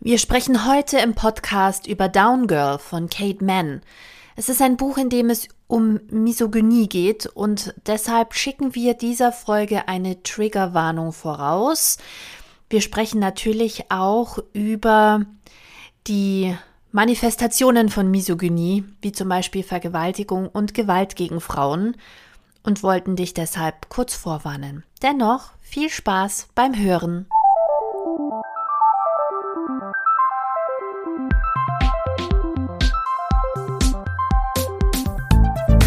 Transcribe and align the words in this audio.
Wir 0.00 0.18
sprechen 0.18 0.64
heute 0.64 0.98
im 0.98 1.14
Podcast 1.14 1.88
über 1.88 2.08
Down 2.08 2.46
Girl 2.46 2.78
von 2.78 3.10
Kate 3.10 3.44
Mann. 3.44 3.82
Es 4.36 4.48
ist 4.48 4.62
ein 4.62 4.76
Buch, 4.76 4.96
in 4.96 5.10
dem 5.10 5.28
es 5.28 5.48
um 5.66 5.98
Misogynie 6.08 6.88
geht 6.88 7.26
und 7.26 7.74
deshalb 7.84 8.34
schicken 8.34 8.76
wir 8.76 8.94
dieser 8.94 9.32
Folge 9.32 9.88
eine 9.88 10.22
Triggerwarnung 10.22 11.12
voraus. 11.12 11.98
Wir 12.70 12.80
sprechen 12.80 13.18
natürlich 13.18 13.90
auch 13.90 14.38
über 14.52 15.26
die 16.06 16.56
Manifestationen 16.92 17.88
von 17.88 18.08
Misogynie, 18.08 18.84
wie 19.02 19.10
zum 19.10 19.28
Beispiel 19.28 19.64
Vergewaltigung 19.64 20.48
und 20.48 20.74
Gewalt 20.74 21.16
gegen 21.16 21.40
Frauen, 21.40 21.96
und 22.62 22.84
wollten 22.84 23.16
dich 23.16 23.34
deshalb 23.34 23.88
kurz 23.88 24.14
vorwarnen. 24.14 24.84
Dennoch 25.02 25.50
viel 25.60 25.90
Spaß 25.90 26.48
beim 26.54 26.78
Hören. 26.78 27.26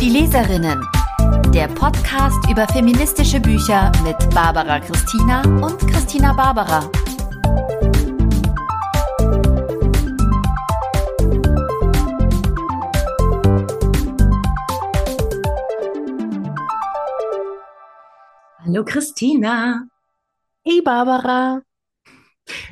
Die 0.01 0.09
Leserinnen. 0.09 0.83
Der 1.53 1.67
Podcast 1.67 2.49
über 2.49 2.67
feministische 2.67 3.39
Bücher 3.39 3.91
mit 4.03 4.17
Barbara 4.33 4.79
Christina 4.79 5.43
und 5.63 5.77
Christina 5.77 6.33
Barbara. 6.33 6.89
Hallo 18.65 18.83
Christina. 18.83 19.87
Hey 20.63 20.81
Barbara. 20.81 21.61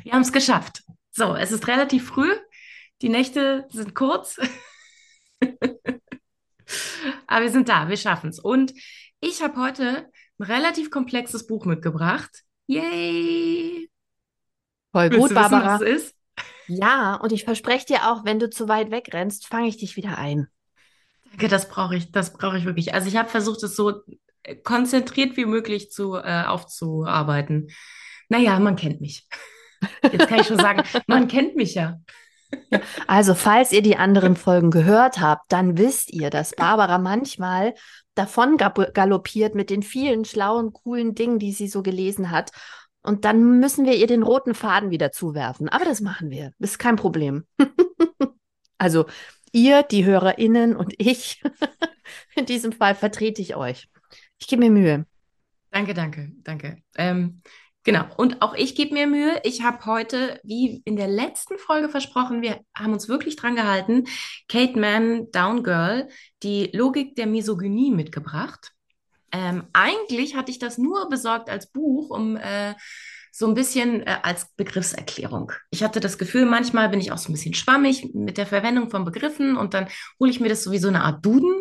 Wir 0.02 0.12
haben 0.14 0.22
es 0.22 0.32
geschafft. 0.32 0.82
So, 1.12 1.36
es 1.36 1.52
ist 1.52 1.68
relativ 1.68 2.08
früh. 2.08 2.34
Die 3.02 3.08
Nächte 3.08 3.68
sind 3.70 3.94
kurz. 3.94 4.36
Aber 7.26 7.42
wir 7.42 7.50
sind 7.50 7.68
da, 7.68 7.88
wir 7.88 7.96
schaffen 7.96 8.30
es. 8.30 8.38
Und 8.38 8.72
ich 9.20 9.42
habe 9.42 9.60
heute 9.60 10.08
ein 10.38 10.44
relativ 10.44 10.90
komplexes 10.90 11.46
Buch 11.46 11.66
mitgebracht. 11.66 12.30
Yay! 12.66 13.90
Voll 14.92 15.10
gut, 15.10 15.18
Willst 15.18 15.30
du 15.30 15.34
Barbara. 15.34 15.80
Wissen, 15.80 15.86
was 15.86 15.92
es 15.92 16.02
ist? 16.02 16.14
Ja, 16.66 17.16
und 17.16 17.32
ich 17.32 17.44
verspreche 17.44 17.86
dir 17.86 18.10
auch, 18.10 18.24
wenn 18.24 18.38
du 18.38 18.48
zu 18.48 18.68
weit 18.68 18.90
wegrennst, 18.90 19.46
fange 19.46 19.68
ich 19.68 19.76
dich 19.76 19.96
wieder 19.96 20.18
ein. 20.18 20.48
Danke, 21.30 21.48
das 21.48 21.68
brauche 21.68 21.96
ich, 21.96 22.12
das 22.12 22.32
brauche 22.32 22.58
ich 22.58 22.64
wirklich. 22.64 22.94
Also 22.94 23.08
ich 23.08 23.16
habe 23.16 23.28
versucht, 23.28 23.62
es 23.62 23.76
so 23.76 24.02
äh, 24.42 24.56
konzentriert 24.56 25.36
wie 25.36 25.46
möglich 25.46 25.90
zu 25.90 26.16
äh, 26.16 26.44
aufzuarbeiten. 26.44 27.68
Naja, 28.28 28.58
man 28.58 28.76
kennt 28.76 29.00
mich. 29.00 29.26
Jetzt 30.02 30.28
kann 30.28 30.40
ich 30.40 30.46
schon 30.46 30.58
sagen, 30.58 30.82
man 31.06 31.28
kennt 31.28 31.56
mich 31.56 31.74
ja. 31.74 31.98
Also, 33.06 33.34
falls 33.34 33.72
ihr 33.72 33.82
die 33.82 33.96
anderen 33.96 34.36
Folgen 34.36 34.70
gehört 34.70 35.20
habt, 35.20 35.52
dann 35.52 35.78
wisst 35.78 36.12
ihr, 36.12 36.30
dass 36.30 36.54
Barbara 36.54 36.98
manchmal 36.98 37.74
davon 38.14 38.56
galoppiert 38.56 39.54
mit 39.54 39.70
den 39.70 39.82
vielen 39.82 40.24
schlauen, 40.24 40.72
coolen 40.72 41.14
Dingen, 41.14 41.38
die 41.38 41.52
sie 41.52 41.68
so 41.68 41.82
gelesen 41.82 42.30
hat. 42.30 42.50
Und 43.02 43.24
dann 43.24 43.60
müssen 43.60 43.86
wir 43.86 43.96
ihr 43.96 44.06
den 44.06 44.22
roten 44.22 44.54
Faden 44.54 44.90
wieder 44.90 45.10
zuwerfen. 45.10 45.68
Aber 45.68 45.84
das 45.84 46.00
machen 46.00 46.30
wir. 46.30 46.52
Ist 46.58 46.78
kein 46.78 46.96
Problem. 46.96 47.46
also, 48.78 49.06
ihr, 49.52 49.82
die 49.82 50.04
HörerInnen 50.04 50.76
und 50.76 50.94
ich, 50.98 51.42
in 52.34 52.46
diesem 52.46 52.72
Fall 52.72 52.94
vertrete 52.94 53.40
ich 53.42 53.56
euch. 53.56 53.88
Ich 54.38 54.48
gebe 54.48 54.60
mir 54.60 54.70
Mühe. 54.70 55.06
Danke, 55.70 55.94
danke, 55.94 56.32
danke. 56.42 56.82
Ähm, 56.96 57.42
genau. 57.84 58.04
Und 58.16 58.42
auch 58.42 58.54
ich 58.54 58.74
gebe 58.74 58.94
mir 58.94 59.06
Mühe. 59.06 59.40
Ich 59.44 59.62
habe 59.62 59.84
heute, 59.86 60.40
wie 60.42 60.82
in 60.84 60.96
der 60.96 61.08
letzten 61.08 61.58
Folge 61.58 61.88
versprochen, 61.88 62.42
wir 62.42 62.60
haben 62.76 62.92
uns 62.92 63.08
wirklich 63.08 63.36
dran 63.36 63.56
gehalten, 63.56 64.04
Kate 64.48 64.78
Mann, 64.78 65.30
Down 65.30 65.62
Girl, 65.62 66.08
die 66.42 66.70
Logik 66.72 67.16
der 67.16 67.26
Misogynie 67.26 67.90
mitgebracht. 67.90 68.72
Ähm, 69.32 69.64
eigentlich 69.72 70.34
hatte 70.34 70.50
ich 70.50 70.58
das 70.58 70.78
nur 70.78 71.08
besorgt 71.08 71.50
als 71.50 71.70
Buch, 71.70 72.10
um 72.10 72.36
äh, 72.36 72.74
so 73.32 73.46
ein 73.46 73.54
bisschen 73.54 74.06
äh, 74.06 74.18
als 74.22 74.52
Begriffserklärung. 74.56 75.52
Ich 75.70 75.82
hatte 75.82 76.00
das 76.00 76.18
Gefühl, 76.18 76.46
manchmal 76.46 76.88
bin 76.88 77.00
ich 77.00 77.12
auch 77.12 77.18
so 77.18 77.30
ein 77.30 77.34
bisschen 77.34 77.54
schwammig 77.54 78.12
mit 78.12 78.38
der 78.38 78.46
Verwendung 78.46 78.90
von 78.90 79.04
Begriffen 79.04 79.56
und 79.56 79.74
dann 79.74 79.88
hole 80.18 80.30
ich 80.30 80.40
mir 80.40 80.48
das 80.48 80.64
so 80.64 80.72
wie 80.72 80.78
so 80.78 80.88
eine 80.88 81.04
Art 81.04 81.24
Duden. 81.24 81.54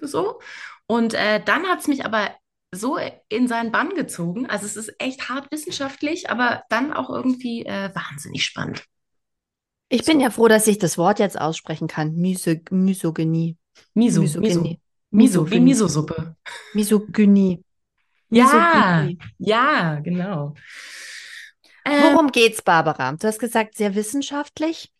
So. 0.00 0.40
Und 0.86 1.14
äh, 1.14 1.42
dann 1.44 1.66
hat 1.66 1.80
es 1.80 1.88
mich 1.88 2.04
aber 2.04 2.30
so 2.72 2.98
in 3.28 3.48
seinen 3.48 3.72
Bann 3.72 3.90
gezogen. 3.90 4.46
Also 4.46 4.66
es 4.66 4.76
ist 4.76 4.94
echt 4.98 5.28
hart 5.28 5.50
wissenschaftlich, 5.50 6.30
aber 6.30 6.62
dann 6.68 6.92
auch 6.92 7.10
irgendwie 7.10 7.64
äh, 7.64 7.90
wahnsinnig 7.94 8.44
spannend. 8.44 8.84
Ich 9.88 10.04
bin 10.04 10.20
ja 10.20 10.30
froh, 10.30 10.46
dass 10.46 10.68
ich 10.68 10.78
das 10.78 10.96
Wort 10.98 11.18
jetzt 11.18 11.40
aussprechen 11.40 11.88
kann. 11.88 12.14
Miso 12.14 12.54
Misogynie. 12.70 13.56
Miso, 13.94 14.20
Miso, 14.20 14.40
Misogynie. 14.40 14.80
Miso, 15.10 15.50
wie 15.50 15.58
Misogynie. 15.58 15.64
Miso-Suppe. 15.64 16.36
Misogynie. 16.74 17.64
Ja, 18.30 19.02
Misogynie. 19.02 19.18
ja, 19.38 20.00
genau. 20.00 20.54
Äh, 21.84 22.02
Worum 22.02 22.30
geht's, 22.30 22.62
Barbara? 22.62 23.12
Du 23.12 23.26
hast 23.26 23.40
gesagt, 23.40 23.74
sehr 23.74 23.96
wissenschaftlich. 23.96 24.92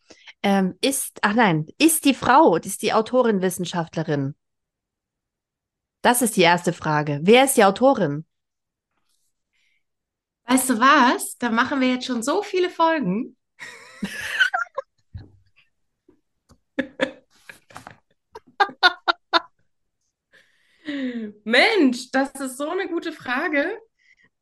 Ähm, 0.43 0.75
ist, 0.81 1.19
ach 1.21 1.35
nein, 1.35 1.67
ist 1.77 2.03
die 2.03 2.15
Frau, 2.15 2.57
ist 2.57 2.81
die 2.81 2.91
Autorin 2.91 3.41
Wissenschaftlerin? 3.41 4.35
Das 6.01 6.21
ist 6.21 6.35
die 6.35 6.41
erste 6.41 6.73
Frage. 6.73 7.19
Wer 7.23 7.45
ist 7.45 7.57
die 7.57 7.63
Autorin? 7.63 8.25
weißt 10.51 10.69
du 10.69 10.79
was? 10.79 11.37
Da 11.37 11.49
machen 11.49 11.79
wir 11.81 11.89
jetzt 11.89 12.05
schon 12.05 12.23
so 12.23 12.43
viele 12.43 12.69
Folgen. 12.69 13.37
Mensch, 21.43 22.11
das 22.11 22.31
ist 22.35 22.57
so 22.57 22.69
eine 22.69 22.87
gute 22.87 23.11
Frage. 23.13 23.77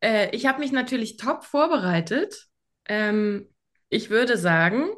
Äh, 0.01 0.35
ich 0.35 0.45
habe 0.45 0.59
mich 0.59 0.71
natürlich 0.71 1.17
top 1.17 1.43
vorbereitet. 1.43 2.47
Ähm, 2.85 3.53
ich 3.89 4.09
würde 4.09 4.37
sagen, 4.37 4.89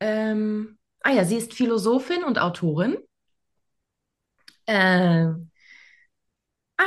ähm, 0.00 0.78
ah 1.00 1.10
ja, 1.10 1.24
sie 1.24 1.36
ist 1.36 1.54
Philosophin 1.54 2.22
und 2.22 2.38
Autorin. 2.38 2.96
Äh, 4.66 5.28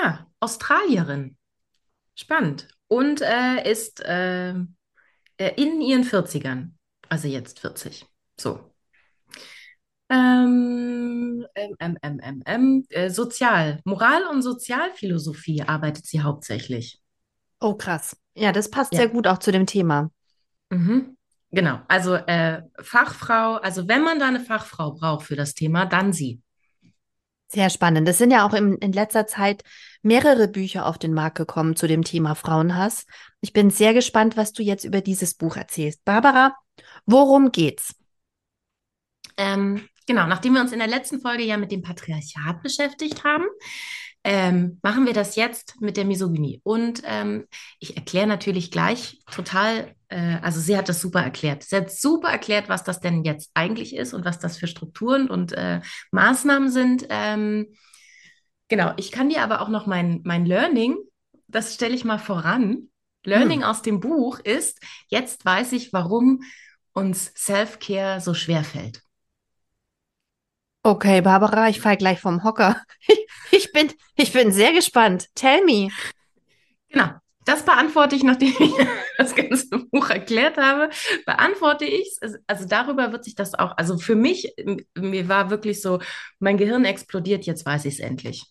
ah, 0.04 0.26
Australierin. 0.40 1.38
Spannend. 2.16 2.68
Und 2.88 3.22
äh, 3.22 3.70
ist 3.70 4.00
äh, 4.02 4.52
äh, 5.38 5.52
in 5.56 5.82
ihren 5.82 6.04
40ern. 6.04 6.72
Also 7.10 7.28
jetzt 7.28 7.60
40. 7.60 8.06
So. 8.40 8.72
Ähm, 10.10 11.46
ähm, 11.56 11.76
ähm, 11.80 11.98
ähm, 12.04 12.20
ähm, 12.24 12.44
ähm, 12.46 12.86
äh, 12.90 13.10
Sozial, 13.10 13.82
Moral- 13.86 14.28
und 14.32 14.44
Sozialphilosophie 14.44 15.64
arbeitet 15.64 16.06
sie 16.06 16.22
hauptsächlich. 16.22 17.02
Oh, 17.60 17.74
krass. 17.74 18.16
Ja, 18.36 18.52
das 18.52 18.70
passt 18.70 18.94
Ja. 18.94 19.00
sehr 19.00 19.10
gut 19.10 19.28
auch 19.28 19.40
zu 19.40 19.52
dem 19.52 19.66
Thema. 19.66 20.12
Mhm. 20.70 21.18
Genau, 21.52 21.80
also 21.88 22.16
äh, 22.16 22.64
Fachfrau, 22.82 23.56
also 23.56 23.88
wenn 23.88 24.04
man 24.04 24.20
da 24.20 24.28
eine 24.28 24.42
Fachfrau 24.42 24.92
braucht 24.92 25.26
für 25.26 25.36
das 25.36 25.54
Thema, 25.54 25.86
dann 25.86 26.12
sie. 26.12 26.42
Sehr 27.56 27.70
spannend. 27.70 28.06
Es 28.10 28.18
sind 28.18 28.32
ja 28.32 28.46
auch 28.46 28.54
im, 28.54 28.78
in 28.80 28.92
letzter 28.92 29.28
Zeit 29.28 29.64
mehrere 30.02 30.50
Bücher 30.50 30.86
auf 30.86 30.98
den 30.98 31.14
Markt 31.14 31.38
gekommen 31.38 31.78
zu 31.78 31.88
dem 31.88 32.04
Thema 32.04 32.36
Frauenhass. 32.36 33.06
Ich 33.40 33.54
bin 33.54 33.70
sehr 33.70 33.94
gespannt, 33.94 34.36
was 34.36 34.52
du 34.52 34.62
jetzt 34.62 34.84
über 34.84 35.00
dieses 35.00 35.36
Buch 35.36 35.56
erzählst. 35.56 36.04
Barbara, 36.04 36.54
worum 37.06 37.54
geht's? 37.54 37.96
Ähm, 39.38 39.88
genau, 40.06 40.28
nachdem 40.28 40.56
wir 40.56 40.60
uns 40.60 40.74
in 40.74 40.80
der 40.80 40.90
letzten 40.90 41.22
Folge 41.22 41.44
ja 41.44 41.56
mit 41.56 41.72
dem 41.72 41.82
Patriarchat 41.82 42.62
beschäftigt 42.62 43.24
haben, 43.24 43.46
ähm, 44.26 44.80
machen 44.82 45.06
wir 45.06 45.14
das 45.14 45.36
jetzt 45.36 45.80
mit 45.80 45.98
der 45.98 46.04
Misogynie. 46.04 46.60
Und 46.64 47.04
ähm, 47.06 47.46
ich 47.80 47.96
erkläre 47.96 48.26
natürlich 48.26 48.72
gleich 48.72 49.20
total, 49.32 49.94
äh, 50.08 50.40
also 50.42 50.60
sie 50.60 50.76
hat 50.76 50.90
das 50.90 51.00
super 51.00 51.22
erklärt. 51.22 51.62
Sie 51.62 51.76
hat 51.76 51.92
super 51.92 52.30
erklärt, 52.30 52.68
was 52.68 52.84
das 52.84 53.00
denn 53.00 53.24
jetzt 53.24 53.52
eigentlich 53.54 53.96
ist 53.96 54.16
und 54.16 54.26
was 54.26 54.40
das 54.40 54.58
für 54.58 54.66
Strukturen 54.66 55.30
und 55.30 55.52
äh, 55.54 55.80
Maßnahmen 56.10 56.72
sind. 56.72 57.06
Ähm, 57.10 57.68
genau, 58.68 58.94
ich 58.98 59.12
kann 59.12 59.30
dir 59.30 59.44
aber 59.44 59.62
auch 59.62 59.70
noch 59.70 59.86
mein, 59.86 60.22
mein 60.24 60.48
Learning, 60.48 60.98
das 61.48 61.76
stelle 61.76 61.94
ich 61.94 62.04
mal 62.04 62.18
voran. 62.18 62.90
Learning 63.26 63.64
aus 63.64 63.84
dem 63.84 64.00
Buch 64.00 64.40
ist, 64.40 64.80
jetzt 65.08 65.46
weiß 65.46 65.72
ich, 65.74 65.94
warum 65.94 66.42
uns 66.94 67.32
Self-Care 67.36 68.22
so 68.22 68.34
schwer 68.34 68.64
fällt. 68.64 69.04
Okay, 70.82 71.22
Barbara, 71.22 71.70
ich 71.70 71.80
fall 71.80 71.98
gleich 71.98 72.20
vom 72.20 72.44
Hocker. 72.44 72.82
Ich 73.08 73.25
bin, 73.76 73.92
ich 74.16 74.34
bin 74.34 74.52
sehr 74.52 74.74
gespannt. 74.74 75.28
Tell 75.36 75.64
me. 75.66 75.90
Genau, 76.90 77.12
das 77.46 77.64
beantworte 77.64 78.16
ich, 78.16 78.24
nachdem 78.24 78.54
ich 78.58 78.72
das 79.18 79.36
ganze 79.36 79.68
Buch 79.92 80.10
erklärt 80.10 80.58
habe, 80.58 80.90
beantworte 81.26 81.86
ich 81.86 82.18
es. 82.22 82.36
Also 82.48 82.66
darüber 82.66 83.12
wird 83.12 83.24
sich 83.24 83.36
das 83.36 83.54
auch, 83.54 83.78
also 83.78 83.98
für 83.98 84.16
mich, 84.16 84.54
mir 84.96 85.28
war 85.28 85.50
wirklich 85.50 85.82
so, 85.82 86.00
mein 86.40 86.58
Gehirn 86.58 86.86
explodiert, 86.86 87.46
jetzt 87.46 87.66
weiß 87.66 87.86
ich 87.86 87.96
es 87.96 88.00
endlich. 88.00 88.46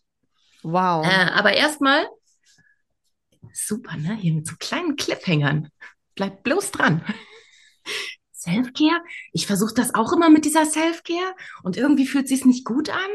Wow. 0.62 1.04
Äh, 1.04 1.30
aber 1.32 1.54
erstmal, 1.54 2.06
super, 3.52 3.96
ne? 3.96 4.14
Hier 4.14 4.32
mit 4.32 4.46
so 4.46 4.54
kleinen 4.58 4.96
Cliffhängern. 4.96 5.68
Bleibt 6.14 6.44
bloß 6.44 6.70
dran. 6.70 7.04
Selfcare? 8.30 9.00
Ich 9.32 9.46
versuche 9.46 9.74
das 9.74 9.94
auch 9.94 10.12
immer 10.12 10.28
mit 10.28 10.44
dieser 10.44 10.66
Selfcare 10.66 11.34
und 11.62 11.76
irgendwie 11.76 12.06
fühlt 12.06 12.28
sich 12.28 12.44
nicht 12.44 12.64
gut 12.64 12.90
an. 12.90 13.10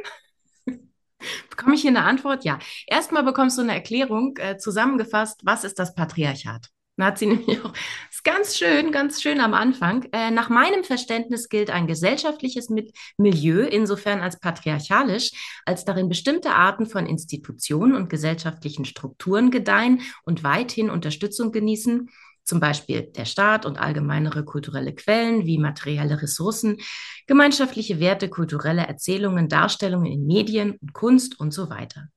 Bekomme 1.50 1.76
ich 1.76 1.82
hier 1.82 1.90
eine 1.90 2.04
Antwort? 2.04 2.44
Ja. 2.44 2.60
Erstmal 2.88 3.24
bekommst 3.24 3.58
du 3.58 3.62
eine 3.62 3.74
Erklärung 3.74 4.38
äh, 4.38 4.58
zusammengefasst, 4.58 5.42
was 5.44 5.64
ist 5.64 5.80
das 5.80 5.94
Patriarchat? 5.96 6.70
Da 7.00 7.06
hat 7.06 7.18
sie 7.18 7.26
nämlich 7.28 7.64
auch, 7.64 7.74
ist 8.12 8.24
ganz 8.24 8.58
schön, 8.58 8.92
ganz 8.92 9.22
schön 9.22 9.40
am 9.40 9.54
Anfang. 9.54 10.08
Äh, 10.12 10.32
nach 10.32 10.50
meinem 10.50 10.84
Verständnis 10.84 11.48
gilt 11.48 11.70
ein 11.70 11.88
gesellschaftliches 11.88 12.70
Milieu 13.18 13.66
insofern 13.66 14.20
als 14.20 14.40
patriarchalisch, 14.40 15.32
als 15.66 15.86
darin 15.86 16.10
bestimmte 16.10 16.52
Arten 16.52 16.86
von 16.86 17.06
Institutionen 17.06 17.96
und 17.96 18.10
gesellschaftlichen 18.10 18.86
Strukturen 18.86 19.50
gedeihen 19.50 20.02
und 20.26 20.44
weithin 20.44 20.90
Unterstützung 20.90 21.52
genießen, 21.52 22.10
zum 22.50 22.60
Beispiel 22.60 23.04
der 23.04 23.26
Staat 23.26 23.66
und 23.66 23.80
allgemeinere 23.80 24.44
kulturelle 24.44 24.94
Quellen 24.94 25.46
wie 25.46 25.60
materielle 25.60 26.22
Ressourcen, 26.22 26.78
gemeinschaftliche 27.28 28.00
Werte, 28.00 28.28
kulturelle 28.28 28.88
Erzählungen, 28.88 29.48
Darstellungen 29.48 30.12
in 30.12 30.26
Medien 30.26 30.76
und 30.82 30.94
Kunst 30.94 31.40
und 31.40 31.54
so 31.54 31.70
weiter. 31.70 32.08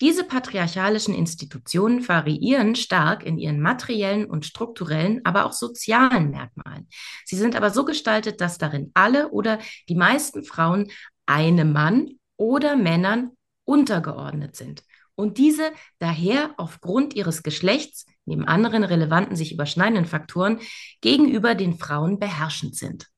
Diese 0.00 0.24
patriarchalischen 0.24 1.14
Institutionen 1.14 2.08
variieren 2.08 2.74
stark 2.74 3.24
in 3.24 3.38
ihren 3.38 3.60
materiellen 3.60 4.24
und 4.24 4.46
strukturellen, 4.46 5.20
aber 5.24 5.46
auch 5.46 5.52
sozialen 5.52 6.30
Merkmalen. 6.30 6.88
Sie 7.24 7.36
sind 7.36 7.54
aber 7.54 7.70
so 7.70 7.84
gestaltet, 7.84 8.40
dass 8.40 8.58
darin 8.58 8.90
alle 8.94 9.30
oder 9.30 9.58
die 9.88 9.94
meisten 9.94 10.44
Frauen 10.44 10.90
einem 11.26 11.72
Mann 11.72 12.18
oder 12.36 12.76
Männern 12.76 13.32
untergeordnet 13.64 14.56
sind 14.56 14.82
und 15.14 15.38
diese 15.38 15.70
daher 15.98 16.54
aufgrund 16.56 17.14
ihres 17.14 17.42
Geschlechts 17.42 18.06
neben 18.24 18.46
anderen 18.46 18.84
relevanten 18.84 19.36
sich 19.36 19.52
überschneidenden 19.52 20.06
Faktoren 20.06 20.60
gegenüber 21.00 21.54
den 21.54 21.78
Frauen 21.78 22.18
beherrschend 22.18 22.76
sind. 22.76 23.08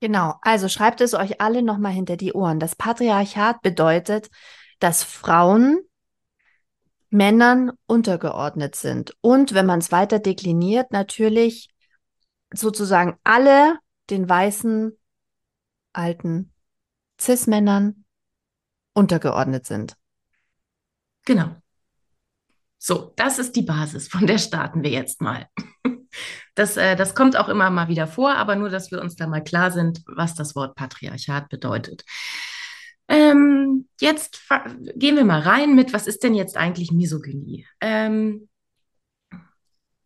Genau, 0.00 0.34
also 0.42 0.68
schreibt 0.68 1.00
es 1.00 1.14
euch 1.14 1.40
alle 1.40 1.62
nochmal 1.62 1.92
hinter 1.92 2.16
die 2.16 2.32
Ohren. 2.32 2.60
Das 2.60 2.76
Patriarchat 2.76 3.62
bedeutet, 3.62 4.28
dass 4.78 5.02
Frauen 5.02 5.80
Männern 7.10 7.72
untergeordnet 7.86 8.76
sind. 8.76 9.16
Und 9.20 9.54
wenn 9.54 9.66
man 9.66 9.80
es 9.80 9.90
weiter 9.90 10.18
dekliniert, 10.18 10.92
natürlich 10.92 11.68
sozusagen 12.52 13.18
alle 13.24 13.78
den 14.10 14.28
weißen, 14.28 14.96
alten 15.92 16.52
Cis-Männern 17.20 18.04
untergeordnet 18.94 19.66
sind. 19.66 19.96
Genau. 21.24 21.56
So, 22.78 23.12
das 23.16 23.38
ist 23.38 23.56
die 23.56 23.62
Basis, 23.62 24.08
von 24.08 24.26
der 24.26 24.38
starten 24.38 24.82
wir 24.82 24.90
jetzt 24.90 25.20
mal. 25.20 25.46
Das, 26.54 26.76
äh, 26.76 26.96
das 26.96 27.14
kommt 27.14 27.36
auch 27.36 27.48
immer 27.48 27.70
mal 27.70 27.88
wieder 27.88 28.08
vor, 28.08 28.34
aber 28.34 28.56
nur, 28.56 28.68
dass 28.68 28.90
wir 28.90 29.00
uns 29.00 29.14
da 29.14 29.26
mal 29.26 29.44
klar 29.44 29.70
sind, 29.70 30.02
was 30.06 30.34
das 30.34 30.56
Wort 30.56 30.74
Patriarchat 30.74 31.48
bedeutet. 31.48 32.04
Ähm, 33.08 33.88
jetzt 34.00 34.42
gehen 34.96 35.16
wir 35.16 35.24
mal 35.24 35.40
rein 35.40 35.74
mit, 35.74 35.92
was 35.92 36.06
ist 36.06 36.24
denn 36.24 36.34
jetzt 36.34 36.56
eigentlich 36.56 36.90
Misogynie? 36.92 37.66
Ähm, 37.80 38.48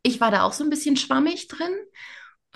ich 0.02 0.20
war 0.20 0.30
da 0.30 0.42
auch 0.42 0.52
so 0.52 0.64
ein 0.64 0.70
bisschen 0.70 0.96
schwammig 0.96 1.48
drin. 1.48 1.74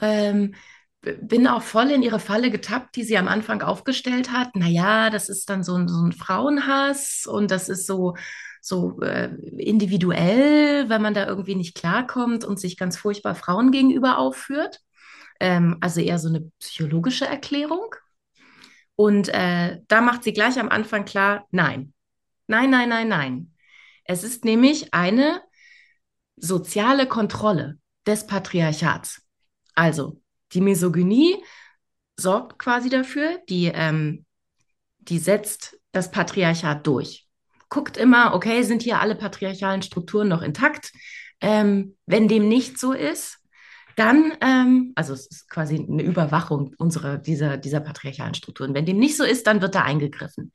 Ähm, 0.01 0.55
bin 1.01 1.47
auch 1.47 1.63
voll 1.63 1.91
in 1.91 2.03
ihre 2.03 2.21
Falle 2.21 2.51
getappt, 2.51 2.97
die 2.97 3.05
sie 3.05 3.17
am 3.17 3.29
Anfang 3.29 3.63
aufgestellt 3.63 4.33
hat. 4.33 4.57
Naja, 4.57 5.09
das 5.11 5.29
ist 5.29 5.49
dann 5.49 5.63
so 5.63 5.75
ein, 5.77 5.89
so 5.89 6.03
ein 6.03 6.13
Frauenhass 6.13 7.27
und 7.27 7.51
das 7.51 7.69
ist 7.69 7.87
so, 7.87 8.15
so 8.67 9.01
äh, 9.01 9.27
individuell, 9.59 10.89
wenn 10.89 11.01
man 11.01 11.15
da 11.15 11.27
irgendwie 11.27 11.55
nicht 11.55 11.77
klarkommt 11.77 12.45
und 12.45 12.59
sich 12.59 12.77
ganz 12.77 12.97
furchtbar 12.97 13.37
Frauen 13.37 13.71
gegenüber 13.71 14.19
aufführt. 14.19 14.81
Ähm, 15.39 15.77
also 15.81 16.01
eher 16.01 16.19
so 16.19 16.29
eine 16.29 16.51
psychologische 16.59 17.27
Erklärung. 17.27 17.95
Und 18.97 19.29
äh, 19.29 19.79
da 19.87 20.01
macht 20.01 20.25
sie 20.25 20.33
gleich 20.33 20.59
am 20.59 20.69
Anfang 20.69 21.05
klar, 21.05 21.47
nein, 21.53 21.93
nein, 22.49 22.71
nein, 22.71 22.89
nein, 22.89 23.09
nein. 23.09 23.53
Es 24.05 24.25
ist 24.25 24.45
nämlich 24.45 24.93
eine 24.93 25.43
soziale 26.37 27.07
Kontrolle 27.07 27.79
des 28.05 28.27
Patriarchats. 28.27 29.23
Also 29.77 30.21
die 30.53 30.61
Misogynie 30.61 31.37
sorgt 32.17 32.59
quasi 32.59 32.89
dafür, 32.89 33.39
die, 33.49 33.67
ähm, 33.67 34.25
die 34.99 35.19
setzt 35.19 35.79
das 35.93 36.11
Patriarchat 36.11 36.85
durch. 36.85 37.26
Guckt 37.69 37.97
immer, 37.97 38.35
okay, 38.35 38.63
sind 38.63 38.83
hier 38.83 39.01
alle 39.01 39.15
patriarchalen 39.15 39.83
Strukturen 39.83 40.29
noch 40.29 40.43
intakt? 40.43 40.93
Ähm, 41.41 41.97
wenn 42.07 42.29
dem 42.29 42.49
nicht 42.49 42.79
so 42.79 42.93
ist, 42.93 43.39
dann, 43.97 44.33
ähm, 44.43 44.93
also 44.95 45.15
es 45.15 45.27
ist 45.27 45.51
quasi 45.51 45.77
eine 45.77 46.03
Überwachung 46.03 46.75
unserer, 46.79 47.19
dieser, 47.19 47.57
dieser 47.57 47.81
patriarchalen 47.81 48.35
Strukturen. 48.35 48.75
Wenn 48.75 48.87
dem 48.87 48.99
nicht 48.99 49.17
so 49.17 49.25
ist, 49.25 49.47
dann 49.47 49.63
wird 49.63 49.75
da 49.75 49.83
eingegriffen 49.83 50.53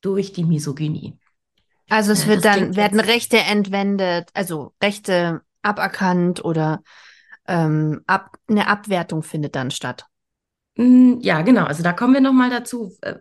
durch 0.00 0.32
die 0.32 0.44
Misogynie. 0.44 1.18
Also 1.88 2.12
es 2.12 2.26
wird 2.26 2.44
dann, 2.44 2.76
werden 2.76 3.00
Rechte 3.00 3.38
entwendet, 3.38 4.28
also 4.34 4.74
Rechte 4.82 5.40
aberkannt 5.62 6.44
oder 6.44 6.82
ähm, 7.46 8.02
ab, 8.06 8.36
eine 8.46 8.68
Abwertung 8.68 9.22
findet 9.22 9.56
dann 9.56 9.70
statt. 9.70 10.06
Mm, 10.78 11.18
ja, 11.20 11.42
genau. 11.42 11.64
Also 11.64 11.82
da 11.82 11.92
kommen 11.92 12.14
wir 12.14 12.20
nochmal 12.20 12.50
dazu, 12.50 12.96
äh, 13.02 13.16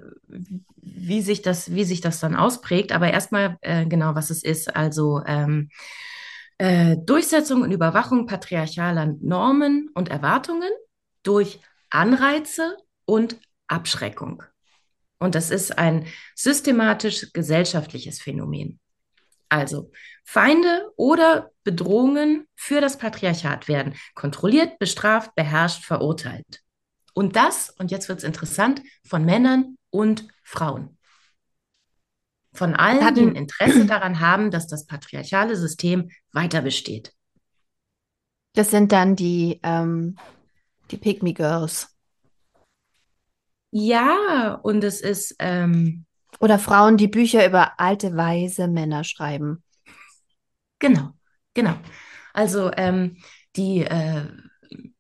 wie 0.77 1.21
sich 1.21 1.41
das, 1.41 1.73
wie 1.73 1.83
sich 1.83 2.01
das 2.01 2.19
dann 2.19 2.35
ausprägt. 2.35 2.91
Aber 2.91 3.11
erstmal 3.11 3.57
äh, 3.61 3.85
genau, 3.85 4.15
was 4.15 4.29
es 4.29 4.43
ist. 4.43 4.75
Also 4.75 5.23
ähm, 5.25 5.69
äh, 6.59 6.97
Durchsetzung 6.97 7.63
und 7.63 7.71
Überwachung 7.71 8.27
patriarchaler 8.27 9.15
Normen 9.21 9.89
und 9.95 10.09
Erwartungen 10.09 10.69
durch 11.23 11.59
Anreize 11.89 12.77
und 13.05 13.39
Abschreckung. 13.67 14.43
Und 15.19 15.33
das 15.33 15.49
ist 15.49 15.79
ein 15.79 16.05
systematisch 16.35 17.33
gesellschaftliches 17.33 18.21
Phänomen. 18.21 18.79
Also 19.49 19.91
Feinde 20.23 20.91
oder 20.95 21.49
Bedrohungen 21.63 22.45
für 22.55 22.81
das 22.81 22.99
Patriarchat 22.99 23.67
werden 23.67 23.95
kontrolliert, 24.13 24.77
bestraft, 24.77 25.33
beherrscht, 25.33 25.85
verurteilt. 25.85 26.61
Und 27.17 27.35
das, 27.35 27.71
und 27.71 27.89
jetzt 27.89 28.09
wird 28.09 28.19
es 28.19 28.23
interessant, 28.23 28.83
von 29.03 29.25
Männern 29.25 29.75
und 29.89 30.27
Frauen. 30.43 30.99
Von 32.53 32.75
allen, 32.75 33.15
die 33.15 33.21
ein 33.21 33.35
Interesse 33.35 33.87
daran 33.87 34.19
haben, 34.19 34.51
dass 34.51 34.67
das 34.67 34.85
patriarchale 34.85 35.55
System 35.55 36.11
weiter 36.31 36.61
besteht. 36.61 37.15
Das 38.53 38.69
sind 38.69 38.91
dann 38.91 39.15
die, 39.15 39.59
ähm, 39.63 40.15
die 40.91 40.97
Pygmy 40.97 41.33
Girls. 41.33 41.97
Ja, 43.71 44.53
und 44.61 44.83
es 44.83 45.01
ist. 45.01 45.37
Ähm, 45.39 46.05
Oder 46.39 46.59
Frauen, 46.59 46.97
die 46.97 47.07
Bücher 47.07 47.47
über 47.47 47.79
alte, 47.79 48.15
weise 48.15 48.67
Männer 48.67 49.03
schreiben. 49.03 49.63
Genau, 50.77 51.13
genau. 51.55 51.79
Also 52.33 52.71
ähm, 52.77 53.17
die, 53.55 53.79
äh, 53.85 54.27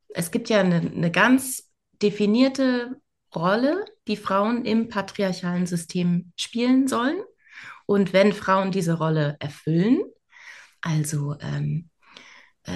es 0.09 0.31
gibt 0.31 0.49
ja 0.49 0.61
eine, 0.61 0.77
eine 0.77 1.11
ganz 1.11 1.66
definierte 2.01 2.99
Rolle, 3.35 3.85
die 4.07 4.17
Frauen 4.17 4.65
im 4.65 4.89
patriarchalen 4.89 5.65
System 5.65 6.31
spielen 6.35 6.87
sollen. 6.87 7.21
Und 7.85 8.13
wenn 8.13 8.33
Frauen 8.33 8.71
diese 8.71 8.93
Rolle 8.93 9.37
erfüllen, 9.39 10.01
also 10.81 11.35
ähm, 11.39 11.89
äh, 12.63 12.71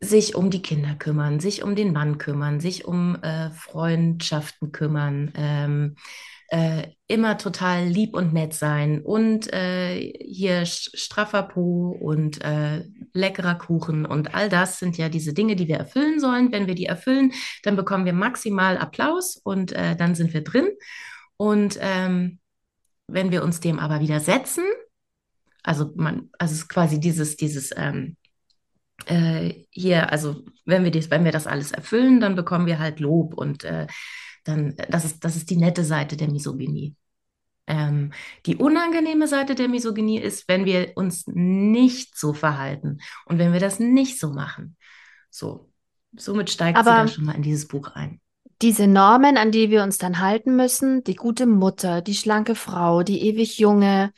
sich 0.00 0.34
um 0.34 0.50
die 0.50 0.62
Kinder 0.62 0.96
kümmern, 0.96 1.38
sich 1.40 1.62
um 1.62 1.76
den 1.76 1.92
Mann 1.92 2.18
kümmern, 2.18 2.60
sich 2.60 2.84
um 2.84 3.16
äh, 3.22 3.50
Freundschaften 3.50 4.72
kümmern, 4.72 5.32
ähm, 5.36 5.96
äh, 6.52 6.90
immer 7.06 7.38
total 7.38 7.86
lieb 7.86 8.14
und 8.14 8.34
nett 8.34 8.52
sein 8.52 9.00
und 9.00 9.50
äh, 9.54 10.12
hier 10.20 10.66
straffer 10.66 11.44
Po 11.44 11.96
und 11.98 12.44
äh, 12.44 12.84
leckerer 13.14 13.54
Kuchen 13.54 14.04
und 14.04 14.34
all 14.34 14.50
das 14.50 14.78
sind 14.78 14.98
ja 14.98 15.08
diese 15.08 15.32
Dinge, 15.32 15.56
die 15.56 15.66
wir 15.66 15.78
erfüllen 15.78 16.20
sollen. 16.20 16.52
Wenn 16.52 16.66
wir 16.66 16.74
die 16.74 16.84
erfüllen, 16.84 17.32
dann 17.62 17.74
bekommen 17.74 18.04
wir 18.04 18.12
maximal 18.12 18.76
Applaus 18.76 19.38
und 19.38 19.72
äh, 19.72 19.96
dann 19.96 20.14
sind 20.14 20.34
wir 20.34 20.44
drin. 20.44 20.68
Und 21.38 21.78
ähm, 21.80 22.38
wenn 23.06 23.30
wir 23.30 23.44
uns 23.44 23.60
dem 23.60 23.78
aber 23.78 24.00
widersetzen, 24.00 24.64
also 25.62 25.90
man, 25.94 26.28
also 26.38 26.52
es 26.52 26.58
ist 26.58 26.68
quasi 26.68 27.00
dieses, 27.00 27.36
dieses 27.36 27.70
ähm, 27.74 28.18
äh, 29.06 29.64
hier, 29.70 30.12
also 30.12 30.44
wenn 30.66 30.84
wir 30.84 30.90
das, 30.90 31.10
wenn 31.10 31.24
wir 31.24 31.32
das 31.32 31.46
alles 31.46 31.72
erfüllen, 31.72 32.20
dann 32.20 32.36
bekommen 32.36 32.66
wir 32.66 32.78
halt 32.78 33.00
Lob 33.00 33.32
und 33.32 33.64
äh, 33.64 33.86
dann, 34.44 34.76
das 34.88 35.04
ist, 35.04 35.24
das 35.24 35.36
ist 35.36 35.50
die 35.50 35.56
nette 35.56 35.84
Seite 35.84 36.16
der 36.16 36.28
Misogynie. 36.28 36.96
Ähm, 37.66 38.12
die 38.46 38.56
unangenehme 38.56 39.28
Seite 39.28 39.54
der 39.54 39.68
Misogynie 39.68 40.18
ist, 40.18 40.48
wenn 40.48 40.64
wir 40.64 40.92
uns 40.96 41.26
nicht 41.26 42.18
so 42.18 42.32
verhalten 42.32 42.98
und 43.26 43.38
wenn 43.38 43.52
wir 43.52 43.60
das 43.60 43.78
nicht 43.78 44.18
so 44.18 44.30
machen. 44.30 44.76
So, 45.30 45.70
somit 46.16 46.50
steigt 46.50 46.78
Aber 46.78 46.90
sie 46.90 46.96
da 46.96 47.08
schon 47.08 47.24
mal 47.24 47.36
in 47.36 47.42
dieses 47.42 47.68
Buch 47.68 47.88
ein 47.88 48.20
diese 48.62 48.86
Normen, 48.86 49.36
an 49.36 49.50
die 49.50 49.70
wir 49.70 49.82
uns 49.82 49.98
dann 49.98 50.20
halten 50.20 50.54
müssen, 50.54 51.02
die 51.02 51.16
gute 51.16 51.46
Mutter, 51.46 52.00
die 52.00 52.14
schlanke 52.14 52.54
Frau, 52.54 53.02
die 53.02 53.26
ewig 53.26 53.58
junge, 53.58 54.12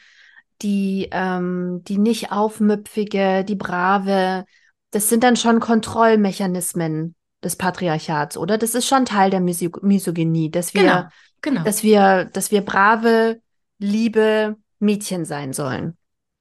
die, 0.60 1.08
ähm, 1.10 1.82
die 1.84 1.98
nicht 1.98 2.30
aufmüpfige, 2.30 3.44
die 3.44 3.56
brave, 3.56 4.44
das 4.90 5.08
sind 5.08 5.24
dann 5.24 5.36
schon 5.36 5.60
Kontrollmechanismen. 5.60 7.14
Des 7.44 7.56
Patriarchats, 7.56 8.36
oder? 8.36 8.58
Das 8.58 8.74
ist 8.74 8.86
schon 8.86 9.04
Teil 9.04 9.30
der 9.30 9.40
Misog 9.40 9.82
Misogynie, 9.82 10.50
dass 10.50 10.74
wir, 10.74 10.82
Genau, 10.82 11.04
genau. 11.42 11.62
dass 11.64 11.82
wir, 11.82 12.24
dass 12.26 12.50
wir 12.50 12.62
brave, 12.62 13.40
liebe 13.78 14.56
Mädchen 14.78 15.24
sein 15.24 15.52
sollen. 15.52 15.96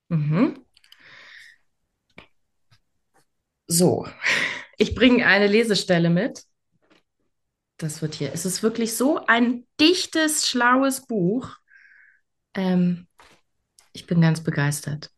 Mhm. 0.10 0.60
So, 3.68 4.08
ich 4.78 4.96
bringe 4.96 5.26
eine 5.26 5.48
Lesestelle 5.48 6.10
mit. 6.10 6.44
Das 7.78 8.02
wird 8.02 8.16
hier. 8.16 8.32
Es 8.34 8.46
ist 8.46 8.64
wirklich 8.64 8.96
so 8.96 9.26
ein 9.26 9.66
dichtes, 9.80 10.48
schlaues 10.48 11.06
Buch. 11.06 11.58
Ähm, 12.54 13.08
ich 13.94 14.06
bin 14.06 14.22
ganz 14.22 14.42
begeistert. 14.42 15.10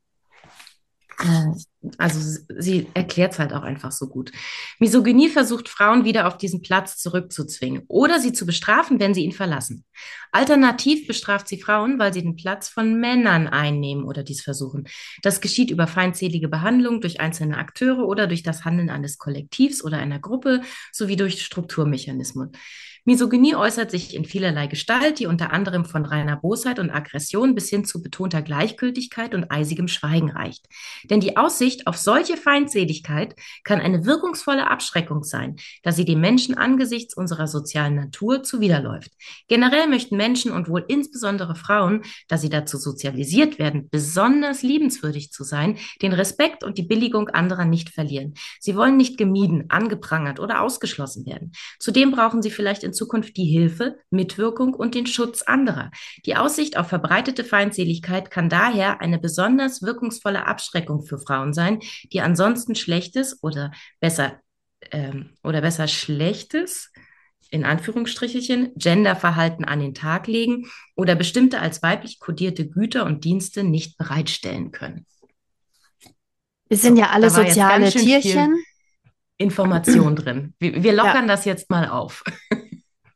Äh, 1.19 1.53
Also 1.98 2.19
sie 2.57 2.88
erklärt 2.95 3.34
es 3.34 3.39
halt 3.39 3.53
auch 3.53 3.62
einfach 3.62 3.91
so 3.91 4.07
gut. 4.07 4.31
Misogynie 4.79 5.29
versucht 5.29 5.69
Frauen 5.69 6.03
wieder 6.03 6.27
auf 6.27 6.38
diesen 6.38 6.62
Platz 6.63 6.98
zurückzuzwingen 6.98 7.84
oder 7.88 8.19
sie 8.19 8.34
zu 8.34 8.45
bestrafen, 8.48 9.00
wenn 9.00 9.13
sie 9.13 9.24
ihn 9.24 9.31
verlassen. 9.31 9.86
Alternativ 10.31 11.05
bestraft 11.07 11.48
sie 11.48 11.62
Frauen, 11.62 12.00
weil 12.00 12.12
sie 12.13 12.24
den 12.24 12.36
Platz 12.36 12.69
von 12.69 13.00
Männern 13.00 13.48
einnehmen 13.48 14.03
oder 14.03 14.24
dies 14.24 14.41
versuchen. 14.41 14.88
Das 15.22 15.41
geschieht 15.41 15.69
über 15.72 15.86
feindselige 15.88 16.48
Behandlung 16.50 17.01
durch 17.01 17.19
einzelne 17.19 17.57
Akteure 17.57 18.07
oder 18.07 18.27
durch 18.27 18.41
das 18.43 18.65
Handeln 18.65 18.89
eines 18.89 19.17
Kollektivs 19.19 19.84
oder 19.84 19.98
einer 20.00 20.19
Gruppe 20.19 20.62
sowie 20.91 21.15
durch 21.17 21.43
Strukturmechanismen. 21.45 22.51
Misogynie 23.08 23.56
äußert 23.56 23.92
sich 23.92 24.16
in 24.16 24.26
vielerlei 24.26 24.66
Gestalt, 24.66 25.20
die 25.20 25.28
unter 25.28 25.54
anderem 25.54 25.86
von 25.86 26.06
reiner 26.06 26.38
Bosheit 26.38 26.80
und 26.80 26.90
Aggression 26.90 27.54
bis 27.54 27.70
hin 27.70 27.86
zu 27.86 28.02
betonter 28.02 28.42
Gleichgültigkeit 28.42 29.36
und 29.36 29.52
eisigem 29.52 29.88
Schweigen 29.88 30.32
reicht. 30.32 30.66
Denn 31.04 31.20
die 31.20 31.38
Aussicht 31.38 31.86
auf 31.86 31.98
solche 31.98 32.36
Feindseligkeit 32.36 33.36
kann 33.64 33.80
eine 33.80 34.08
wirkungsvolle 34.08 34.72
Abschreckung 34.72 35.24
sein, 35.24 35.58
da 35.84 35.92
sie 35.92 36.04
dem 36.04 36.20
Menschen 36.20 36.58
angesichts 36.58 37.16
unserer 37.16 37.46
sozialen 37.46 37.94
Natur 37.94 38.42
zuwiderläuft. 38.42 39.12
Generell 39.48 39.88
möchten 39.88 40.18
Menschen 40.18 40.52
und 40.52 40.68
wohl 40.68 40.84
insbesondere 40.88 41.54
Frauen, 41.54 42.02
da 42.28 42.40
sie 42.40 42.50
dazu 42.50 42.80
sozialisiert 42.80 43.60
werden, 43.60 43.88
besonders 43.92 44.64
liebenswürdig 44.64 45.32
zu 45.32 45.44
sein, 45.44 45.78
den 46.02 46.14
Respekt 46.14 46.64
und 46.64 46.80
die 46.80 46.88
Billigung 46.88 47.30
anderer 47.30 47.66
nicht 47.66 47.92
verlieren. 47.92 48.34
Sie 48.60 48.76
wollen 48.76 48.98
nicht 48.98 49.20
gemieden, 49.20 49.66
angeprangert 49.70 50.40
oder 50.40 50.62
ausgeschlossen 50.62 51.28
werden. 51.28 51.52
Zudem 51.78 52.10
brauchen 52.10 52.42
sie 52.42 52.50
vielleicht 52.50 52.84
in 52.84 52.95
Zukunft 52.96 53.38
die 53.38 53.46
Hilfe, 53.46 54.00
Mitwirkung 54.10 54.74
und 54.74 54.96
den 54.96 55.06
Schutz 55.06 55.44
anderer. 55.44 55.92
Die 56.25 56.36
Aussicht 56.36 56.78
auf 56.78 56.88
verbreitete 56.88 57.44
Feindseligkeit 57.44 58.32
kann 58.32 58.50
daher 58.50 59.02
eine 59.02 59.20
besonders 59.20 59.84
wirkungsvolle 59.84 60.48
Abschreckung 60.48 61.04
für 61.04 61.20
Frauen 61.20 61.54
sein, 61.54 61.80
die 62.12 62.22
ansonsten 62.22 62.74
schlechtes 62.74 63.44
oder 63.44 63.72
besser 64.00 64.40
ähm, 64.92 65.32
oder 65.44 65.62
besser 65.62 65.88
schlechtes 65.88 66.92
in 67.52 67.64
Anführungsstrichelchen 67.64 68.74
Genderverhalten 68.75 69.66
an 69.66 69.80
den 69.80 69.94
Tag 69.94 70.28
legen 70.28 70.68
oder 70.96 71.16
bestimmte 71.16 71.60
als 71.60 71.84
weiblich 71.84 72.20
kodierte 72.20 72.68
Güter 72.68 73.06
und 73.06 73.24
Dienste 73.24 73.64
nicht 73.64 73.98
bereitstellen 73.98 74.72
können. 74.72 75.06
Wir 76.68 76.78
sind 76.78 76.98
ja 76.98 77.12
alle 77.12 77.30
soziale 77.30 77.90
Tierchen. 77.92 78.64
Information 79.38 80.16
drin. 80.16 80.54
Wir, 80.60 80.82
wir 80.82 80.94
lockern 80.94 81.28
das 81.28 81.46
jetzt 81.46 81.70
mal 81.70 81.90
auf. 81.90 82.24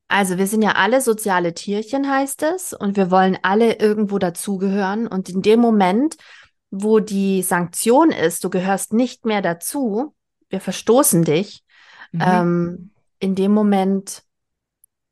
Also 0.09 0.37
wir 0.37 0.47
sind 0.47 0.61
ja 0.63 0.71
alle 0.71 1.01
soziale 1.01 1.53
Tierchen, 1.53 2.09
heißt 2.09 2.43
es, 2.43 2.73
und 2.73 2.97
wir 2.97 3.11
wollen 3.11 3.37
alle 3.43 3.79
irgendwo 3.79 4.17
dazugehören. 4.19 5.07
Und 5.07 5.29
in 5.29 5.41
dem 5.41 5.59
Moment, 5.59 6.17
wo 6.71 6.99
die 6.99 7.41
Sanktion 7.43 8.11
ist, 8.11 8.43
du 8.43 8.49
gehörst 8.49 8.91
nicht 8.91 9.25
mehr 9.25 9.41
dazu, 9.41 10.13
wir 10.49 10.59
verstoßen 10.59 11.23
dich, 11.23 11.63
Mhm. 12.11 12.21
ähm, 12.25 12.89
in 13.19 13.35
dem 13.35 13.51
Moment 13.51 14.23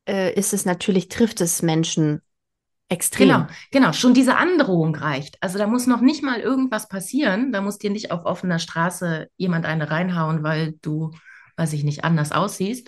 äh, 0.08 0.34
ist 0.34 0.54
es 0.54 0.66
natürlich, 0.66 1.10
trifft 1.10 1.42
es 1.42 1.62
Menschen 1.62 2.22
extrem. 2.90 3.28
Genau, 3.28 3.48
genau. 3.72 3.94
Schon 3.94 4.14
diese 4.14 4.38
Androhung 4.38 4.96
reicht. 4.96 5.38
Also 5.42 5.58
da 5.58 5.68
muss 5.68 5.88
noch 5.88 6.02
nicht 6.02 6.24
mal 6.24 6.40
irgendwas 6.40 6.88
passieren. 6.88 7.52
Da 7.52 7.62
muss 7.62 7.78
dir 7.78 7.90
nicht 7.92 8.12
auf 8.12 8.26
offener 8.26 8.60
Straße 8.60 9.28
jemand 9.38 9.66
eine 9.66 9.92
reinhauen, 9.92 10.42
weil 10.42 10.74
du, 10.82 11.12
weiß 11.58 11.74
ich 11.74 11.84
nicht, 11.84 12.04
anders 12.04 12.32
aussiehst. 12.32 12.88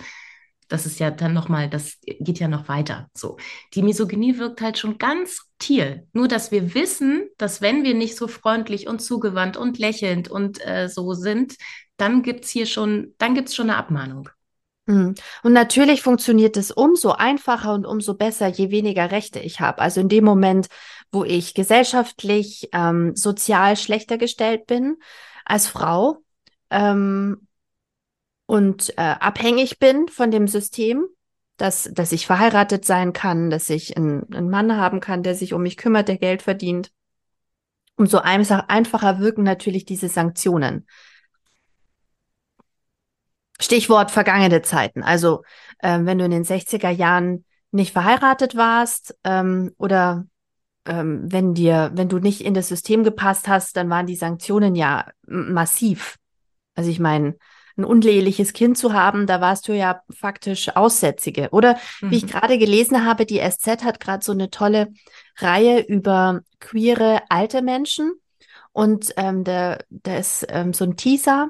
Das 0.70 0.86
ist 0.86 1.00
ja 1.00 1.12
dann 1.12 1.34
noch 1.34 1.50
mal, 1.50 1.70
das 1.70 1.98
geht 2.02 2.40
ja 2.40 2.48
noch 2.48 2.70
weiter. 2.70 3.10
So, 3.14 3.38
die 3.74 3.82
Misogynie 3.82 4.38
wirkt 4.38 4.62
halt 4.62 4.78
schon 4.78 4.98
ganz 4.98 5.50
subtil. 5.60 6.08
Nur, 6.14 6.28
dass 6.28 6.52
wir 6.52 6.74
wissen, 6.74 7.28
dass 7.38 7.62
wenn 7.62 7.84
wir 7.84 7.94
nicht 7.94 8.16
so 8.16 8.28
freundlich 8.28 8.88
und 8.88 9.00
zugewandt 9.00 9.58
und 9.58 9.78
lächelnd 9.78 10.30
und 10.30 10.66
äh, 10.66 10.88
so 10.88 11.14
sind, 11.14 11.56
dann 11.98 12.22
gibt's 12.22 12.50
hier 12.50 12.66
schon, 12.66 13.14
dann 13.18 13.36
gibt's 13.36 13.56
schon 13.56 13.70
eine 13.70 13.78
Abmahnung. 13.78 14.30
Mhm. 14.86 15.16
Und 15.44 15.54
natürlich 15.54 16.02
funktioniert 16.02 16.56
es 16.56 16.72
umso 16.72 17.12
einfacher 17.12 17.74
und 17.74 17.86
umso 17.86 18.14
besser, 18.16 18.48
je 18.48 18.72
weniger 18.72 19.12
Rechte 19.12 19.40
ich 19.40 19.60
habe. 19.60 19.80
Also 19.80 20.02
in 20.02 20.10
dem 20.10 20.24
Moment, 20.24 20.68
wo 21.12 21.24
ich 21.24 21.54
gesellschaftlich, 21.54 22.70
ähm, 22.72 23.16
sozial 23.16 23.76
schlechter 23.76 24.18
gestellt 24.18 24.66
bin 24.66 24.98
als 25.46 25.68
Frau 25.68 26.24
ähm, 26.70 27.48
und 28.50 28.98
äh, 28.98 29.02
abhängig 29.02 29.78
bin 29.78 30.08
von 30.08 30.32
dem 30.32 30.48
System, 30.48 31.06
dass, 31.58 31.88
dass 31.94 32.12
ich 32.12 32.26
verheiratet 32.26 32.84
sein 32.84 33.14
kann, 33.14 33.52
dass 33.52 33.70
ich 33.70 33.96
einen, 33.96 34.26
einen 34.34 34.50
Mann 34.50 34.76
haben 34.76 35.02
kann, 35.02 35.22
der 35.22 35.36
sich 35.36 35.54
um 35.54 35.62
mich 35.62 35.78
kümmert, 35.78 36.08
der 36.08 36.18
Geld 36.18 36.42
verdient, 36.42 36.92
umso 37.96 38.18
einfach, 38.18 38.68
einfacher 38.68 39.20
wirken 39.20 39.44
natürlich 39.44 39.86
diese 39.86 40.10
Sanktionen. 40.10 40.88
Stichwort 43.60 44.10
vergangene 44.10 44.64
Zeiten. 44.64 45.04
Also, 45.04 45.44
ähm, 45.84 46.08
wenn 46.08 46.18
du 46.18 46.26
in 46.26 46.32
den 46.32 46.44
60er 46.44 46.90
Jahren 46.90 47.46
nicht 47.70 47.94
verheiratet 47.94 48.56
warst 48.56 49.16
ähm, 49.24 49.76
oder 49.78 50.26
ähm, 50.88 51.32
wenn 51.32 51.54
dir, 51.54 51.92
wenn 51.94 52.10
du 52.10 52.18
nicht 52.18 52.42
in 52.42 52.56
das 52.56 52.70
System 52.70 53.04
gepasst 53.04 53.48
hast, 53.48 53.78
dann 53.78 53.92
waren 53.92 54.08
die 54.08 54.16
Sanktionen 54.16 54.74
ja 54.74 55.06
massiv. 55.28 56.18
Also 56.74 56.90
ich 56.90 57.00
meine, 57.00 57.36
ein 57.80 57.86
uneheliches 57.86 58.54
Kind 58.54 58.78
zu 58.78 58.94
haben, 58.94 59.26
da 59.26 59.42
warst 59.42 59.68
du 59.68 59.74
ja 59.74 60.02
faktisch 60.12 60.76
Aussätzige. 60.76 61.50
Oder 61.52 61.78
wie 62.02 62.18
ich 62.18 62.24
Mhm. 62.24 62.28
gerade 62.28 62.58
gelesen 62.60 63.06
habe, 63.06 63.26
die 63.26 63.40
SZ 63.40 63.84
hat 63.84 64.00
gerade 64.00 64.24
so 64.24 64.32
eine 64.34 64.50
tolle 64.52 64.90
Reihe 65.38 65.82
über 65.82 66.42
queere 66.60 67.22
alte 67.30 67.62
Menschen. 67.62 68.12
Und 68.72 69.14
ähm, 69.18 69.44
da, 69.44 69.80
da 69.90 70.18
ist 70.18 70.46
ähm, 70.50 70.74
so 70.74 70.86
ein 70.86 70.96
Teaser 70.96 71.50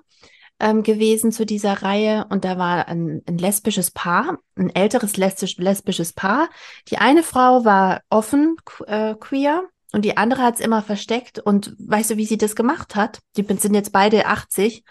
ähm, 0.59 0.83
gewesen 0.83 1.31
zu 1.31 1.45
dieser 1.45 1.83
Reihe 1.83 2.25
und 2.29 2.45
da 2.45 2.57
war 2.57 2.88
ein, 2.88 3.21
ein 3.27 3.38
lesbisches 3.38 3.91
Paar, 3.91 4.39
ein 4.55 4.69
älteres 4.74 5.17
lesbisch, 5.17 5.57
lesbisches 5.57 6.13
Paar. 6.13 6.50
Die 6.89 6.98
eine 6.98 7.24
Frau 7.24 7.65
war 7.65 8.01
offen 8.09 8.55
äh, 8.88 9.15
queer 9.15 9.63
und 9.91 10.03
die 10.05 10.17
andere 10.17 10.43
hat 10.43 10.55
es 10.55 10.60
immer 10.60 10.84
versteckt. 10.84 11.39
Und 11.39 11.75
weißt 11.79 12.12
du, 12.12 12.17
wie 12.17 12.25
sie 12.25 12.38
das 12.38 12.55
gemacht 12.55 12.96
hat? 12.96 13.19
Die 13.38 13.46
sind 13.58 13.74
jetzt 13.74 13.91
beide 13.91 14.27
80. 14.27 14.84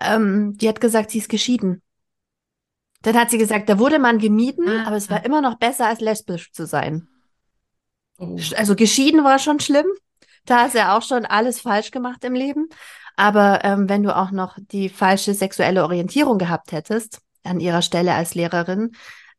Ähm, 0.00 0.56
die 0.56 0.68
hat 0.68 0.80
gesagt, 0.80 1.10
sie 1.10 1.18
ist 1.18 1.28
geschieden. 1.28 1.82
Dann 3.02 3.16
hat 3.16 3.30
sie 3.30 3.38
gesagt, 3.38 3.68
da 3.68 3.78
wurde 3.78 3.98
man 3.98 4.18
gemieden, 4.18 4.68
Ah. 4.68 4.86
aber 4.86 4.96
es 4.96 5.10
war 5.10 5.24
immer 5.24 5.40
noch 5.40 5.58
besser, 5.58 5.86
als 5.86 6.00
lesbisch 6.00 6.52
zu 6.52 6.66
sein. 6.66 7.08
Oh. 8.18 8.36
Also 8.56 8.76
geschieden 8.76 9.24
war 9.24 9.38
schon 9.38 9.60
schlimm. 9.60 9.86
Da 10.44 10.62
hast 10.62 10.74
du 10.74 10.78
ja 10.78 10.96
auch 10.96 11.02
schon 11.02 11.26
alles 11.26 11.60
falsch 11.60 11.90
gemacht 11.90 12.24
im 12.24 12.34
Leben. 12.34 12.68
Aber 13.16 13.64
ähm, 13.64 13.88
wenn 13.88 14.02
du 14.02 14.14
auch 14.14 14.30
noch 14.30 14.58
die 14.70 14.88
falsche 14.88 15.34
sexuelle 15.34 15.82
Orientierung 15.82 16.38
gehabt 16.38 16.72
hättest, 16.72 17.20
an 17.42 17.60
ihrer 17.60 17.82
Stelle 17.82 18.14
als 18.14 18.34
Lehrerin, 18.34 18.92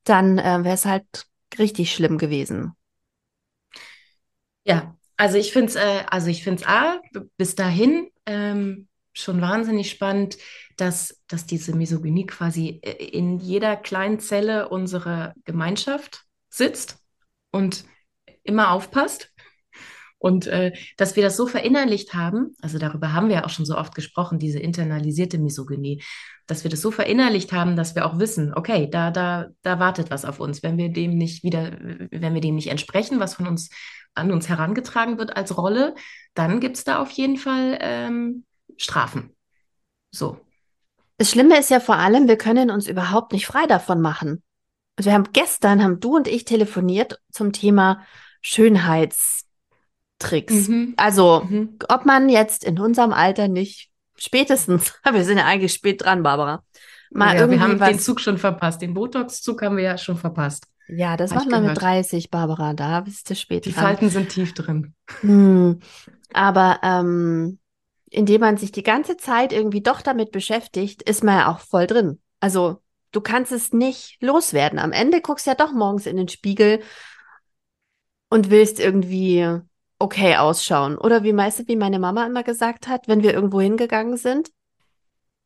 dann 0.03 0.37
äh, 0.37 0.63
wäre 0.63 0.73
es 0.75 0.85
halt 0.85 1.27
richtig 1.57 1.93
schlimm 1.93 2.17
gewesen. 2.17 2.73
Ja, 4.63 4.96
also 5.17 5.37
ich 5.37 5.51
finde 5.51 5.69
es, 5.69 5.75
äh, 5.75 6.03
also 6.09 6.27
ich 6.27 6.43
finde 6.43 6.61
es 6.61 6.67
A, 6.67 7.01
bis 7.37 7.55
dahin 7.55 8.09
ähm, 8.25 8.87
schon 9.13 9.41
wahnsinnig 9.41 9.89
spannend, 9.89 10.37
dass, 10.77 11.21
dass 11.27 11.47
diese 11.47 11.75
Misogynie 11.75 12.27
quasi 12.27 12.79
äh, 12.83 13.03
in 13.05 13.39
jeder 13.39 13.75
kleinen 13.75 14.19
Zelle 14.19 14.69
unserer 14.69 15.33
Gemeinschaft 15.43 16.23
sitzt 16.49 16.99
und 17.51 17.83
immer 18.43 18.71
aufpasst. 18.71 19.31
Und 20.19 20.47
äh, 20.47 20.73
dass 20.97 21.15
wir 21.15 21.21
das 21.21 21.37
so 21.37 21.45
verinnerlicht 21.45 22.15
haben, 22.15 22.55
also 22.61 22.79
darüber 22.79 23.13
haben 23.13 23.27
wir 23.27 23.35
ja 23.35 23.45
auch 23.45 23.51
schon 23.51 23.65
so 23.65 23.77
oft 23.77 23.93
gesprochen, 23.93 24.39
diese 24.39 24.59
internalisierte 24.59 25.37
Misogynie, 25.37 26.01
dass 26.47 26.63
wir 26.63 26.71
das 26.71 26.81
so 26.81 26.89
verinnerlicht 26.89 27.51
haben, 27.51 27.75
dass 27.75 27.93
wir 27.93 28.05
auch 28.05 28.17
wissen, 28.17 28.53
okay, 28.55 28.89
da, 28.89 29.11
da, 29.11 29.47
da 29.61 29.79
wartet 29.79 30.09
was 30.09 30.25
auf 30.25 30.39
uns, 30.39 30.63
wenn 30.63 30.77
wir 30.77 30.89
dem 30.89 31.17
nicht 31.17 31.43
wieder, 31.43 31.71
wenn 32.11 32.33
wir 32.33 32.41
dem 32.41 32.55
nicht 32.55 32.69
entsprechen, 32.69 33.19
was 33.19 33.35
von 33.35 33.47
uns 33.47 33.69
an 34.17 34.31
uns 34.31 34.49
herangetragen 34.49 35.17
wird 35.17 35.35
als 35.35 35.57
Rolle, 35.57 35.95
dann 36.33 36.59
gibt 36.59 36.77
es 36.77 36.83
da 36.83 36.99
auf 36.99 37.09
jeden 37.11 37.37
Fall 37.37 37.77
ähm, 37.81 38.45
Strafen. 38.77 39.35
So. 40.11 40.39
Das 41.17 41.31
Schlimme 41.31 41.59
ist 41.59 41.69
ja 41.69 41.79
vor 41.79 41.95
allem, 41.95 42.27
wir 42.27 42.37
können 42.37 42.69
uns 42.69 42.87
überhaupt 42.87 43.33
nicht 43.33 43.47
frei 43.47 43.65
davon 43.65 44.01
machen. 44.01 44.43
Also 44.97 45.09
wir 45.09 45.15
haben 45.15 45.31
gestern, 45.33 45.83
haben 45.83 45.99
du 45.99 46.15
und 46.15 46.27
ich 46.27 46.45
telefoniert 46.45 47.19
zum 47.31 47.53
Thema 47.53 48.03
Schönheitstricks. 48.41 50.67
Mhm. 50.67 50.93
Also, 50.97 51.43
Mhm. 51.47 51.77
ob 51.89 52.05
man 52.05 52.29
jetzt 52.29 52.63
in 52.63 52.79
unserem 52.79 53.13
Alter 53.13 53.47
nicht 53.47 53.89
spätestens, 54.15 54.93
wir 55.11 55.23
sind 55.23 55.37
ja 55.37 55.45
eigentlich 55.45 55.73
spät 55.73 56.03
dran, 56.03 56.23
Barbara, 56.23 56.63
mal 57.11 57.35
ja, 57.35 57.41
irgendwie 57.41 57.59
wir 57.59 57.67
haben 57.67 57.79
den 57.79 57.99
Zug 57.99 58.19
schon 58.19 58.37
verpasst. 58.37 58.81
Den 58.81 58.93
Botox-Zug 58.93 59.61
haben 59.61 59.77
wir 59.77 59.83
ja 59.83 59.97
schon 59.97 60.17
verpasst. 60.17 60.67
Ja, 60.87 61.17
das 61.17 61.33
macht 61.33 61.49
man 61.49 61.63
mit 61.63 61.75
gehört. 61.75 61.81
30, 61.81 62.29
Barbara. 62.29 62.73
Da 62.73 63.01
bist 63.01 63.29
du 63.29 63.35
spät 63.35 63.65
Die 63.65 63.71
dran. 63.71 63.83
Falten 63.83 64.09
sind 64.09 64.29
tief 64.29 64.53
drin. 64.53 64.93
Hm. 65.21 65.79
Aber 66.33 66.79
ähm, 66.83 67.59
indem 68.09 68.41
man 68.41 68.57
sich 68.57 68.71
die 68.71 68.83
ganze 68.83 69.17
Zeit 69.17 69.51
irgendwie 69.51 69.81
doch 69.81 70.01
damit 70.01 70.31
beschäftigt, 70.31 71.01
ist 71.01 71.23
man 71.23 71.39
ja 71.39 71.51
auch 71.51 71.59
voll 71.59 71.87
drin. 71.87 72.21
Also 72.39 72.81
du 73.11 73.21
kannst 73.21 73.51
es 73.51 73.73
nicht 73.73 74.21
loswerden. 74.21 74.79
Am 74.79 74.91
Ende 74.91 75.21
guckst 75.21 75.45
du 75.45 75.51
ja 75.51 75.55
doch 75.55 75.73
morgens 75.73 76.05
in 76.05 76.17
den 76.17 76.29
Spiegel 76.29 76.81
und 78.29 78.49
willst 78.49 78.79
irgendwie 78.79 79.59
okay 79.99 80.37
ausschauen. 80.37 80.97
Oder 80.97 81.23
wie 81.23 81.33
meistens, 81.33 81.67
wie 81.67 81.75
meine 81.75 81.99
Mama 81.99 82.25
immer 82.25 82.43
gesagt 82.43 82.87
hat, 82.87 83.07
wenn 83.07 83.23
wir 83.23 83.33
irgendwo 83.33 83.59
hingegangen 83.59 84.17
sind, 84.17 84.51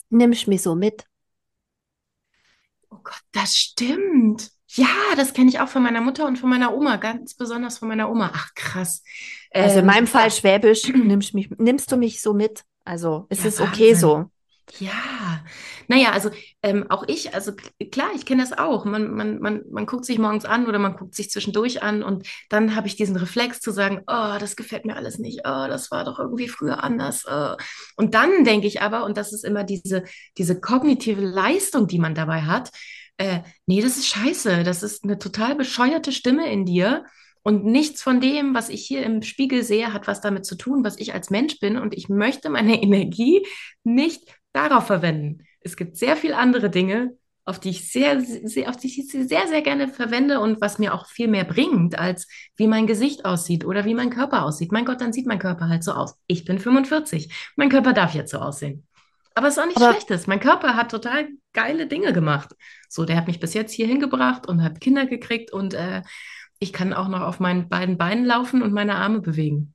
nimmst 0.10 0.48
mich 0.48 0.62
so 0.62 0.76
mit. 0.76 1.06
Oh 2.90 3.00
Gott, 3.04 3.22
das 3.32 3.56
stimmt. 3.56 4.52
Ja, 4.76 4.88
das 5.18 5.34
kenne 5.34 5.50
ich 5.50 5.60
auch 5.60 5.68
von 5.70 5.84
meiner 5.84 6.02
Mutter 6.02 6.26
und 6.28 6.38
von 6.38 6.50
meiner 6.50 6.74
Oma, 6.76 6.96
ganz 6.98 7.36
besonders 7.36 7.78
von 7.80 7.88
meiner 7.90 8.10
Oma. 8.10 8.32
Ach, 8.34 8.50
krass. 8.56 9.04
Also 9.54 9.80
in 9.80 9.86
Ähm, 9.86 9.86
meinem 9.86 10.08
Fall 10.08 10.32
ja. 10.32 10.32
Schwäbisch, 10.32 10.84
nimmst 10.94 11.34
mich, 11.34 11.50
nimmst 11.58 11.92
du 11.92 11.98
mich 11.98 12.22
so 12.22 12.34
mit? 12.34 12.64
Also 12.86 13.26
es 13.30 13.44
Ja, 13.44 13.46
ist 13.46 13.60
okay 13.62 13.94
Wahnsinn. 13.94 13.96
so. 13.96 14.32
Ja, 14.80 15.44
naja, 15.90 16.12
also 16.12 16.32
ähm, 16.64 16.90
auch 16.90 17.04
ich, 17.08 17.36
also 17.36 17.52
klar, 17.92 18.12
ich 18.16 18.26
kenne 18.26 18.42
das 18.44 18.58
auch. 18.58 18.86
Man, 18.86 19.12
man, 19.14 19.40
man, 19.40 19.64
man 19.70 19.86
guckt 19.86 20.06
sich 20.06 20.18
morgens 20.18 20.46
an 20.46 20.66
oder 20.68 20.80
man 20.80 20.96
guckt 20.96 21.14
sich 21.16 21.30
zwischendurch 21.30 21.84
an 21.84 22.04
und 22.04 22.26
dann 22.50 22.76
habe 22.76 22.88
ich 22.88 22.96
diesen 22.96 23.18
Reflex 23.18 23.60
zu 23.60 23.72
sagen, 23.72 24.02
oh, 24.08 24.38
das 24.40 24.56
gefällt 24.56 24.86
mir 24.86 24.96
alles 24.96 25.20
nicht, 25.20 25.40
oh, 25.46 25.68
das 25.68 25.92
war 25.92 26.06
doch 26.06 26.20
irgendwie 26.20 26.48
früher 26.48 26.84
anders. 26.84 27.26
Oh. 27.30 27.56
Und 27.98 28.14
dann 28.14 28.46
denke 28.46 28.68
ich 28.68 28.82
aber, 28.82 29.04
und 29.04 29.18
das 29.18 29.34
ist 29.34 29.44
immer 29.44 29.66
diese, 29.66 30.04
diese 30.38 30.62
kognitive 30.62 31.22
Leistung, 31.22 31.88
die 31.88 32.00
man 32.00 32.16
dabei 32.16 32.44
hat, 32.44 32.72
äh, 33.22 33.44
nee, 33.68 33.82
das 33.82 33.98
ist 33.98 34.08
scheiße, 34.08 34.64
das 34.64 34.82
ist 34.84 35.04
eine 35.04 35.20
total 35.20 35.56
bescheuerte 35.56 36.12
Stimme 36.12 36.52
in 36.52 36.66
dir. 36.66 37.06
Und 37.44 37.66
nichts 37.66 38.04
von 38.04 38.20
dem, 38.22 38.54
was 38.54 38.70
ich 38.70 38.86
hier 38.86 39.04
im 39.04 39.24
Spiegel 39.24 39.64
sehe, 39.64 39.94
hat 39.94 40.08
was 40.08 40.22
damit 40.22 40.46
zu 40.46 40.56
tun, 40.56 40.84
was 40.84 41.00
ich 41.00 41.14
als 41.14 41.32
Mensch 41.32 41.60
bin. 41.60 41.78
Und 41.78 41.96
ich 41.96 42.10
möchte 42.10 42.50
meine 42.50 42.82
Energie 42.84 43.46
nicht 43.84 44.24
darauf 44.54 44.88
verwenden. 44.88 45.46
Es 45.62 45.76
gibt 45.76 45.98
sehr 45.98 46.18
viele 46.18 46.38
andere 46.38 46.70
Dinge, 46.70 47.16
auf 47.46 47.60
die 47.60 47.70
ich 47.70 47.92
sehr, 47.92 48.22
sehr, 48.22 48.70
auf 48.70 48.78
die 48.78 48.88
ich 48.88 49.08
sehr, 49.08 49.48
sehr 49.48 49.62
gerne 49.62 49.88
verwende 49.88 50.40
und 50.40 50.62
was 50.62 50.78
mir 50.78 50.94
auch 50.94 51.08
viel 51.08 51.28
mehr 51.28 51.44
bringt, 51.44 51.98
als 51.98 52.28
wie 52.56 52.68
mein 52.68 52.86
Gesicht 52.86 53.26
aussieht 53.26 53.66
oder 53.66 53.86
wie 53.86 53.96
mein 53.96 54.12
Körper 54.12 54.46
aussieht. 54.46 54.72
Mein 54.72 54.86
Gott, 54.86 55.02
dann 55.02 55.14
sieht 55.14 55.26
mein 55.26 55.40
Körper 55.40 55.68
halt 55.68 55.84
so 55.84 55.94
aus. 55.94 56.16
Ich 56.28 56.46
bin 56.46 56.60
45. 56.60 57.52
Mein 57.56 57.70
Körper 57.70 57.94
darf 57.94 58.14
jetzt 58.14 58.32
so 58.32 58.38
aussehen. 58.38 58.88
Aber 59.34 59.48
es 59.48 59.56
ist 59.56 59.60
auch 59.60 59.66
nichts 59.66 59.82
Aber- 59.82 59.94
Schlechtes. 59.94 60.28
Mein 60.28 60.40
Körper 60.40 60.76
hat 60.76 60.92
total 60.92 61.30
geile 61.54 61.88
Dinge 61.88 62.14
gemacht. 62.14 62.56
So, 62.90 63.06
der 63.06 63.16
hat 63.16 63.28
mich 63.28 63.40
bis 63.40 63.54
jetzt 63.54 63.72
hier 63.72 63.88
hingebracht 63.88 64.48
und 64.48 64.64
hat 64.64 64.82
Kinder 64.82 65.06
gekriegt 65.06 65.52
und 65.54 65.74
äh, 65.74 66.02
ich 66.60 66.74
kann 66.74 66.94
auch 66.94 67.08
noch 67.08 67.22
auf 67.22 67.40
meinen 67.40 67.70
beiden 67.70 67.98
Beinen 67.98 68.26
laufen 68.26 68.62
und 68.62 68.74
meine 68.74 68.96
Arme 68.96 69.22
bewegen. 69.22 69.74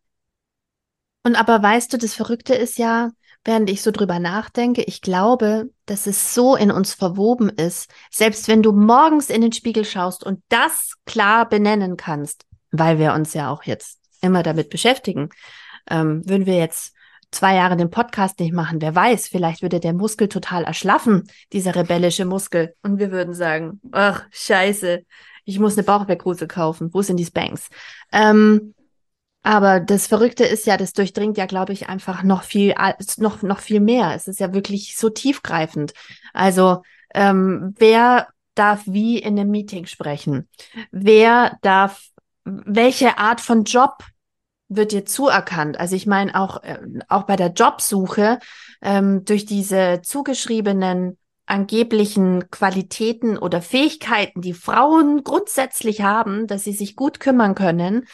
Und 1.25 1.35
aber 1.35 1.61
weißt 1.63 1.93
du, 1.93 1.99
das 1.99 2.15
Verrückte 2.15 2.55
ist 2.55 2.79
ja, 2.79 3.11
während 3.45 3.69
ich 3.69 3.83
so 3.83 3.91
drüber 3.91 4.21
nachdenke, 4.21 4.83
ich 4.83 5.01
glaube, 5.01 5.71
dass 5.87 6.07
es 6.07 6.35
so 6.35 6.55
in 6.55 6.71
uns 6.71 6.95
verwoben 6.95 7.49
ist, 7.49 7.91
selbst 8.11 8.47
wenn 8.47 8.63
du 8.63 8.73
morgens 8.73 9.31
in 9.31 9.41
den 9.41 9.53
Spiegel 9.53 9.85
schaust 9.85 10.23
und 10.23 10.43
das 10.49 10.95
klar 11.05 11.49
benennen 11.49 11.97
kannst, 11.97 12.45
weil 12.71 12.99
wir 12.99 13.15
uns 13.15 13.35
ja 13.35 13.51
auch 13.51 13.65
jetzt 13.65 13.99
immer 14.21 14.45
damit 14.45 14.71
beschäftigen, 14.71 15.31
ähm, 15.91 16.23
würden 16.29 16.47
wir 16.47 16.57
jetzt 16.57 16.95
zwei 17.31 17.57
Jahre 17.57 17.77
den 17.77 17.91
Podcast 17.91 18.39
nicht 18.41 18.53
machen, 18.53 18.81
wer 18.81 18.95
weiß, 18.95 19.29
vielleicht 19.29 19.63
würde 19.63 19.81
der 19.81 19.93
Muskel 19.93 20.29
total 20.29 20.65
erschlaffen, 20.65 21.29
dieser 21.53 21.75
rebellische 21.75 22.25
Muskel, 22.25 22.75
und 22.83 22.99
wir 22.99 23.11
würden 23.11 23.35
sagen, 23.35 23.81
ach, 23.93 24.25
scheiße, 24.31 25.05
ich 25.45 25.59
muss 25.59 25.77
eine 25.77 25.85
Bauchweckrose 25.85 26.47
kaufen, 26.47 26.93
wo 26.93 27.03
sind 27.03 27.19
die 27.19 27.25
Spanks? 27.25 27.69
Ähm, 28.13 28.75
aber 29.43 29.79
das 29.79 30.09
Verrückte 30.09 30.45
ist 30.45 30.67
ja, 30.67 30.77
das 30.77 30.93
durchdringt 30.93 31.39
ja, 31.39 31.47
glaube 31.47 31.73
ich, 31.73 31.89
einfach 31.89 32.25
noch 32.25 32.43
viel, 32.43 32.75
noch, 33.19 33.43
noch 33.43 33.61
viel 33.61 33.79
mehr. 33.79 34.13
Es 34.17 34.27
ist 34.27 34.41
ja 34.41 34.53
wirklich 34.53 34.97
so 34.97 35.09
tiefgreifend. 35.09 35.93
Also, 36.33 36.83
ähm, 37.15 37.73
wer 37.79 38.27
darf 38.57 38.83
wie 38.87 39.21
in 39.21 39.39
einem 39.39 39.53
Meeting 39.53 39.87
sprechen? 39.87 40.49
Wer 40.91 41.59
darf, 41.63 42.09
welche 42.45 43.19
Art 43.19 43.41
von 43.41 43.63
Job 43.63 44.03
wird 44.69 44.93
dir 44.93 45.05
zuerkannt? 45.05 45.79
Also 45.79 45.97
ich 45.97 46.07
meine 46.07 46.35
auch, 46.35 46.63
äh, 46.63 46.79
auch 47.09 47.25
bei 47.25 47.37
der 47.37 47.53
Jobsuche, 47.53 48.39
ähm, 48.83 49.25
durch 49.25 49.47
diese 49.47 50.01
zugeschriebenen 50.03 51.19
angeblichen 51.47 52.51
Qualitäten 52.51 53.39
oder 53.39 53.63
Fähigkeiten, 53.63 54.41
die 54.41 54.53
Frauen 54.53 55.23
grundsätzlich 55.23 56.03
haben, 56.03 56.47
dass 56.47 56.65
sie 56.65 56.73
sich 56.73 56.97
gut 56.97 57.21
kümmern 57.21 57.55
können, 57.55 58.07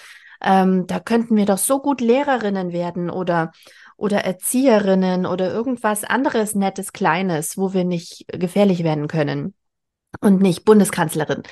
ähm, 0.43 0.87
da 0.87 1.01
könnten 1.01 1.37
wir 1.37 1.47
doch 1.47 1.59
so 1.59 1.81
gut 1.81 2.01
Lehrerinnen 2.01 2.73
werden 2.73 3.09
oder, 3.09 3.53
oder 3.97 4.25
Erzieherinnen 4.25 5.25
oder 5.25 5.51
irgendwas 5.51 6.05
anderes 6.05 6.55
Nettes, 6.55 6.93
Kleines, 6.93 7.57
wo 7.57 7.73
wir 7.73 7.85
nicht 7.85 8.27
gefährlich 8.29 8.85
werden 8.85 9.09
können 9.09 9.55
und 10.21 10.43
nicht 10.43 10.65
Bundeskanzlerin. 10.65 11.43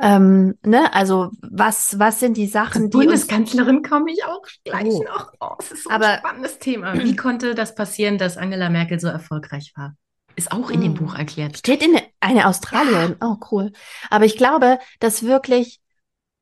Ähm, 0.00 0.56
ne? 0.64 0.92
Also 0.94 1.30
was, 1.40 1.98
was 1.98 2.20
sind 2.20 2.36
die 2.36 2.46
Sachen, 2.46 2.84
die 2.90 2.96
Bundeskanzlerin 2.96 3.82
komme 3.82 4.12
ich 4.12 4.24
auch 4.24 4.42
gleich 4.64 4.86
Oh. 4.94 5.02
noch. 5.04 5.32
Oh, 5.40 5.54
es 5.58 5.72
ist 5.72 5.84
so 5.84 5.90
Aber- 5.90 6.06
ein 6.08 6.18
spannendes 6.20 6.58
Thema. 6.58 6.94
Wie 6.94 7.16
konnte 7.16 7.54
das 7.54 7.74
passieren, 7.74 8.16
dass 8.18 8.36
Angela 8.36 8.70
Merkel 8.70 9.00
so 9.00 9.08
erfolgreich 9.08 9.72
war? 9.76 9.94
Ist 10.36 10.52
auch 10.52 10.70
in 10.70 10.80
dem 10.82 10.92
Mm. 10.92 10.94
Buch 10.94 11.14
erklärt. 11.16 11.58
steht 11.58 11.82
in 11.82 11.98
eine 12.20 12.46
Australierin. 12.46 13.16
Oh, 13.20 13.36
cool. 13.50 13.72
Aber 14.08 14.24
ich 14.24 14.36
glaube, 14.36 14.78
dass 15.00 15.24
wirklich 15.24 15.80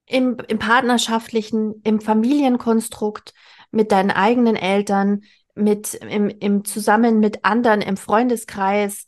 im, 0.04 0.36
im 0.48 0.58
partnerschaftlichen, 0.58 1.80
im 1.82 2.00
Familienkonstrukt 2.02 3.32
mit 3.70 3.92
deinen 3.92 4.10
eigenen 4.10 4.54
Eltern, 4.54 5.22
mit, 5.54 5.94
im, 5.94 6.28
im 6.28 6.64
Zusammen 6.66 7.20
mit 7.20 7.46
anderen, 7.46 7.80
im 7.80 7.96
Freundeskreis, 7.96 9.06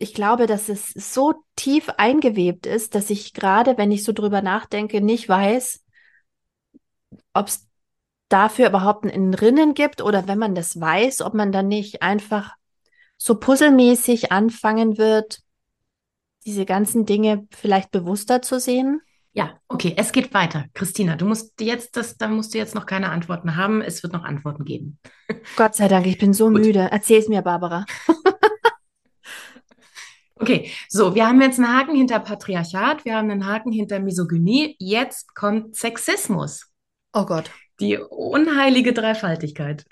ich 0.00 0.14
glaube, 0.14 0.46
dass 0.46 0.70
es 0.70 0.88
so 0.88 1.34
tief 1.56 1.90
eingewebt 1.98 2.64
ist, 2.64 2.94
dass 2.94 3.10
ich 3.10 3.34
gerade, 3.34 3.76
wenn 3.76 3.92
ich 3.92 4.02
so 4.02 4.12
drüber 4.12 4.40
nachdenke, 4.40 5.02
nicht 5.02 5.28
weiß, 5.28 5.84
ob 7.34 7.48
es 7.48 7.68
dafür 8.30 8.68
überhaupt 8.68 9.04
ein 9.04 9.34
Rinnen 9.34 9.74
gibt 9.74 10.00
oder 10.00 10.26
wenn 10.26 10.38
man 10.38 10.54
das 10.54 10.80
weiß, 10.80 11.20
ob 11.20 11.34
man 11.34 11.52
dann 11.52 11.68
nicht 11.68 12.00
einfach 12.00 12.54
so 13.18 13.34
puzzelmäßig 13.38 14.32
anfangen 14.32 14.96
wird, 14.96 15.42
diese 16.46 16.64
ganzen 16.64 17.04
Dinge 17.04 17.46
vielleicht 17.50 17.90
bewusster 17.90 18.40
zu 18.40 18.58
sehen. 18.58 19.02
Ja, 19.32 19.58
okay, 19.68 19.92
es 19.98 20.12
geht 20.12 20.32
weiter. 20.32 20.64
Christina, 20.72 21.16
du 21.16 21.26
musst 21.26 21.60
jetzt 21.60 21.98
das, 21.98 22.16
da 22.16 22.28
musst 22.28 22.54
du 22.54 22.58
jetzt 22.58 22.74
noch 22.74 22.86
keine 22.86 23.10
Antworten 23.10 23.54
haben. 23.54 23.82
Es 23.82 24.02
wird 24.02 24.14
noch 24.14 24.24
Antworten 24.24 24.64
geben. 24.64 24.98
Gott 25.56 25.74
sei 25.74 25.88
Dank, 25.88 26.06
ich 26.06 26.16
bin 26.16 26.32
so 26.32 26.48
Gut. 26.48 26.62
müde. 26.62 26.88
Erzähl's 26.90 27.28
mir, 27.28 27.42
Barbara. 27.42 27.84
Okay, 30.40 30.70
so, 30.88 31.14
wir 31.14 31.26
haben 31.26 31.40
jetzt 31.42 31.58
einen 31.58 31.68
Haken 31.68 31.94
hinter 31.94 32.18
Patriarchat, 32.18 33.04
wir 33.04 33.14
haben 33.14 33.30
einen 33.30 33.46
Haken 33.46 33.72
hinter 33.72 34.00
Misogynie. 34.00 34.74
Jetzt 34.78 35.34
kommt 35.34 35.76
Sexismus. 35.76 36.66
Oh 37.12 37.26
Gott. 37.26 37.50
Die 37.78 37.98
unheilige 37.98 38.92
Dreifaltigkeit. 38.92 39.84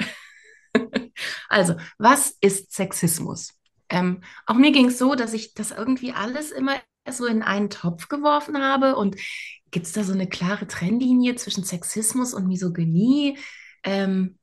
Also, 1.48 1.74
was 1.96 2.36
ist 2.40 2.72
Sexismus? 2.72 3.54
Ähm, 3.88 4.22
auch 4.46 4.54
mir 4.54 4.70
ging 4.70 4.86
es 4.86 4.98
so, 4.98 5.14
dass 5.14 5.32
ich 5.32 5.54
das 5.54 5.70
irgendwie 5.72 6.12
alles 6.12 6.52
immer 6.52 6.76
so 7.08 7.26
in 7.26 7.42
einen 7.42 7.70
Topf 7.70 8.08
geworfen 8.08 8.62
habe. 8.62 8.94
Und 8.94 9.16
gibt 9.70 9.86
es 9.86 9.92
da 9.92 10.04
so 10.04 10.12
eine 10.12 10.28
klare 10.28 10.66
Trennlinie 10.68 11.34
zwischen 11.34 11.64
Sexismus 11.64 12.34
und 12.34 12.46
Misogynie? 12.46 13.38
Ähm, 13.82 14.38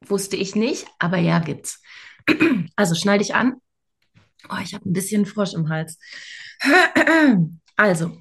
wusste 0.00 0.36
ich 0.36 0.54
nicht, 0.54 0.86
aber 0.98 1.18
ja, 1.18 1.40
gibt's. 1.40 1.82
Also, 2.76 2.94
schnall 2.94 3.18
dich 3.18 3.34
an. 3.34 3.60
Oh, 4.48 4.56
ich 4.62 4.74
habe 4.74 4.88
ein 4.88 4.92
bisschen 4.92 5.26
Frosch 5.26 5.54
im 5.54 5.68
Hals. 5.68 5.98
Also, 7.78 8.16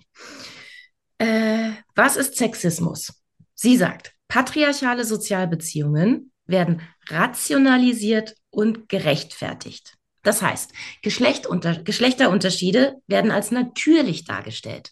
äh, 1.18 1.72
was 1.96 2.18
ist 2.18 2.36
Sexismus? 2.36 3.14
Sie 3.54 3.78
sagt, 3.78 4.12
patriarchale 4.28 5.06
Sozialbeziehungen 5.06 6.34
werden 6.46 6.82
rationalisiert 7.08 8.36
und 8.50 8.90
gerechtfertigt. 8.90 9.96
Das 10.24 10.42
heißt, 10.42 10.74
Geschlechtunter 11.04 11.84
Geschlechterunterschiede 11.84 12.96
werden 13.08 13.32
als 13.32 13.52
natürlich 13.52 14.26
dargestellt. 14.26 14.92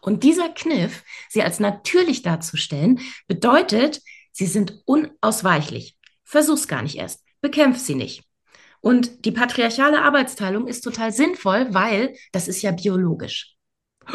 Und 0.00 0.22
dieser 0.22 0.50
Kniff, 0.50 1.02
sie 1.28 1.42
als 1.42 1.58
natürlich 1.58 2.22
darzustellen, 2.22 3.00
bedeutet, 3.26 4.02
sie 4.30 4.46
sind 4.46 4.82
unausweichlich. 4.84 5.96
Versuch's 6.22 6.68
gar 6.68 6.82
nicht 6.82 6.96
erst. 6.96 7.24
Bekämpf 7.40 7.78
sie 7.78 7.96
nicht. 7.96 8.22
Und 8.86 9.24
die 9.24 9.32
patriarchale 9.32 10.00
Arbeitsteilung 10.00 10.68
ist 10.68 10.82
total 10.82 11.10
sinnvoll, 11.10 11.74
weil 11.74 12.14
das 12.30 12.46
ist 12.46 12.62
ja 12.62 12.70
biologisch. 12.70 13.56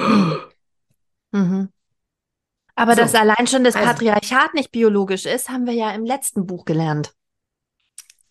Mhm. 1.33 1.69
Aber 2.75 2.93
So, 2.93 3.01
dass 3.03 3.15
allein 3.15 3.47
schon 3.47 3.63
das 3.63 3.75
also- 3.75 3.87
Patriarchat 3.87 4.53
nicht 4.53 4.73
biologisch 4.73 5.25
ist, 5.25 5.47
haben 5.49 5.65
wir 5.65 5.71
ja 5.71 5.91
im 5.91 6.03
letzten 6.03 6.45
Buch 6.45 6.65
gelernt. 6.65 7.13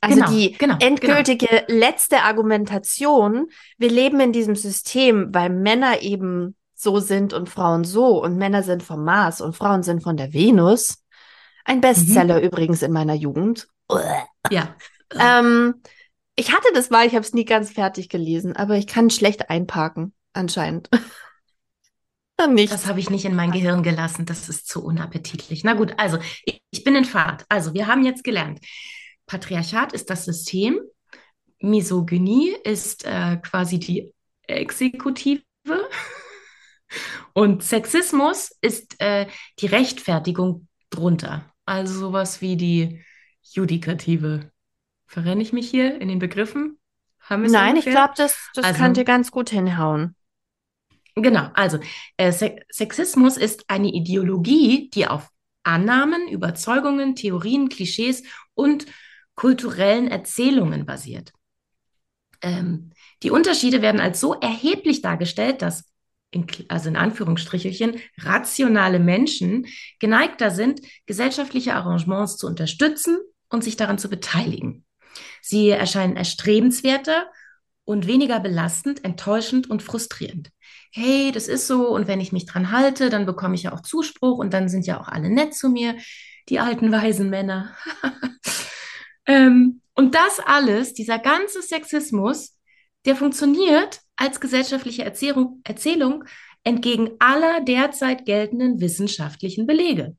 Also 0.03 0.17
Genau, 0.17 0.31
die 0.31 0.53
genau, 0.53 0.77
endgültige 0.81 1.65
letzte 1.69 2.25
Argumentation, 2.25 3.49
wir 3.79 3.89
leben 3.91 4.21
in 4.21 4.35
diesem 4.35 4.55
System, 4.55 5.33
weil 5.33 5.49
Männer 5.49 6.03
eben 6.03 6.57
so 6.75 7.01
sind 7.01 7.33
und 7.33 7.49
Frauen 7.49 7.85
so 7.85 8.23
und 8.23 8.37
Männer 8.37 8.63
sind 8.63 8.83
vom 8.83 9.03
Mars 9.03 9.41
und 9.41 9.57
Frauen 9.57 9.83
sind 9.83 10.03
von 10.03 10.19
der 10.19 10.35
Venus. 10.35 11.05
Ein 11.65 11.81
Bestseller 11.81 12.43
übrigens 12.43 12.83
in 12.83 12.93
meiner 12.93 13.15
Jugend. 13.15 13.67
Ja. 14.51 14.75
Ähm, 15.19 15.81
ich 16.41 16.53
hatte 16.53 16.69
das 16.73 16.89
mal, 16.89 17.07
ich 17.07 17.15
habe 17.15 17.25
es 17.25 17.35
nie 17.35 17.45
ganz 17.45 17.71
fertig 17.71 18.09
gelesen, 18.09 18.57
aber 18.57 18.77
ich 18.77 18.87
kann 18.87 19.11
schlecht 19.11 19.51
einparken, 19.51 20.15
anscheinend. 20.33 20.89
Nicht. 22.49 22.73
Das 22.73 22.87
habe 22.87 23.01
ich 23.01 23.11
nicht 23.11 23.27
in 23.27 23.37
mein 23.37 23.51
Gehirn 23.51 23.83
gelassen. 23.83 24.25
Das 24.25 24.49
ist 24.49 24.67
zu 24.67 24.83
unappetitlich. 24.83 25.63
Na 25.63 25.75
gut, 25.75 25.93
also 25.99 26.19
ich, 26.47 26.63
ich 26.71 26.85
bin 26.85 26.95
in 26.95 27.05
Fahrt. 27.05 27.45
Also 27.51 27.75
wir 27.75 27.87
haben 27.87 28.03
jetzt 28.03 28.25
gelernt, 28.25 28.61
Patriarchat 29.27 29.93
ist 29.93 30.09
das 30.09 30.25
System, 30.25 30.81
Misogynie 31.59 32.57
ist 32.65 33.05
äh, 33.05 33.37
quasi 33.43 33.79
die 33.79 34.15
Exekutive 34.47 35.43
und 37.35 37.63
Sexismus 37.63 38.57
ist 38.63 38.99
äh, 39.03 39.27
die 39.59 39.67
Rechtfertigung 39.67 40.67
drunter. 40.89 41.53
Also 41.67 42.01
sowas 42.01 42.41
wie 42.41 42.57
die 42.57 43.05
Judikative. 43.43 44.51
Verrenne 45.11 45.43
ich 45.43 45.53
mich 45.53 45.69
hier 45.69 46.01
in 46.01 46.07
den 46.07 46.21
Begriffen? 46.21 46.79
Nein, 47.29 47.43
ich 47.43 47.51
ungefähr? 47.87 47.93
glaube, 47.93 48.15
das, 48.17 48.49
das 48.55 48.65
Also- 48.65 48.79
könnte 48.81 49.05
ganz 49.05 49.33
gut 49.33 49.51
hinhauen. 49.51 50.15
Genau, 51.17 51.51
also 51.55 51.81
äh, 52.17 52.31
Se 52.31 52.55
Sexismus 52.71 53.37
ist 53.37 53.65
eine 53.69 53.89
Ideologie, 53.89 54.89
die 54.91 55.09
auf 55.09 55.29
Annahmen, 55.65 56.29
Überzeugungen, 56.29 57.17
Theorien, 57.17 57.69
Klischees 57.69 58.23
und 58.55 58.87
kulturellen 59.35 60.07
Erzählungen 60.07 60.87
basiert. 60.87 61.33
Ähm, 62.41 62.91
die 63.25 63.33
Unterschiede 63.33 63.83
werden 63.83 64.01
als 64.01 64.21
so 64.21 64.35
erheblich 64.35 65.03
dargestellt, 65.03 65.61
dass, 65.61 65.91
in, 66.31 66.47
also 66.69 66.89
in 66.89 66.97
Anführungsstrichelchen, 66.97 67.99
rationale 68.19 69.01
Menschen 69.01 69.67
geneigter 69.99 70.53
sind, 70.53 70.81
gesellschaftliche 71.07 71.75
Arrangements 71.75 72.37
zu 72.37 72.47
unterstützen 72.47 73.19
und 73.49 73.65
sich 73.65 73.77
daran 73.77 73.99
zu 73.99 74.09
beteiligen. 74.09 74.85
Sie 75.43 75.71
erscheinen 75.71 76.17
erstrebenswerter 76.17 77.27
und 77.85 78.07
weniger 78.07 78.41
belastend, 78.41 79.05
enttäuschend 79.05 79.69
und 79.71 79.83
frustrierend 79.83 80.51
hey, 80.93 81.31
das 81.33 81.49
ist 81.49 81.67
so 81.67 81.89
und 81.89 82.09
wenn 82.09 82.21
ich 82.21 82.33
mich 82.33 82.47
dran 82.47 82.73
halte, 82.73 83.11
dann 83.11 83.27
bekomme 83.27 83.55
ich 83.55 83.65
ja 83.65 83.73
auch 83.73 83.81
Zuspruch 83.81 84.39
und 84.39 84.53
dann 84.53 84.69
sind 84.69 84.87
ja 84.87 85.01
auch 85.01 85.09
alle 85.09 85.31
nett 85.31 85.55
zu 85.55 85.69
mir, 85.69 85.97
die 86.49 86.59
alten 86.59 86.91
weisen 86.91 87.31
Männer. 87.31 87.77
ähm, 89.27 89.81
und 89.95 90.15
das 90.15 90.41
alles, 90.41 90.95
dieser 90.95 91.19
ganze 91.19 91.63
Sexismus, 91.63 92.57
der 93.05 93.17
funktioniert 93.17 94.01
als 94.17 94.41
gesellschaftliche 94.41 95.05
Erzählung, 95.05 95.61
Erzählung 95.65 96.25
entgegen 96.65 97.11
aller 97.21 97.61
derzeit 97.63 98.27
geltenden 98.27 98.81
wissenschaftlichen 98.81 99.67
Belege. 99.67 100.17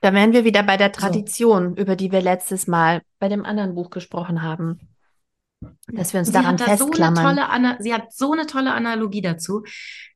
Da 0.00 0.14
wären 0.14 0.32
wir 0.32 0.44
wieder 0.44 0.62
bei 0.62 0.76
der 0.76 0.92
Tradition, 0.92 1.76
über 1.76 1.94
die 1.94 2.10
wir 2.10 2.22
letztes 2.22 2.66
Mal 2.66 3.02
bei 3.18 3.28
dem 3.28 3.44
anderen 3.44 3.74
Buch 3.74 3.90
gesprochen 3.90 4.42
haben. 4.42 4.80
Dass 5.88 6.14
wir 6.14 6.20
uns 6.20 6.28
Sie 6.28 6.32
daran 6.32 6.58
hat 6.58 6.60
da 6.60 6.76
so 6.78 6.86
eine 6.86 6.92
festklammern. 6.94 7.22
tolle, 7.22 7.48
Ana 7.50 7.76
sie 7.80 7.92
hat 7.92 8.14
so 8.14 8.32
eine 8.32 8.46
tolle 8.46 8.72
Analogie 8.72 9.20
dazu. 9.20 9.62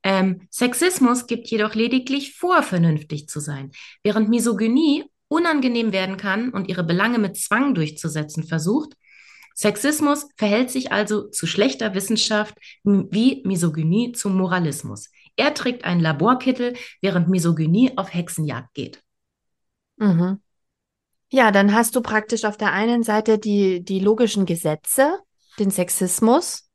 Ähm, 0.03 0.49
Sexismus 0.51 1.27
gibt 1.27 1.49
jedoch 1.49 1.75
lediglich 1.75 2.35
vor, 2.35 2.63
vernünftig 2.63 3.29
zu 3.29 3.41
sein, 3.41 3.73
während 4.03 4.31
Misogynie 4.31 5.05
unangenehm 5.29 5.93
werden 5.93 6.17
kann 6.17 6.51
und 6.51 6.69
ihre 6.69 6.85
Belange 6.85 7.19
mit 7.19 7.37
Zwang 7.37 7.75
durchzusetzen 7.75 8.45
versucht. 8.45 8.95
Sexismus 9.55 10.29
verhält 10.37 10.71
sich 10.71 10.93
also 10.93 11.29
zu 11.29 11.47
schlechter 11.47 11.95
Wissenschaft 11.95 12.57
wie 12.83 13.43
Misogynie 13.45 14.13
zum 14.13 14.37
Moralismus. 14.37 15.11
Er 15.37 15.53
trägt 15.53 15.85
einen 15.85 16.01
Laborkittel, 16.01 16.75
während 17.03 17.29
Misogynie 17.29 17.93
auf 17.97 18.15
Hexenjagd 18.15 18.73
geht. 18.73 19.04
Mhm. 19.97 20.41
Ja, 21.31 21.51
dann 21.51 21.75
hast 21.75 21.97
du 21.97 22.01
praktisch 22.01 22.45
auf 22.45 22.57
der 22.57 22.73
einen 22.73 23.03
Seite 23.03 23.39
die, 23.39 23.85
die 23.85 24.01
logischen 24.01 24.47
Gesetze, 24.47 25.19
den 25.59 25.71
Sexismus, 25.71 26.71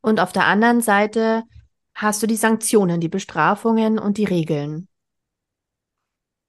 und 0.00 0.20
auf 0.20 0.32
der 0.32 0.46
anderen 0.46 0.80
Seite 0.80 1.44
hast 1.94 2.22
du 2.22 2.26
die 2.26 2.36
Sanktionen, 2.36 3.00
die 3.00 3.08
Bestrafungen 3.08 3.98
und 3.98 4.18
die 4.18 4.24
Regeln. 4.24 4.88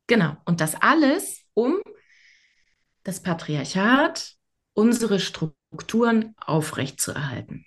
Genau. 0.08 0.38
Und 0.46 0.62
das 0.62 0.76
alles, 0.76 1.44
um 1.54 1.82
das 3.04 3.22
Patriarchat, 3.22 4.36
unsere 4.74 5.20
Strukturen 5.20 6.36
aufrechtzuerhalten. 6.38 7.66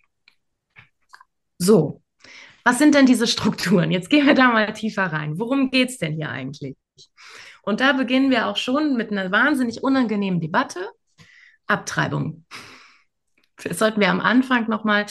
So, 1.58 2.02
was 2.64 2.78
sind 2.78 2.94
denn 2.94 3.06
diese 3.06 3.26
Strukturen? 3.26 3.90
Jetzt 3.90 4.10
gehen 4.10 4.26
wir 4.26 4.34
da 4.34 4.48
mal 4.48 4.72
tiefer 4.72 5.04
rein. 5.04 5.38
Worum 5.38 5.70
geht 5.70 5.90
es 5.90 5.98
denn 5.98 6.14
hier 6.14 6.28
eigentlich? 6.28 6.76
Und 7.68 7.80
da 7.80 7.92
beginnen 7.92 8.30
wir 8.30 8.46
auch 8.46 8.56
schon 8.56 8.96
mit 8.96 9.12
einer 9.12 9.30
wahnsinnig 9.30 9.82
unangenehmen 9.82 10.40
Debatte. 10.40 10.88
Abtreibung. 11.66 12.46
Das 13.62 13.78
sollten 13.78 14.00
wir 14.00 14.08
am 14.08 14.20
Anfang 14.20 14.70
nochmal 14.70 15.04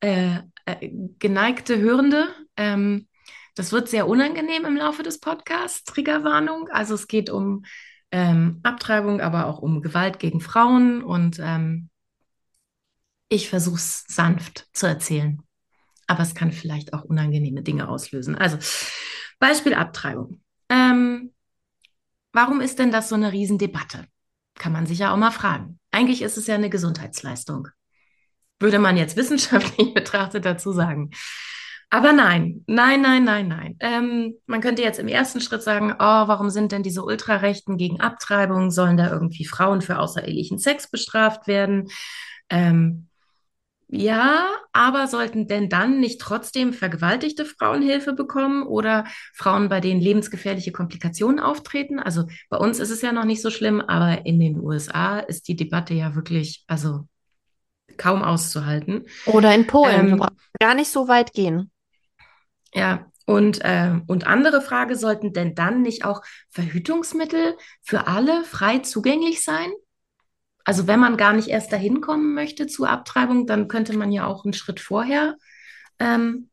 äh, 0.00 0.38
äh, 0.64 0.90
geneigte 1.18 1.78
Hörende. 1.78 2.28
Ähm, 2.56 3.06
das 3.54 3.70
wird 3.70 3.90
sehr 3.90 4.08
unangenehm 4.08 4.64
im 4.64 4.76
Laufe 4.76 5.02
des 5.02 5.20
Podcasts, 5.20 5.84
Triggerwarnung. 5.84 6.70
Also 6.70 6.94
es 6.94 7.06
geht 7.06 7.28
um 7.28 7.66
ähm, 8.12 8.60
Abtreibung, 8.62 9.20
aber 9.20 9.44
auch 9.44 9.58
um 9.58 9.82
Gewalt 9.82 10.18
gegen 10.18 10.40
Frauen. 10.40 11.02
Und 11.02 11.38
ähm, 11.38 11.90
ich 13.28 13.50
versuche 13.50 13.76
es 13.76 14.06
sanft 14.08 14.68
zu 14.72 14.86
erzählen. 14.86 15.42
Aber 16.06 16.22
es 16.22 16.34
kann 16.34 16.50
vielleicht 16.50 16.94
auch 16.94 17.04
unangenehme 17.04 17.60
Dinge 17.60 17.90
auslösen. 17.90 18.36
Also 18.36 18.56
Beispiel 19.38 19.74
Abtreibung. 19.74 20.40
Ähm, 20.70 21.34
warum 22.38 22.60
ist 22.60 22.78
denn 22.78 22.92
das 22.92 23.08
so 23.08 23.16
eine 23.16 23.32
Riesendebatte? 23.32 24.06
Kann 24.54 24.70
man 24.70 24.86
sich 24.86 25.00
ja 25.00 25.12
auch 25.12 25.16
mal 25.16 25.32
fragen. 25.32 25.80
Eigentlich 25.90 26.22
ist 26.22 26.38
es 26.38 26.46
ja 26.46 26.54
eine 26.54 26.70
Gesundheitsleistung. 26.70 27.66
Würde 28.60 28.78
man 28.78 28.96
jetzt 28.96 29.16
wissenschaftlich 29.16 29.92
betrachtet 29.94 30.44
dazu 30.44 30.70
sagen. 30.70 31.10
Aber 31.90 32.12
nein, 32.12 32.62
nein, 32.68 33.00
nein, 33.02 33.24
nein, 33.24 33.48
nein. 33.48 33.76
Ähm, 33.80 34.34
man 34.46 34.60
könnte 34.60 34.82
jetzt 34.82 35.00
im 35.00 35.08
ersten 35.08 35.40
Schritt 35.40 35.64
sagen, 35.64 35.92
oh, 35.94 36.28
warum 36.28 36.50
sind 36.50 36.70
denn 36.70 36.84
diese 36.84 37.02
Ultrarechten 37.02 37.76
gegen 37.76 38.00
Abtreibung? 38.00 38.70
Sollen 38.70 38.96
da 38.96 39.10
irgendwie 39.10 39.44
Frauen 39.44 39.80
für 39.80 39.98
außerehelichen 39.98 40.58
Sex 40.58 40.88
bestraft 40.88 41.48
werden? 41.48 41.88
Ähm, 42.50 43.07
ja, 43.90 44.46
aber 44.74 45.06
sollten 45.06 45.48
denn 45.48 45.70
dann 45.70 45.98
nicht 45.98 46.20
trotzdem 46.20 46.74
vergewaltigte 46.74 47.46
Frauen 47.46 47.80
Hilfe 47.80 48.12
bekommen 48.12 48.62
oder 48.64 49.04
Frauen, 49.34 49.70
bei 49.70 49.80
denen 49.80 50.00
lebensgefährliche 50.00 50.72
Komplikationen 50.72 51.40
auftreten? 51.40 51.98
Also 51.98 52.26
bei 52.50 52.58
uns 52.58 52.80
ist 52.80 52.90
es 52.90 53.00
ja 53.00 53.12
noch 53.12 53.24
nicht 53.24 53.40
so 53.40 53.50
schlimm, 53.50 53.80
aber 53.80 54.26
in 54.26 54.38
den 54.38 54.60
USA 54.60 55.20
ist 55.20 55.48
die 55.48 55.56
Debatte 55.56 55.94
ja 55.94 56.14
wirklich, 56.14 56.64
also 56.66 57.08
kaum 57.96 58.22
auszuhalten. 58.22 59.06
Oder 59.24 59.54
in 59.54 59.66
Polen. 59.66 60.12
Ähm, 60.12 60.26
gar 60.60 60.74
nicht 60.74 60.90
so 60.90 61.08
weit 61.08 61.32
gehen. 61.32 61.70
Ja, 62.74 63.06
und, 63.24 63.64
äh, 63.64 64.00
und 64.06 64.26
andere 64.26 64.60
Frage, 64.60 64.96
sollten 64.96 65.32
denn 65.32 65.54
dann 65.54 65.80
nicht 65.80 66.04
auch 66.04 66.22
Verhütungsmittel 66.50 67.56
für 67.82 68.06
alle 68.06 68.44
frei 68.44 68.80
zugänglich 68.80 69.42
sein? 69.42 69.70
Also 70.68 70.86
wenn 70.86 71.00
man 71.00 71.16
gar 71.16 71.32
nicht 71.32 71.48
erst 71.48 71.72
dahin 71.72 72.02
kommen 72.02 72.34
möchte 72.34 72.66
zu 72.66 72.84
Abtreibung, 72.84 73.46
dann 73.46 73.68
könnte 73.68 73.96
man 73.96 74.12
ja 74.12 74.26
auch 74.26 74.44
einen 74.44 74.52
Schritt 74.52 74.80
vorher 74.80 75.36
ähm, 75.98 76.50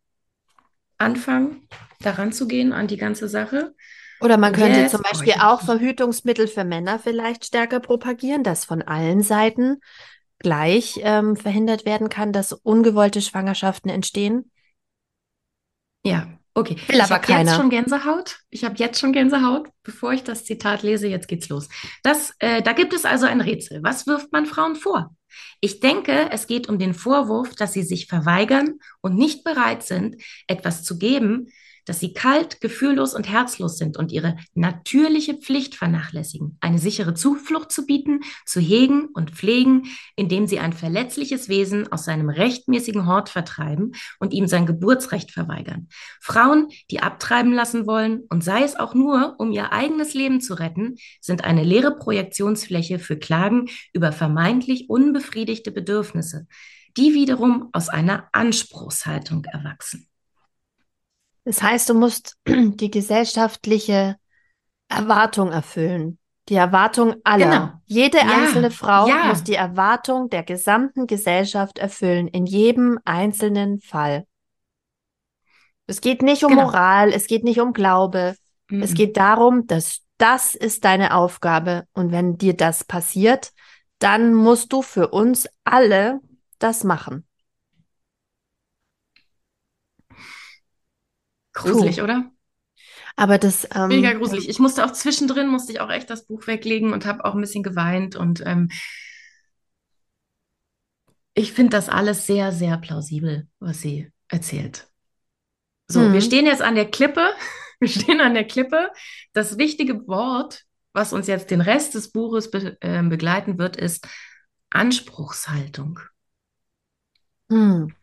anfangen, 0.98 1.68
daran 2.00 2.32
zu 2.32 2.48
gehen 2.48 2.72
an 2.72 2.88
die 2.88 2.96
ganze 2.96 3.28
Sache. 3.28 3.76
Oder 4.22 4.38
man 4.38 4.54
könnte 4.54 4.80
jetzt 4.80 4.92
zum 4.92 5.02
brauche 5.02 5.16
Beispiel 5.16 5.42
auch. 5.42 5.62
Verhütungsmittel 5.64 6.48
für 6.48 6.64
Männer 6.64 6.98
vielleicht 6.98 7.44
stärker 7.44 7.82
propagieren, 7.82 8.44
dass 8.44 8.64
von 8.64 8.82
allen 8.84 9.22
Seiten 9.22 9.82
gleich 10.40 10.98
ähm, 11.02 11.36
verhindert 11.36 11.84
werden 11.84 12.08
kann, 12.08 12.32
dass 12.32 12.54
ungewollte 12.54 13.22
Schwangerschaften 13.22 13.92
entstehen. 13.92 14.50
Ja, 16.06 16.35
okay. 16.56 16.78
Will 16.88 16.96
Ich 16.98 17.12
habe 17.12 17.32
jetzt 17.32 17.56
schon 17.56 17.70
Gänsehaut. 17.70 18.40
Ich 18.50 18.64
habe 18.64 18.76
jetzt 18.78 19.00
schon 19.00 19.14
Gänsehaut, 19.14 19.70
bevor 19.84 20.14
ich 20.14 20.24
das 20.24 20.46
Zitat 20.46 20.82
lese. 20.82 21.08
Jetzt 21.08 21.28
geht's 21.28 21.50
los. 21.50 21.70
Das, 22.02 22.34
äh, 22.40 22.62
da 22.62 22.74
gibt 22.74 22.94
es 22.94 23.06
also 23.06 23.28
ein 23.28 23.42
Rätsel. 23.42 23.84
Was 23.84 24.08
wirft 24.08 24.32
man 24.32 24.46
Frauen 24.46 24.76
vor? 24.76 25.14
Ich 25.60 25.80
denke, 25.80 26.30
es 26.32 26.48
geht 26.48 26.70
um 26.70 26.80
den 26.80 26.94
Vorwurf, 26.94 27.56
dass 27.56 27.74
sie 27.74 27.84
sich 27.84 28.08
verweigern 28.08 28.80
und 29.02 29.16
nicht 29.16 29.44
bereit 29.44 29.84
sind, 29.84 30.22
etwas 30.48 30.84
zu 30.84 30.98
geben, 30.98 31.52
dass 31.86 32.00
sie 32.00 32.14
kalt, 32.14 32.62
gefühllos 32.62 33.14
und 33.14 33.30
herzlos 33.30 33.78
sind 33.78 33.98
und 33.98 34.12
ihre 34.12 34.36
natürliche 34.54 35.36
Pflicht 35.36 35.76
vernachlässigen, 35.76 36.58
eine 36.60 36.80
sichere 36.80 37.14
Zuflucht 37.14 37.72
zu 37.72 37.86
bieten, 37.86 38.22
zu 38.46 38.60
hegen 38.60 39.08
und 39.14 39.32
pflegen, 39.32 39.84
indem 40.16 40.48
sie 40.48 40.60
ein 40.60 40.74
verletzliches 40.74 41.48
Wesen 41.50 41.92
aus 41.92 42.06
seinem 42.06 42.30
rechtmäßigen 42.30 43.06
Hort 43.06 43.30
vertreiben 43.30 43.94
und 44.20 44.34
ihm 44.34 44.48
sein 44.48 44.66
Geburtsrecht 44.66 45.32
verweigern. 45.32 45.88
Frauen, 46.20 46.70
die 46.92 47.00
abtreiben 47.00 47.54
lassen 47.54 47.88
wollen, 47.88 48.24
und 48.30 48.44
sei 48.44 48.64
es 48.64 48.76
auch 48.76 48.94
nur, 48.94 49.36
um 49.38 49.52
ihr 49.52 49.72
eigenes 49.72 50.14
Leben 50.14 50.42
zu 50.42 50.56
retten, 50.56 50.96
sind 51.22 51.44
eine 51.44 51.64
leere 51.64 51.96
Projektionsfläche 51.96 53.00
für 53.00 53.18
Klagen 53.18 53.68
über 53.94 54.12
vermeintlich 54.12 54.90
unbefriedigte 54.90 55.72
Bedürfnisse, 55.72 56.48
die 56.98 57.14
wiederum 57.14 57.70
aus 57.74 57.90
einer 57.90 58.30
Anspruchshaltung 58.32 59.46
erwachsen. 59.46 60.08
Das 61.46 61.62
heißt, 61.62 61.90
du 61.90 61.94
musst 61.94 62.38
die 62.48 62.92
gesellschaftliche 62.92 64.18
Erwartung 64.90 65.52
erfüllen. 65.52 66.20
Die 66.50 66.56
Erwartung 66.56 67.16
aller. 67.24 67.46
Genau. 67.46 67.72
Jede 67.86 68.18
ja, 68.18 68.26
einzelne 68.26 68.70
Frau 68.70 69.08
ja. 69.08 69.28
muss 69.28 69.44
die 69.44 69.56
Erwartung 69.56 70.30
der 70.30 70.44
gesamten 70.44 71.08
Gesellschaft 71.08 71.80
erfüllen, 71.80 72.28
in 72.28 72.46
jedem 72.46 73.00
einzelnen 73.04 73.80
Fall. 73.80 74.28
Es 75.88 76.02
geht 76.02 76.22
nicht 76.22 76.44
um 76.44 76.52
genau. 76.52 76.64
Moral, 76.64 77.14
es 77.14 77.28
geht 77.28 77.44
nicht 77.44 77.60
um 77.60 77.74
Glaube. 77.74 78.36
Mhm. 78.70 78.82
Es 78.82 78.94
geht 78.94 79.18
darum, 79.18 79.66
dass 79.68 80.02
das 80.18 80.56
ist 80.56 80.86
deine 80.86 81.16
Aufgabe. 81.16 81.86
Und 81.94 82.12
wenn 82.12 82.38
dir 82.38 82.56
das 82.56 82.84
passiert, 82.84 83.52
dann 84.00 84.34
musst 84.34 84.72
du 84.74 84.82
für 84.82 85.10
uns 85.10 85.48
alle 85.64 86.20
das 86.60 86.84
machen. 86.84 87.26
Gruselig, 91.56 91.98
Puh. 91.98 92.04
oder? 92.04 92.32
Aber 93.16 93.38
das 93.38 93.68
ähm, 93.74 93.88
mega 93.88 94.14
gruselig. 94.14 94.50
Ich 94.50 94.60
musste 94.60 94.86
auch 94.86 94.92
zwischendrin 94.92 95.48
musste 95.48 95.72
ich 95.72 95.80
auch 95.80 95.90
echt 95.90 96.10
das 96.10 96.28
Buch 96.28 96.46
weglegen 96.48 96.94
und 96.94 97.06
habe 97.06 97.24
auch 97.26 97.34
ein 97.34 97.42
bisschen 97.42 97.64
geweint 97.64 98.16
und 98.16 98.44
ähm, 98.46 98.70
ich 101.34 101.54
finde 101.54 101.72
das 101.72 101.90
alles 101.90 102.28
sehr 102.28 102.52
sehr 102.52 102.78
plausibel, 102.78 103.48
was 103.60 103.82
sie 103.82 104.12
erzählt. 104.28 104.88
So, 105.88 106.02
mhm. 106.02 106.14
wir 106.14 106.22
stehen 106.22 106.46
jetzt 106.46 106.62
an 106.62 106.76
der 106.76 106.90
Klippe. 106.92 107.28
Wir 107.82 107.90
stehen 107.90 108.22
an 108.22 108.34
der 108.34 108.48
Klippe. 108.48 108.90
Das 109.34 109.58
wichtige 109.58 110.08
Wort, 110.08 110.64
was 110.94 111.12
uns 111.12 111.28
jetzt 111.28 111.52
den 111.52 111.60
Rest 111.60 111.94
des 111.94 112.14
Buches 112.14 112.50
be 112.50 112.78
äh, 112.80 113.04
begleiten 113.04 113.58
wird, 113.60 113.76
ist 113.76 114.08
Anspruchshaltung. 114.70 116.00
Mhm. 117.50 117.94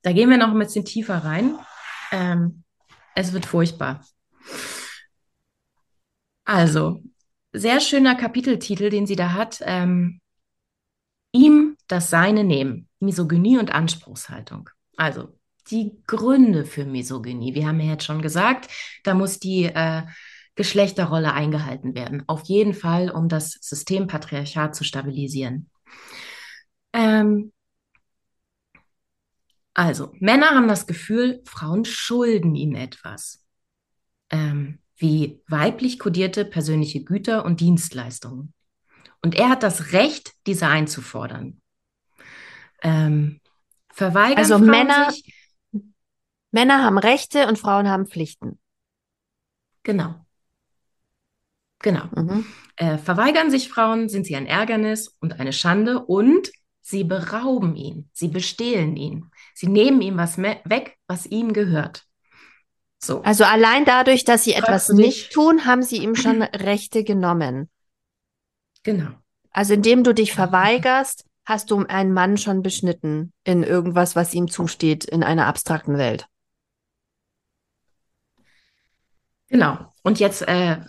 Da 0.00 0.12
gehen 0.12 0.30
wir 0.30 0.38
noch 0.38 0.48
ein 0.48 0.58
bisschen 0.58 0.86
tiefer 0.86 1.18
rein. 1.18 1.58
Ähm, 2.10 2.64
es 3.14 3.32
wird 3.32 3.46
furchtbar. 3.46 4.04
Also, 6.44 7.02
sehr 7.52 7.80
schöner 7.80 8.14
Kapiteltitel, 8.14 8.90
den 8.90 9.06
sie 9.06 9.16
da 9.16 9.32
hat. 9.32 9.60
Ähm, 9.62 10.20
ihm 11.32 11.76
das 11.86 12.10
Seine 12.10 12.44
nehmen. 12.44 12.88
Misogynie 12.98 13.58
und 13.58 13.72
Anspruchshaltung. 13.72 14.70
Also, 14.96 15.38
die 15.70 16.02
Gründe 16.06 16.64
für 16.64 16.84
Misogynie. 16.84 17.54
Wir 17.54 17.66
haben 17.66 17.80
ja 17.80 17.92
jetzt 17.92 18.04
schon 18.04 18.22
gesagt, 18.22 18.68
da 19.04 19.14
muss 19.14 19.38
die 19.38 19.64
äh, 19.64 20.02
Geschlechterrolle 20.56 21.32
eingehalten 21.32 21.94
werden. 21.94 22.24
Auf 22.26 22.42
jeden 22.44 22.74
Fall, 22.74 23.10
um 23.10 23.28
das 23.28 23.52
System 23.60 24.06
Patriarchat 24.06 24.74
zu 24.74 24.84
stabilisieren. 24.84 25.70
Ähm, 26.92 27.52
also, 29.74 30.12
Männer 30.18 30.50
haben 30.50 30.68
das 30.68 30.86
Gefühl, 30.86 31.42
Frauen 31.44 31.84
schulden 31.84 32.54
ihnen 32.54 32.74
etwas. 32.74 33.44
Ähm, 34.30 34.78
wie 34.96 35.42
weiblich 35.48 35.98
kodierte 35.98 36.44
persönliche 36.44 37.02
Güter 37.02 37.44
und 37.44 37.60
Dienstleistungen. 37.60 38.52
Und 39.22 39.34
er 39.34 39.48
hat 39.48 39.62
das 39.62 39.92
Recht, 39.92 40.32
diese 40.46 40.66
einzufordern. 40.66 41.60
Ähm, 42.82 43.40
verweigern 43.92 44.38
also 44.38 44.58
Frauen 44.58 44.70
Männer, 44.70 45.10
sich, 45.10 45.34
Männer 46.50 46.84
haben 46.84 46.98
Rechte 46.98 47.46
und 47.46 47.58
Frauen 47.58 47.88
haben 47.88 48.06
Pflichten. 48.06 48.58
Genau. 49.82 50.26
Genau. 51.80 52.04
Mhm. 52.14 52.44
Äh, 52.76 52.98
verweigern 52.98 53.50
sich 53.50 53.68
Frauen, 53.68 54.08
sind 54.08 54.26
sie 54.26 54.36
ein 54.36 54.46
Ärgernis 54.46 55.16
und 55.20 55.40
eine 55.40 55.52
Schande 55.52 56.00
und 56.00 56.50
sie 56.80 57.04
berauben 57.04 57.76
ihn, 57.76 58.08
sie 58.12 58.28
bestehlen 58.28 58.96
ihn, 58.96 59.30
sie 59.54 59.68
nehmen 59.68 60.00
ihm 60.00 60.16
was 60.16 60.38
weg, 60.38 60.98
was 61.06 61.26
ihm 61.26 61.52
gehört. 61.52 62.06
So. 63.02 63.22
Also 63.22 63.44
allein 63.44 63.84
dadurch, 63.84 64.24
dass 64.24 64.44
sie 64.44 64.52
etwas 64.52 64.90
nicht 64.90 65.32
tun, 65.32 65.64
haben 65.64 65.82
sie 65.82 65.98
ihm 65.98 66.14
schon 66.14 66.42
Rechte 66.54 67.02
genommen. 67.04 67.70
Genau. 68.82 69.10
Also 69.50 69.74
indem 69.74 70.04
du 70.04 70.14
dich 70.14 70.32
verweigerst, 70.32 71.24
hast 71.44 71.70
du 71.70 71.84
einen 71.86 72.12
Mann 72.12 72.36
schon 72.36 72.62
beschnitten 72.62 73.32
in 73.44 73.62
irgendwas, 73.62 74.16
was 74.16 74.34
ihm 74.34 74.48
zusteht 74.48 75.04
in 75.04 75.22
einer 75.22 75.46
abstrakten 75.46 75.98
Welt. 75.98 76.26
Genau. 79.48 79.92
Und 80.02 80.20
jetzt 80.20 80.42
äh, 80.42 80.80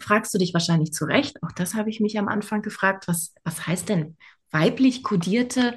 fragst 0.00 0.34
du 0.34 0.38
dich 0.38 0.52
wahrscheinlich 0.52 0.92
zu 0.92 1.06
Recht, 1.06 1.42
auch 1.42 1.52
das 1.52 1.74
habe 1.74 1.88
ich 1.88 2.00
mich 2.00 2.18
am 2.18 2.28
Anfang 2.28 2.62
gefragt, 2.62 3.08
was, 3.08 3.34
was 3.44 3.66
heißt 3.66 3.88
denn 3.88 4.16
weiblich 4.50 5.02
kodierte 5.02 5.76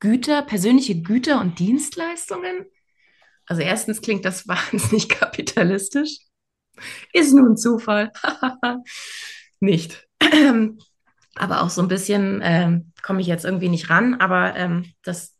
Güter, 0.00 0.42
persönliche 0.42 1.00
Güter 1.00 1.40
und 1.40 1.58
Dienstleistungen? 1.58 2.66
Also 3.46 3.62
erstens 3.62 4.02
klingt 4.02 4.24
das 4.24 4.48
wahnsinnig 4.48 5.08
kapitalistisch. 5.08 6.18
Ist 7.12 7.32
nun 7.32 7.56
Zufall. 7.56 8.12
nicht. 9.60 10.06
aber 11.36 11.62
auch 11.62 11.70
so 11.70 11.82
ein 11.82 11.88
bisschen 11.88 12.40
ähm, 12.42 12.92
komme 13.02 13.20
ich 13.20 13.26
jetzt 13.26 13.44
irgendwie 13.44 13.68
nicht 13.68 13.90
ran, 13.90 14.14
aber 14.14 14.56
ähm, 14.56 14.92
das 15.02 15.34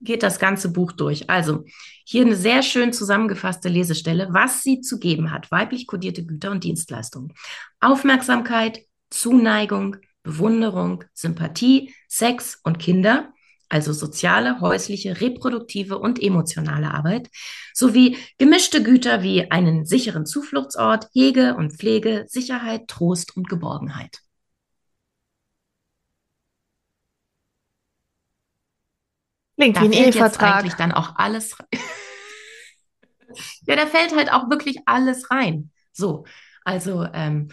geht 0.00 0.22
das 0.22 0.38
ganze 0.38 0.70
Buch 0.70 0.92
durch. 0.92 1.28
Also 1.28 1.64
hier 2.04 2.24
eine 2.24 2.36
sehr 2.36 2.62
schön 2.62 2.92
zusammengefasste 2.92 3.68
Lesestelle, 3.68 4.28
was 4.30 4.62
sie 4.62 4.80
zu 4.80 4.98
geben 4.98 5.32
hat. 5.32 5.50
Weiblich 5.50 5.86
kodierte 5.86 6.24
Güter 6.24 6.50
und 6.50 6.64
Dienstleistungen. 6.64 7.34
Aufmerksamkeit, 7.80 8.80
Zuneigung, 9.10 9.96
Bewunderung, 10.26 11.04
Sympathie, 11.14 11.94
Sex 12.08 12.58
und 12.64 12.78
Kinder, 12.78 13.32
also 13.68 13.92
soziale, 13.92 14.60
häusliche, 14.60 15.20
reproduktive 15.20 15.98
und 15.98 16.20
emotionale 16.20 16.92
Arbeit, 16.92 17.28
sowie 17.72 18.18
gemischte 18.36 18.82
Güter 18.82 19.22
wie 19.22 19.50
einen 19.52 19.86
sicheren 19.86 20.26
Zufluchtsort, 20.26 21.06
Hege 21.12 21.54
und 21.54 21.74
Pflege, 21.74 22.24
Sicherheit, 22.28 22.88
Trost 22.88 23.36
und 23.36 23.48
Geborgenheit. 23.48 24.18
Klingt 29.56 29.76
da 29.76 29.82
wie 29.82 29.86
ein 29.86 29.92
Ehevertrag. 29.92 30.56
eigentlich 30.56 30.74
dann 30.74 30.92
auch 30.92 31.14
alles 31.16 31.56
rein. 31.60 31.68
ja, 33.66 33.76
da 33.76 33.86
fällt 33.86 34.14
halt 34.16 34.32
auch 34.32 34.50
wirklich 34.50 34.78
alles 34.86 35.30
rein. 35.30 35.70
So, 35.92 36.24
also 36.64 37.06
ähm, 37.14 37.48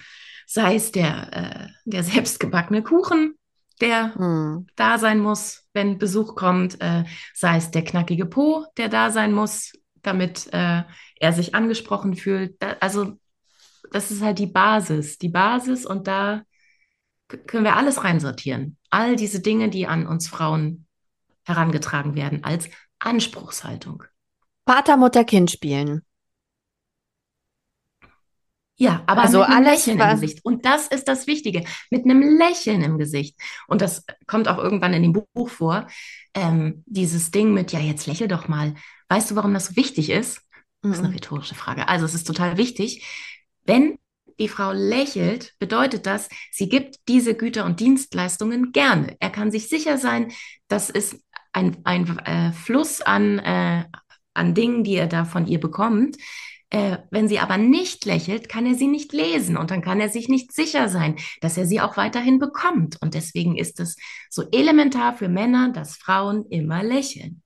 sei 0.53 0.75
es 0.75 0.91
der, 0.91 1.33
äh, 1.33 1.67
der 1.85 2.03
selbstgebackene 2.03 2.83
Kuchen, 2.83 3.33
der 3.81 4.13
hm. 4.13 4.67
da 4.75 4.99
sein 4.99 5.19
muss, 5.19 5.67
wenn 5.73 5.97
Besuch 5.97 6.35
kommt, 6.35 6.79
äh, 6.79 7.05
sei 7.33 7.57
es 7.57 7.71
der 7.71 7.83
knackige 7.83 8.27
Po, 8.27 8.63
der 8.77 8.87
da 8.87 9.09
sein 9.09 9.33
muss, 9.33 9.73
damit 10.03 10.53
äh, 10.53 10.83
er 11.19 11.33
sich 11.33 11.55
angesprochen 11.55 12.15
fühlt. 12.15 12.61
Da, 12.61 12.75
also 12.81 13.13
das 13.91 14.11
ist 14.11 14.21
halt 14.21 14.37
die 14.37 14.47
Basis, 14.47 15.17
die 15.17 15.29
Basis 15.29 15.87
und 15.87 16.05
da 16.07 16.43
können 17.47 17.63
wir 17.63 17.75
alles 17.75 18.03
reinsortieren. 18.03 18.77
All 18.91 19.15
diese 19.15 19.39
Dinge, 19.39 19.69
die 19.69 19.87
an 19.87 20.05
uns 20.05 20.27
Frauen 20.27 20.85
herangetragen 21.45 22.13
werden 22.13 22.43
als 22.43 22.69
Anspruchshaltung. 22.99 24.03
Vater, 24.67 24.97
Mutter, 24.97 25.23
Kind 25.23 25.49
spielen. 25.49 26.03
Ja, 28.75 29.03
aber 29.05 29.21
also 29.21 29.39
mit 29.39 29.49
einem 29.49 29.65
Lächeln 29.65 29.99
im 29.99 30.09
Gesicht. 30.09 30.39
Und 30.43 30.65
das 30.65 30.87
ist 30.87 31.07
das 31.07 31.27
Wichtige, 31.27 31.63
mit 31.91 32.05
einem 32.05 32.37
Lächeln 32.37 32.81
im 32.81 32.97
Gesicht. 32.97 33.39
Und 33.67 33.81
das 33.81 34.03
kommt 34.25 34.47
auch 34.47 34.57
irgendwann 34.57 34.93
in 34.93 35.03
dem 35.03 35.13
Buch 35.13 35.49
vor. 35.49 35.87
Ähm, 36.33 36.83
dieses 36.87 37.29
Ding 37.31 37.53
mit, 37.53 37.71
ja, 37.71 37.79
jetzt 37.79 38.07
lächel 38.07 38.27
doch 38.27 38.47
mal. 38.47 38.73
Weißt 39.09 39.29
du, 39.29 39.35
warum 39.35 39.53
das 39.53 39.67
so 39.67 39.75
wichtig 39.75 40.09
ist? 40.09 40.41
Das 40.81 40.93
ist 40.93 40.99
eine 40.99 41.09
mhm. 41.09 41.13
rhetorische 41.15 41.55
Frage. 41.55 41.87
Also 41.87 42.05
es 42.05 42.15
ist 42.15 42.25
total 42.25 42.57
wichtig. 42.57 43.05
Wenn 43.63 43.99
die 44.39 44.47
Frau 44.47 44.71
lächelt, 44.71 45.53
bedeutet 45.59 46.05
das, 46.05 46.27
sie 46.51 46.67
gibt 46.67 47.07
diese 47.07 47.35
Güter 47.35 47.65
und 47.65 47.79
Dienstleistungen 47.79 48.71
gerne. 48.71 49.15
Er 49.19 49.29
kann 49.29 49.51
sich 49.51 49.69
sicher 49.69 49.97
sein, 49.99 50.31
dass 50.67 50.89
es 50.89 51.23
ein, 51.51 51.77
ein 51.83 52.17
äh, 52.19 52.51
Fluss 52.51 53.01
an, 53.01 53.39
äh, 53.39 53.85
an 54.33 54.55
Dingen, 54.55 54.83
die 54.83 54.95
er 54.95 55.07
da 55.07 55.25
von 55.25 55.45
ihr 55.47 55.59
bekommt. 55.59 56.17
Äh, 56.73 56.97
wenn 57.11 57.27
sie 57.27 57.37
aber 57.37 57.57
nicht 57.57 58.03
lächelt, 58.03 58.49
kann 58.49 58.65
er 58.65 58.73
sie 58.73 58.87
nicht 58.87 59.13
lesen 59.13 59.57
und 59.57 59.69
dann 59.69 59.83
kann 59.83 60.01
er 60.01 60.09
sich 60.09 60.27
nicht 60.27 60.51
sicher 60.51 60.89
sein, 60.89 61.17
dass 61.39 61.55
er 61.55 61.67
sie 61.67 61.79
auch 61.79 61.97
weiterhin 61.97 62.39
bekommt. 62.39 62.99
Und 62.99 63.13
deswegen 63.13 63.55
ist 63.55 63.79
es 63.79 63.95
so 64.31 64.49
elementar 64.51 65.15
für 65.15 65.29
Männer, 65.29 65.71
dass 65.71 65.95
Frauen 65.95 66.47
immer 66.49 66.81
lächeln. 66.81 67.43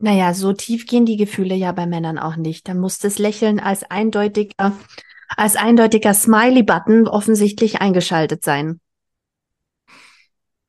Naja, 0.00 0.34
so 0.34 0.52
tief 0.52 0.86
gehen 0.86 1.06
die 1.06 1.16
Gefühle 1.16 1.54
ja 1.54 1.70
bei 1.70 1.86
Männern 1.86 2.18
auch 2.18 2.34
nicht. 2.34 2.66
Da 2.66 2.74
muss 2.74 2.98
das 2.98 3.20
Lächeln 3.20 3.60
als 3.60 3.84
eindeutiger, 3.88 4.72
als 5.36 5.54
eindeutiger 5.54 6.12
Smiley-Button 6.12 7.06
offensichtlich 7.06 7.80
eingeschaltet 7.80 8.42
sein. 8.42 8.80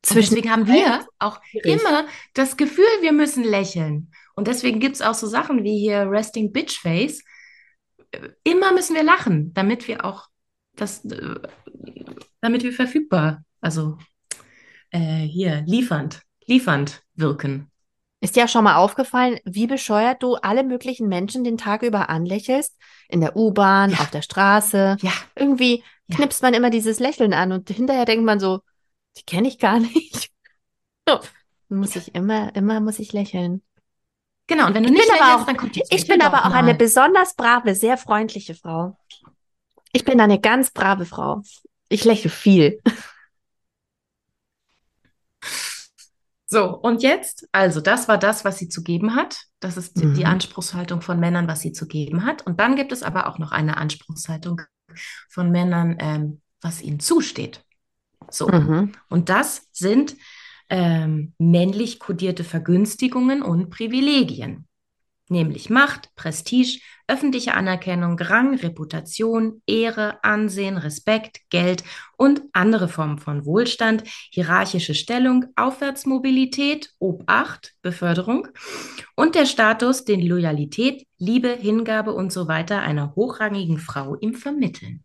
Und 0.07 0.15
deswegen 0.15 0.51
haben 0.51 0.67
wir 0.67 1.03
auch 1.17 1.41
immer 1.63 2.05
das 2.35 2.57
Gefühl, 2.57 2.85
wir 3.01 3.11
müssen 3.11 3.43
lächeln. 3.43 4.11
Und 4.37 4.47
deswegen 4.47 4.79
gibt 4.79 4.95
es 4.95 5.01
auch 5.01 5.15
so 5.15 5.25
Sachen 5.25 5.63
wie 5.63 5.79
hier 5.79 6.07
Resting 6.07 6.51
Bitch 6.51 6.79
Face. 6.79 7.23
Immer 8.43 8.71
müssen 8.71 8.95
wir 8.95 9.01
lachen, 9.01 9.51
damit 9.55 9.87
wir 9.87 10.05
auch 10.05 10.27
das, 10.75 11.03
äh, 11.05 11.39
damit 12.39 12.61
wir 12.63 12.71
verfügbar, 12.71 13.43
also 13.61 13.97
äh, 14.91 15.23
hier 15.23 15.63
liefernd, 15.65 16.21
liefernd 16.45 17.01
wirken. 17.15 17.71
Ist 18.21 18.35
dir 18.35 18.45
auch 18.45 18.49
schon 18.49 18.63
mal 18.63 18.75
aufgefallen, 18.75 19.39
wie 19.43 19.65
bescheuert 19.65 20.21
du 20.21 20.35
alle 20.35 20.63
möglichen 20.63 21.07
Menschen 21.07 21.43
den 21.43 21.57
Tag 21.57 21.81
über 21.81 22.09
anlächelst? 22.09 22.77
In 23.09 23.21
der 23.21 23.35
U-Bahn, 23.35 23.89
ja. 23.89 23.97
auf 23.97 24.11
der 24.11 24.21
Straße. 24.21 24.97
Ja. 25.01 25.13
Irgendwie 25.35 25.83
ja. 26.05 26.15
knipst 26.15 26.43
man 26.43 26.53
immer 26.53 26.69
dieses 26.69 26.99
Lächeln 26.99 27.33
an 27.33 27.51
und 27.51 27.71
hinterher 27.71 28.05
denkt 28.05 28.23
man 28.23 28.39
so, 28.39 28.59
die 29.17 29.23
kenne 29.23 29.47
ich 29.47 29.57
gar 29.57 29.79
nicht. 29.79 30.29
muss 31.69 31.95
ich 31.95 32.13
immer, 32.13 32.55
immer 32.55 32.79
muss 32.81 32.99
ich 32.99 33.13
lächeln. 33.13 33.63
Genau, 34.47 34.67
und 34.67 34.73
wenn 34.73 34.83
du 34.83 34.89
ich 34.89 34.95
nicht 34.95 35.07
lächelst, 35.07 35.33
auch, 35.33 35.45
dann 35.45 35.57
kommt 35.57 35.75
die 35.75 35.83
Ich 35.89 36.07
bin 36.07 36.21
aber 36.21 36.45
auch 36.45 36.49
mal. 36.49 36.55
eine 36.55 36.73
besonders 36.73 37.35
brave, 37.35 37.75
sehr 37.75 37.97
freundliche 37.97 38.55
Frau. 38.55 38.97
Ich 39.91 40.05
bin 40.05 40.19
eine 40.21 40.39
ganz 40.39 40.71
brave 40.71 41.05
Frau. 41.05 41.41
Ich 41.89 42.05
lächle 42.05 42.29
viel. 42.29 42.79
So, 46.49 46.77
und 46.77 47.03
jetzt, 47.03 47.45
also 47.51 47.81
das 47.81 48.07
war 48.07 48.17
das, 48.17 48.45
was 48.45 48.57
sie 48.57 48.69
zu 48.69 48.81
geben 48.81 49.15
hat. 49.15 49.37
Das 49.59 49.75
ist 49.75 49.97
mhm. 49.97 50.13
die 50.13 50.25
Anspruchshaltung 50.25 51.01
von 51.01 51.19
Männern, 51.19 51.49
was 51.49 51.59
sie 51.59 51.73
zu 51.73 51.87
geben 51.87 52.25
hat. 52.25 52.47
Und 52.47 52.61
dann 52.61 52.77
gibt 52.77 52.93
es 52.93 53.03
aber 53.03 53.27
auch 53.27 53.37
noch 53.37 53.51
eine 53.51 53.75
Anspruchshaltung 53.75 54.61
von 55.27 55.51
Männern, 55.51 55.97
ähm, 55.99 56.41
was 56.61 56.81
ihnen 56.81 57.01
zusteht. 57.01 57.65
So, 58.31 58.47
mhm. 58.47 58.93
und 59.09 59.27
das 59.27 59.67
sind 59.73 60.15
ähm, 60.69 61.33
männlich 61.37 61.99
kodierte 61.99 62.43
Vergünstigungen 62.43 63.41
und 63.41 63.69
Privilegien 63.69 64.67
nämlich 65.29 65.69
Macht, 65.69 66.13
Prestige, 66.15 66.79
öffentliche 67.07 67.53
Anerkennung, 67.53 68.19
Rang, 68.19 68.55
Reputation, 68.55 69.61
Ehre, 69.65 70.23
Ansehen, 70.23 70.77
Respekt, 70.77 71.41
Geld 71.49 71.83
und 72.17 72.41
andere 72.53 72.87
Formen 72.87 73.19
von 73.19 73.45
Wohlstand, 73.45 74.03
hierarchische 74.31 74.93
Stellung, 74.93 75.45
Aufwärtsmobilität, 75.55 76.93
Obacht, 76.99 77.75
Beförderung 77.81 78.47
und 79.15 79.35
der 79.35 79.45
Status, 79.45 80.05
den 80.05 80.21
Loyalität, 80.21 81.05
Liebe, 81.17 81.49
Hingabe 81.49 82.13
und 82.13 82.31
so 82.31 82.47
weiter 82.47 82.81
einer 82.81 83.15
hochrangigen 83.15 83.79
Frau 83.79 84.15
ihm 84.15 84.33
vermitteln. 84.33 85.03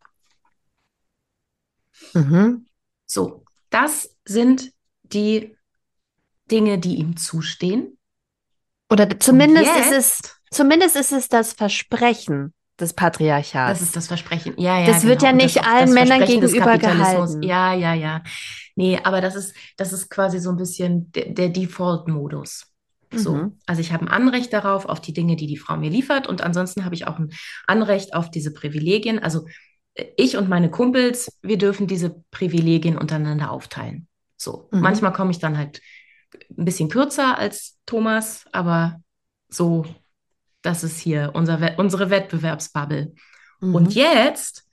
Mhm. 2.15 2.67
So, 3.07 3.45
das 3.71 4.17
sind 4.25 4.73
die 5.13 5.57
Dinge, 6.51 6.79
die 6.79 6.97
ihm 6.97 7.17
zustehen. 7.17 7.99
Oder 8.91 9.19
zumindest 9.19 9.71
ist 9.81 9.93
es, 9.93 10.21
zumindest 10.51 10.97
ist 10.97 11.13
es 11.13 11.29
das 11.29 11.53
Versprechen 11.53 12.53
des 12.79 12.93
Patriarchats. 12.93 13.79
Das 13.79 13.89
ist 13.89 13.97
das 13.97 14.07
Versprechen. 14.09 14.55
Ja, 14.59 14.79
ja. 14.79 14.87
Das 14.87 15.01
genau. 15.01 15.11
wird 15.11 15.23
ja 15.23 15.33
nicht 15.33 15.57
das, 15.57 15.67
allen 15.67 15.87
das 15.87 15.95
Männern 15.95 16.25
gegenüber 16.27 16.79
gehalten. 16.79 17.43
Ja, 17.43 17.75
ja, 17.75 17.95
ja. 17.95 18.23
Nee, 18.77 18.99
aber 19.03 19.21
das 19.21 19.35
ist, 19.35 19.55
das 19.77 19.93
ist 19.93 20.11
quasi 20.11 20.39
so 20.39 20.51
ein 20.51 20.57
bisschen 20.57 21.11
der, 21.13 21.31
der 21.31 21.49
Default-Modus. 21.49 22.67
So. 23.15 23.35
Mhm. 23.35 23.59
Also 23.67 23.81
ich 23.81 23.93
habe 23.93 24.07
ein 24.07 24.09
Anrecht 24.09 24.53
darauf, 24.53 24.87
auf 24.87 25.01
die 25.01 25.13
Dinge, 25.13 25.37
die 25.37 25.47
die 25.47 25.59
Frau 25.59 25.77
mir 25.77 25.91
liefert. 25.91 26.27
Und 26.27 26.43
ansonsten 26.43 26.85
habe 26.85 26.95
ich 26.95 27.07
auch 27.07 27.19
ein 27.19 27.31
Anrecht 27.67 28.15
auf 28.15 28.31
diese 28.31 28.53
Privilegien. 28.53 29.19
Also 29.19 29.47
äh, 29.95 30.07
ich 30.17 30.37
und 30.37 30.49
meine 30.49 30.71
Kumpels, 30.71 31.39
wir 31.43 31.59
dürfen 31.59 31.87
diese 31.87 32.25
Privilegien 32.31 32.97
untereinander 32.97 33.51
aufteilen. 33.51 34.09
So. 34.43 34.69
Mhm. 34.73 34.81
Manchmal 34.81 35.13
komme 35.13 35.31
ich 35.31 35.39
dann 35.39 35.57
halt 35.57 35.81
ein 36.59 36.65
bisschen 36.65 36.89
kürzer 36.89 37.39
als 37.39 37.79
Thomas, 37.87 38.47
aber 38.53 39.03
so, 39.49 39.85
das 40.63 40.85
ist 40.85 40.99
hier 40.99 41.33
unser, 41.35 41.79
unsere 41.79 42.11
Wettbewerbsbubble. 42.11 43.15
Mhm. 43.61 43.75
Und 43.75 43.95
jetzt 43.95 44.69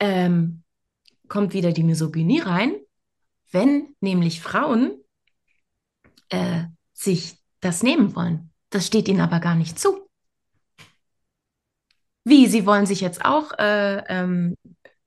ähm, 0.00 0.62
kommt 1.28 1.52
wieder 1.52 1.72
die 1.72 1.82
Misogynie 1.82 2.40
rein, 2.40 2.74
wenn 3.52 3.94
nämlich 4.00 4.40
Frauen 4.40 4.98
äh, 6.28 6.64
sich 6.92 7.38
das 7.60 7.82
nehmen 7.82 8.14
wollen. 8.14 8.50
Das 8.70 8.86
steht 8.86 9.08
ihnen 9.08 9.20
aber 9.20 9.40
gar 9.40 9.54
nicht 9.54 9.78
zu. 9.78 10.08
Wie, 12.24 12.48
sie 12.48 12.66
wollen 12.66 12.86
sich 12.86 13.00
jetzt 13.00 13.24
auch, 13.24 13.52
äh, 13.58 13.98
ähm, 14.08 14.56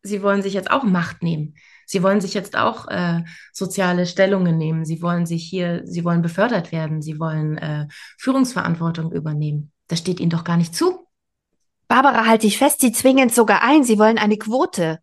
sie 0.02 0.22
wollen 0.22 0.42
sich 0.42 0.54
jetzt 0.54 0.72
auch 0.72 0.84
Macht 0.84 1.22
nehmen. 1.22 1.56
Sie 1.90 2.04
wollen 2.04 2.22
sich 2.22 2.36
jetzt 2.36 2.56
auch 2.56 2.88
äh, 2.88 3.24
soziale 3.52 4.06
Stellungen 4.06 4.60
nehmen. 4.60 4.86
Sie 4.86 5.02
wollen 5.02 5.26
sich 5.26 5.44
hier, 5.44 5.82
sie 5.86 6.06
wollen 6.06 6.22
befördert 6.22 6.72
werden. 6.72 7.02
Sie 7.02 7.20
wollen 7.20 7.58
äh, 7.58 7.88
Führungsverantwortung 8.20 9.12
übernehmen. 9.12 9.72
Das 9.88 9.98
steht 9.98 10.20
ihnen 10.20 10.30
doch 10.30 10.44
gar 10.44 10.58
nicht 10.58 10.76
zu. 10.76 11.08
Barbara, 11.88 12.28
halte 12.28 12.46
ich 12.46 12.60
fest, 12.60 12.82
sie 12.82 12.92
zwingen 12.92 13.30
es 13.30 13.36
sogar 13.36 13.64
ein. 13.64 13.84
Sie 13.84 13.98
wollen 13.98 14.20
eine 14.20 14.38
Quote. 14.38 15.00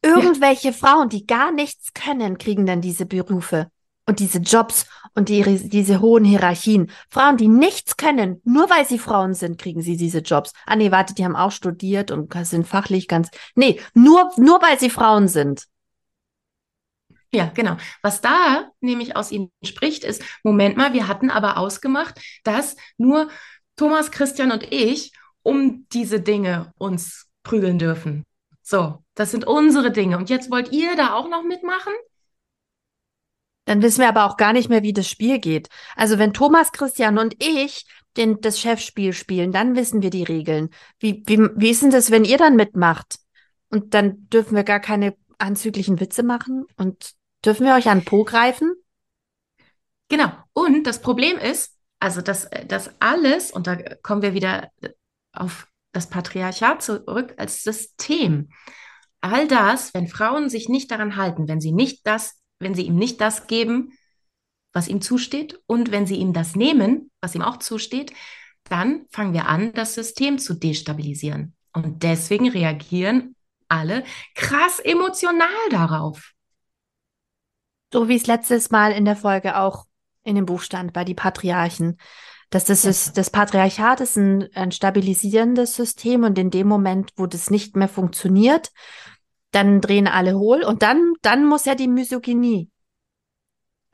Irgendwelche 0.00 0.68
ja. 0.68 0.74
Frauen, 0.74 1.08
die 1.08 1.26
gar 1.26 1.50
nichts 1.50 1.92
können, 1.92 2.38
kriegen 2.38 2.66
dann 2.66 2.80
diese 2.80 3.04
Berufe 3.04 3.68
und 4.06 4.20
diese 4.20 4.38
Jobs 4.38 4.86
und 5.14 5.28
die, 5.28 5.42
diese 5.68 6.00
hohen 6.00 6.24
Hierarchien. 6.24 6.90
Frauen, 7.08 7.36
die 7.36 7.48
nichts 7.48 7.96
können, 7.96 8.40
nur 8.44 8.68
weil 8.70 8.86
sie 8.86 8.98
Frauen 8.98 9.34
sind, 9.34 9.58
kriegen 9.58 9.82
sie 9.82 9.96
diese 9.96 10.18
Jobs. 10.18 10.52
Ah 10.66 10.76
nee, 10.76 10.90
warte, 10.90 11.14
die 11.14 11.24
haben 11.24 11.36
auch 11.36 11.52
studiert 11.52 12.10
und 12.10 12.34
sind 12.46 12.66
fachlich 12.66 13.08
ganz. 13.08 13.30
Nee, 13.54 13.80
nur, 13.94 14.30
nur 14.36 14.60
weil 14.60 14.78
sie 14.78 14.90
Frauen 14.90 15.28
sind. 15.28 15.64
Ja, 17.32 17.50
genau. 17.52 17.76
Was 18.00 18.20
da 18.20 18.70
nämlich 18.80 19.16
aus 19.16 19.32
ihnen 19.32 19.50
spricht, 19.64 20.04
ist, 20.04 20.22
Moment 20.44 20.76
mal, 20.76 20.92
wir 20.92 21.08
hatten 21.08 21.30
aber 21.30 21.56
ausgemacht, 21.58 22.20
dass 22.44 22.76
nur 22.96 23.28
Thomas, 23.76 24.12
Christian 24.12 24.52
und 24.52 24.72
ich 24.72 25.12
um 25.42 25.86
diese 25.92 26.20
Dinge 26.20 26.72
uns 26.78 27.28
prügeln 27.42 27.78
dürfen. 27.78 28.24
So, 28.62 29.04
das 29.14 29.30
sind 29.30 29.46
unsere 29.46 29.90
Dinge. 29.90 30.16
Und 30.16 30.30
jetzt 30.30 30.50
wollt 30.50 30.72
ihr 30.72 30.96
da 30.96 31.14
auch 31.14 31.28
noch 31.28 31.42
mitmachen? 31.42 31.92
Dann 33.64 33.82
wissen 33.82 34.00
wir 34.00 34.08
aber 34.08 34.26
auch 34.26 34.36
gar 34.36 34.52
nicht 34.52 34.68
mehr, 34.68 34.82
wie 34.82 34.92
das 34.92 35.08
Spiel 35.08 35.38
geht. 35.38 35.68
Also 35.96 36.18
wenn 36.18 36.32
Thomas, 36.32 36.72
Christian 36.72 37.18
und 37.18 37.42
ich 37.42 37.86
den, 38.16 38.40
das 38.40 38.60
Chefspiel 38.60 39.12
spielen, 39.12 39.52
dann 39.52 39.74
wissen 39.74 40.02
wir 40.02 40.10
die 40.10 40.22
Regeln. 40.22 40.70
Wie, 40.98 41.22
wie, 41.26 41.38
wie 41.56 41.70
ist 41.70 41.82
denn 41.82 41.90
das, 41.90 42.10
wenn 42.10 42.24
ihr 42.24 42.38
dann 42.38 42.56
mitmacht? 42.56 43.18
Und 43.70 43.94
dann 43.94 44.28
dürfen 44.28 44.54
wir 44.54 44.64
gar 44.64 44.80
keine 44.80 45.16
anzüglichen 45.38 45.98
Witze 46.00 46.22
machen? 46.22 46.66
Und 46.76 47.12
dürfen 47.44 47.66
wir 47.66 47.74
euch 47.74 47.88
an 47.88 48.04
Po 48.04 48.24
greifen? 48.24 48.74
Genau. 50.08 50.30
Und 50.52 50.86
das 50.86 51.00
Problem 51.00 51.38
ist, 51.38 51.76
also 51.98 52.20
das, 52.20 52.48
das 52.68 52.90
alles, 53.00 53.50
und 53.50 53.66
da 53.66 53.76
kommen 54.02 54.22
wir 54.22 54.34
wieder 54.34 54.70
auf 55.32 55.66
das 55.92 56.08
Patriarchat 56.10 56.82
zurück 56.82 57.34
als 57.36 57.62
System. 57.62 58.50
All 59.20 59.48
das, 59.48 59.94
wenn 59.94 60.06
Frauen 60.06 60.50
sich 60.50 60.68
nicht 60.68 60.90
daran 60.90 61.16
halten, 61.16 61.48
wenn 61.48 61.60
sie 61.60 61.72
nicht 61.72 62.06
das 62.06 62.34
wenn 62.64 62.74
sie 62.74 62.86
ihm 62.86 62.96
nicht 62.96 63.20
das 63.20 63.46
geben, 63.46 63.92
was 64.72 64.88
ihm 64.88 65.00
zusteht, 65.00 65.60
und 65.66 65.92
wenn 65.92 66.06
sie 66.06 66.16
ihm 66.16 66.32
das 66.32 66.56
nehmen, 66.56 67.10
was 67.20 67.34
ihm 67.34 67.42
auch 67.42 67.58
zusteht, 67.58 68.12
dann 68.64 69.06
fangen 69.10 69.32
wir 69.32 69.46
an, 69.46 69.72
das 69.72 69.94
System 69.94 70.38
zu 70.38 70.54
destabilisieren. 70.54 71.54
Und 71.72 72.02
deswegen 72.02 72.48
reagieren 72.48 73.36
alle 73.68 74.04
krass 74.34 74.80
emotional 74.80 75.48
darauf. 75.70 76.32
So 77.92 78.08
wie 78.08 78.16
es 78.16 78.26
letztes 78.26 78.70
Mal 78.70 78.92
in 78.92 79.04
der 79.04 79.16
Folge 79.16 79.58
auch 79.58 79.84
in 80.24 80.34
dem 80.34 80.46
Buch 80.46 80.62
stand 80.62 80.92
bei 80.92 81.04
die 81.04 81.14
Patriarchen. 81.14 81.98
Dass 82.50 82.64
das, 82.64 82.84
ist, 82.84 83.16
das 83.16 83.30
Patriarchat 83.30 84.00
ist 84.00 84.16
ein, 84.16 84.48
ein 84.54 84.72
stabilisierendes 84.72 85.74
System 85.74 86.24
und 86.24 86.38
in 86.38 86.50
dem 86.50 86.68
Moment, 86.68 87.12
wo 87.16 87.26
das 87.26 87.50
nicht 87.50 87.76
mehr 87.76 87.88
funktioniert, 87.88 88.70
dann 89.54 89.80
drehen 89.80 90.08
alle 90.08 90.38
hohl 90.38 90.62
und 90.64 90.82
dann, 90.82 91.14
dann 91.22 91.46
muss 91.46 91.64
ja 91.64 91.74
die 91.74 91.88
Misogynie 91.88 92.70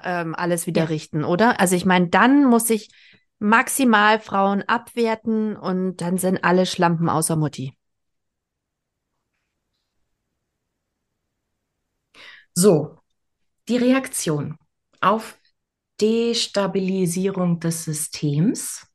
ähm, 0.03 0.35
alles 0.35 0.67
wieder 0.67 0.83
ja. 0.83 0.89
richten, 0.89 1.25
oder? 1.25 1.61
Also 1.61 1.77
ich 1.77 1.85
meine, 1.85 2.09
dann 2.09 2.45
muss 2.45 2.71
ich 2.71 2.91
maximal 3.39 4.21
Frauen 4.21 4.63
abwerten 4.63 5.57
und 5.57 5.99
dann 5.99 6.19
sind 6.19 6.45
alle 6.45 6.67
Schlampen 6.67 7.09
außer 7.09 7.37
Mutti. 7.37 7.77
So, 12.55 12.99
die 13.69 13.77
Reaktion 13.77 14.59
auf 15.01 15.39
Destabilisierung 16.01 17.61
des 17.61 17.85
Systems 17.85 18.87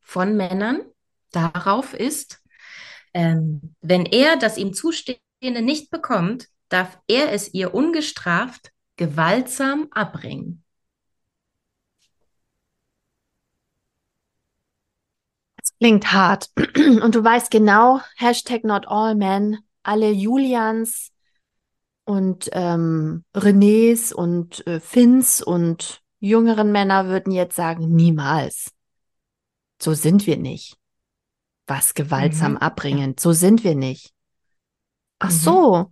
von 0.00 0.36
Männern 0.36 0.82
darauf 1.30 1.94
ist, 1.94 2.42
ähm, 3.12 3.74
wenn 3.80 4.06
er 4.06 4.36
das 4.36 4.58
ihm 4.58 4.74
zusteht, 4.74 5.20
nicht 5.50 5.90
bekommt, 5.90 6.48
darf 6.68 6.98
er 7.08 7.32
es 7.32 7.52
ihr 7.52 7.74
ungestraft 7.74 8.72
gewaltsam 8.96 9.88
abbringen. 9.90 10.62
Klingt 15.80 16.12
hart. 16.12 16.50
Und 17.02 17.14
du 17.14 17.24
weißt 17.24 17.50
genau, 17.50 18.00
Hashtag 18.16 18.64
not 18.64 18.86
all 18.86 19.14
men, 19.14 19.58
alle 19.82 20.10
Julians 20.10 21.10
und 22.04 22.50
ähm, 22.52 23.24
Renés 23.34 24.12
und 24.12 24.66
äh, 24.66 24.78
Finns 24.80 25.42
und 25.42 26.02
jüngeren 26.20 26.70
Männer 26.70 27.06
würden 27.06 27.32
jetzt 27.32 27.56
sagen, 27.56 27.94
niemals. 27.94 28.72
So 29.80 29.94
sind 29.94 30.26
wir 30.26 30.36
nicht. 30.36 30.76
Was 31.66 31.94
gewaltsam 31.94 32.52
Mhm. 32.52 32.58
abbringend, 32.58 33.20
so 33.20 33.32
sind 33.32 33.64
wir 33.64 33.74
nicht. 33.74 34.12
Ach 35.18 35.30
Mhm. 35.30 35.34
so, 35.34 35.90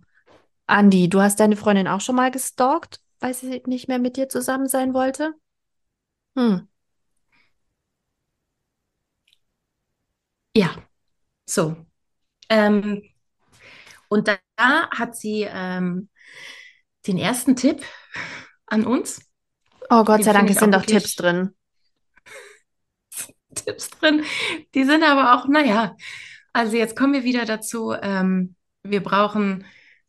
Andi, 0.67 1.09
du 1.09 1.21
hast 1.21 1.39
deine 1.39 1.57
Freundin 1.57 1.87
auch 1.87 2.01
schon 2.01 2.15
mal 2.17 2.31
gestalkt, 2.31 3.01
weil 3.19 3.33
sie 3.33 3.61
nicht 3.67 3.87
mehr 3.89 3.99
mit 3.99 4.17
dir 4.17 4.29
zusammen 4.29 4.67
sein 4.67 4.93
wollte? 4.93 5.33
Hm. 6.35 6.65
Ja, 10.55 10.75
so. 11.47 11.75
Ähm, 12.49 13.03
und 14.09 14.27
da, 14.27 14.37
hat 14.91 15.15
sie 15.15 15.47
ähm, 15.49 16.09
den 17.07 17.17
ersten 17.17 17.55
Tipp 17.55 17.83
an 18.67 18.85
uns. 18.85 19.21
Oh 19.89 20.03
Gott 20.03 20.19
Den 20.19 20.25
sei 20.25 20.33
Dank, 20.33 20.49
es 20.49 20.59
sind 20.59 20.73
doch 20.75 20.85
Tipps 20.85 21.15
drin. 21.15 21.55
Tipps 23.55 23.89
drin. 23.89 24.23
Die 24.73 24.83
sind 24.83 25.03
aber 25.03 25.33
auch, 25.35 25.47
naja, 25.47 25.95
also 26.53 26.77
jetzt 26.77 26.95
kommen 26.95 27.13
wir 27.13 27.23
wieder 27.23 27.45
dazu. 27.45 27.93
Ähm, 27.93 28.55
wir 28.83 29.01
brauchen 29.01 29.65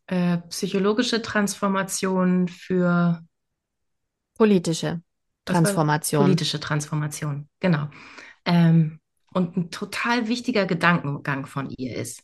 äh, 0.07 0.37
psychologische 0.49 1.21
Transformation 1.21 2.47
für 2.47 3.23
Politische 4.37 5.01
Transformation. 5.45 6.23
Politische 6.23 6.59
Transformation, 6.59 7.47
genau. 7.59 7.89
Ähm, 8.45 8.99
und 9.31 9.57
ein 9.57 9.71
total 9.71 10.27
wichtiger 10.27 10.65
Gedankengang 10.65 11.45
von 11.45 11.69
ihr 11.69 11.95
ist, 11.95 12.23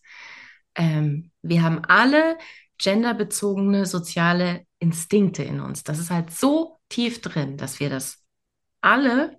ähm, 0.76 1.32
wir 1.42 1.64
haben 1.64 1.84
alle 1.86 2.38
genderbezogene 2.78 3.86
soziale 3.86 4.66
Instinkte 4.80 5.44
in 5.44 5.60
uns. 5.60 5.84
Das 5.84 6.00
ist 6.00 6.10
halt 6.10 6.32
so 6.32 6.80
tief 6.90 7.22
drin, 7.22 7.58
dass 7.58 7.80
wir 7.80 7.90
das 7.90 8.24
alle, 8.82 9.38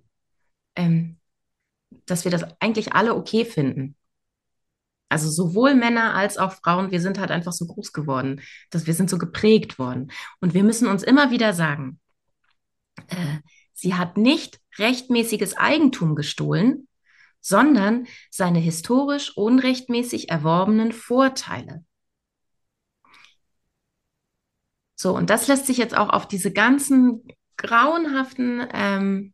ähm, 0.75 1.19
dass 2.05 2.23
wir 2.23 2.31
das 2.31 2.45
eigentlich 2.59 2.93
alle 2.93 3.15
okay 3.15 3.45
finden. 3.45 3.95
Also 5.13 5.29
sowohl 5.29 5.75
Männer 5.75 6.15
als 6.15 6.37
auch 6.37 6.53
Frauen, 6.53 6.89
wir 6.91 6.99
sind 6.99 7.19
halt 7.19 7.29
einfach 7.29 7.53
so 7.53 7.67
groß 7.67 7.93
geworden, 7.93 8.41
dass 8.71 8.87
wir 8.87 8.95
sind 8.95 9.09
so 9.11 9.19
geprägt 9.19 9.77
worden. 9.77 10.11
Und 10.41 10.55
wir 10.55 10.63
müssen 10.63 10.87
uns 10.87 11.03
immer 11.03 11.29
wieder 11.29 11.53
sagen, 11.53 11.99
äh, 13.07 13.37
sie 13.73 13.93
hat 13.93 14.17
nicht 14.17 14.59
rechtmäßiges 14.79 15.55
Eigentum 15.55 16.15
gestohlen, 16.15 16.87
sondern 17.39 18.07
seine 18.31 18.57
historisch 18.57 19.37
unrechtmäßig 19.37 20.29
erworbenen 20.29 20.91
Vorteile. 20.91 21.85
So, 24.95 25.15
und 25.15 25.29
das 25.29 25.47
lässt 25.47 25.67
sich 25.67 25.77
jetzt 25.77 25.95
auch 25.95 26.09
auf 26.09 26.27
diese 26.27 26.51
ganzen 26.51 27.27
grauenhaften 27.57 28.65
ähm, 28.73 29.32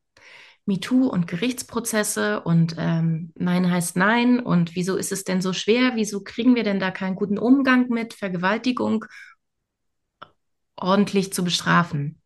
MeToo 0.70 1.08
und 1.08 1.28
Gerichtsprozesse 1.28 2.42
und 2.42 2.76
ähm, 2.78 3.34
Nein 3.36 3.70
heißt 3.70 3.98
Nein 3.98 4.40
und 4.40 4.76
wieso 4.76 4.96
ist 4.96 5.12
es 5.12 5.24
denn 5.24 5.42
so 5.42 5.52
schwer? 5.52 5.94
Wieso 5.96 6.22
kriegen 6.24 6.56
wir 6.56 6.64
denn 6.64 6.80
da 6.80 6.92
keinen 6.92 7.16
guten 7.16 7.40
Umgang 7.40 7.90
mit 7.90 8.14
Vergewaltigung 8.14 9.06
ordentlich 10.76 11.34
zu 11.34 11.44
bestrafen? 11.44 12.22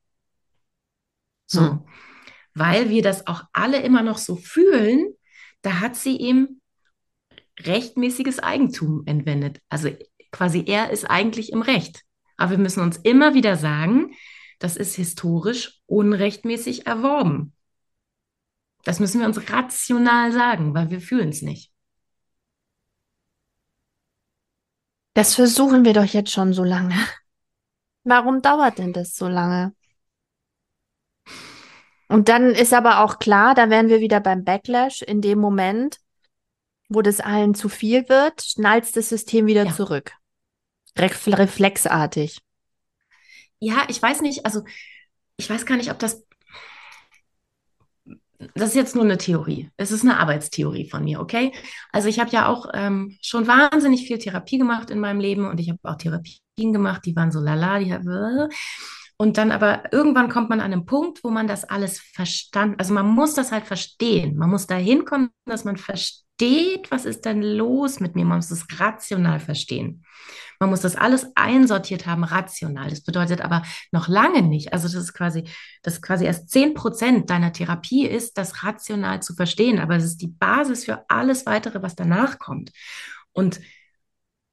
So, 1.47 1.61
Hm. 1.61 1.79
weil 2.53 2.89
wir 2.89 3.01
das 3.01 3.27
auch 3.27 3.43
alle 3.53 3.81
immer 3.81 4.03
noch 4.03 4.17
so 4.17 4.35
fühlen, 4.35 5.13
da 5.61 5.79
hat 5.79 5.95
sie 5.95 6.17
ihm 6.17 6.59
rechtmäßiges 7.61 8.39
Eigentum 8.39 9.03
entwendet. 9.05 9.61
Also 9.69 9.89
quasi 10.31 10.65
er 10.67 10.89
ist 10.89 11.05
eigentlich 11.09 11.51
im 11.53 11.61
Recht. 11.61 12.01
Aber 12.35 12.51
wir 12.51 12.57
müssen 12.57 12.81
uns 12.81 12.97
immer 12.97 13.35
wieder 13.35 13.55
sagen, 13.55 14.13
das 14.59 14.75
ist 14.75 14.95
historisch 14.95 15.79
unrechtmäßig 15.85 16.87
erworben. 16.87 17.53
Das 18.83 18.99
müssen 18.99 19.19
wir 19.19 19.27
uns 19.27 19.49
rational 19.49 20.31
sagen, 20.31 20.73
weil 20.73 20.89
wir 20.89 21.01
fühlen 21.01 21.29
es 21.29 21.41
nicht. 21.41 21.71
Das 25.13 25.35
versuchen 25.35 25.85
wir 25.85 25.93
doch 25.93 26.05
jetzt 26.05 26.31
schon 26.31 26.53
so 26.53 26.63
lange. 26.63 26.95
Warum 28.03 28.41
dauert 28.41 28.79
denn 28.79 28.93
das 28.93 29.15
so 29.15 29.27
lange? 29.27 29.73
Und 32.09 32.29
dann 32.29 32.51
ist 32.51 32.73
aber 32.73 33.03
auch 33.03 33.19
klar, 33.19 33.55
da 33.55 33.69
wären 33.69 33.89
wir 33.89 33.99
wieder 33.99 34.19
beim 34.19 34.43
Backlash. 34.43 35.01
In 35.01 35.21
dem 35.21 35.39
Moment, 35.39 35.97
wo 36.89 37.01
das 37.01 37.19
allen 37.19 37.55
zu 37.55 37.69
viel 37.69 38.07
wird, 38.09 38.43
schnallt 38.43 38.95
das 38.95 39.09
System 39.09 39.45
wieder 39.47 39.65
Ja. 39.65 39.73
zurück. 39.73 40.11
Ref 40.97 41.25
reflexartig. 41.27 42.39
Ja, 43.59 43.85
ich 43.87 44.01
weiß 44.01 44.21
nicht, 44.21 44.45
also 44.45 44.63
ich 45.37 45.49
weiß 45.49 45.65
gar 45.65 45.77
nicht, 45.77 45.89
ob 45.91 45.99
das. 45.99 46.23
Das 48.55 48.69
ist 48.69 48.75
jetzt 48.75 48.95
nur 48.95 49.03
eine 49.03 49.17
Theorie. 49.17 49.69
Es 49.77 49.91
ist 49.91 50.03
eine 50.03 50.19
Arbeitstheorie 50.19 50.89
von 50.89 51.03
mir, 51.03 51.19
okay? 51.19 51.51
Also 51.91 52.07
ich 52.07 52.19
habe 52.19 52.31
ja 52.31 52.47
auch 52.47 52.67
ähm, 52.73 53.17
schon 53.21 53.47
wahnsinnig 53.47 54.07
viel 54.07 54.17
Therapie 54.17 54.57
gemacht 54.57 54.89
in 54.89 54.99
meinem 54.99 55.19
Leben 55.19 55.47
und 55.47 55.59
ich 55.59 55.69
habe 55.69 55.79
auch 55.83 55.97
Therapien 55.97 56.73
gemacht, 56.73 57.03
die 57.05 57.15
waren 57.15 57.31
so 57.31 57.39
lala, 57.39 57.79
die 57.79 57.93
haben, 57.93 58.49
und 59.17 59.37
dann 59.37 59.51
aber 59.51 59.83
irgendwann 59.93 60.29
kommt 60.29 60.49
man 60.49 60.59
an 60.59 60.73
einen 60.73 60.85
Punkt, 60.85 61.23
wo 61.23 61.29
man 61.29 61.47
das 61.47 61.63
alles 61.63 61.99
verstanden, 61.99 62.75
also 62.79 62.93
man 62.93 63.07
muss 63.07 63.35
das 63.35 63.51
halt 63.51 63.65
verstehen. 63.65 64.35
Man 64.37 64.49
muss 64.49 64.67
da 64.67 64.75
hinkommen, 64.75 65.29
dass 65.45 65.63
man 65.63 65.77
versteht, 65.77 66.89
was 66.89 67.05
ist 67.05 67.23
denn 67.25 67.41
los 67.41 67.99
mit 67.99 68.15
mir. 68.15 68.25
Man 68.25 68.39
muss 68.39 68.51
es 68.51 68.65
rational 68.79 69.39
verstehen. 69.39 70.03
Man 70.63 70.69
muss 70.69 70.79
das 70.79 70.95
alles 70.95 71.27
einsortiert 71.35 72.05
haben, 72.05 72.23
rational. 72.23 72.89
Das 72.89 73.01
bedeutet 73.01 73.41
aber 73.41 73.63
noch 73.91 74.07
lange 74.07 74.41
nicht, 74.41 74.71
also 74.71 74.87
das 74.87 74.95
ist 74.95 75.13
quasi, 75.13 75.43
das 75.81 76.01
quasi 76.01 76.23
erst 76.23 76.51
10 76.51 76.73
Prozent 76.73 77.29
deiner 77.29 77.51
Therapie 77.51 78.07
ist, 78.07 78.37
das 78.37 78.63
rational 78.63 79.21
zu 79.21 79.35
verstehen, 79.35 79.77
aber 79.77 79.97
es 79.97 80.05
ist 80.05 80.21
die 80.21 80.29
Basis 80.29 80.85
für 80.85 81.03
alles 81.09 81.45
weitere, 81.45 81.81
was 81.81 81.97
danach 81.97 82.39
kommt. 82.39 82.71
Und 83.33 83.59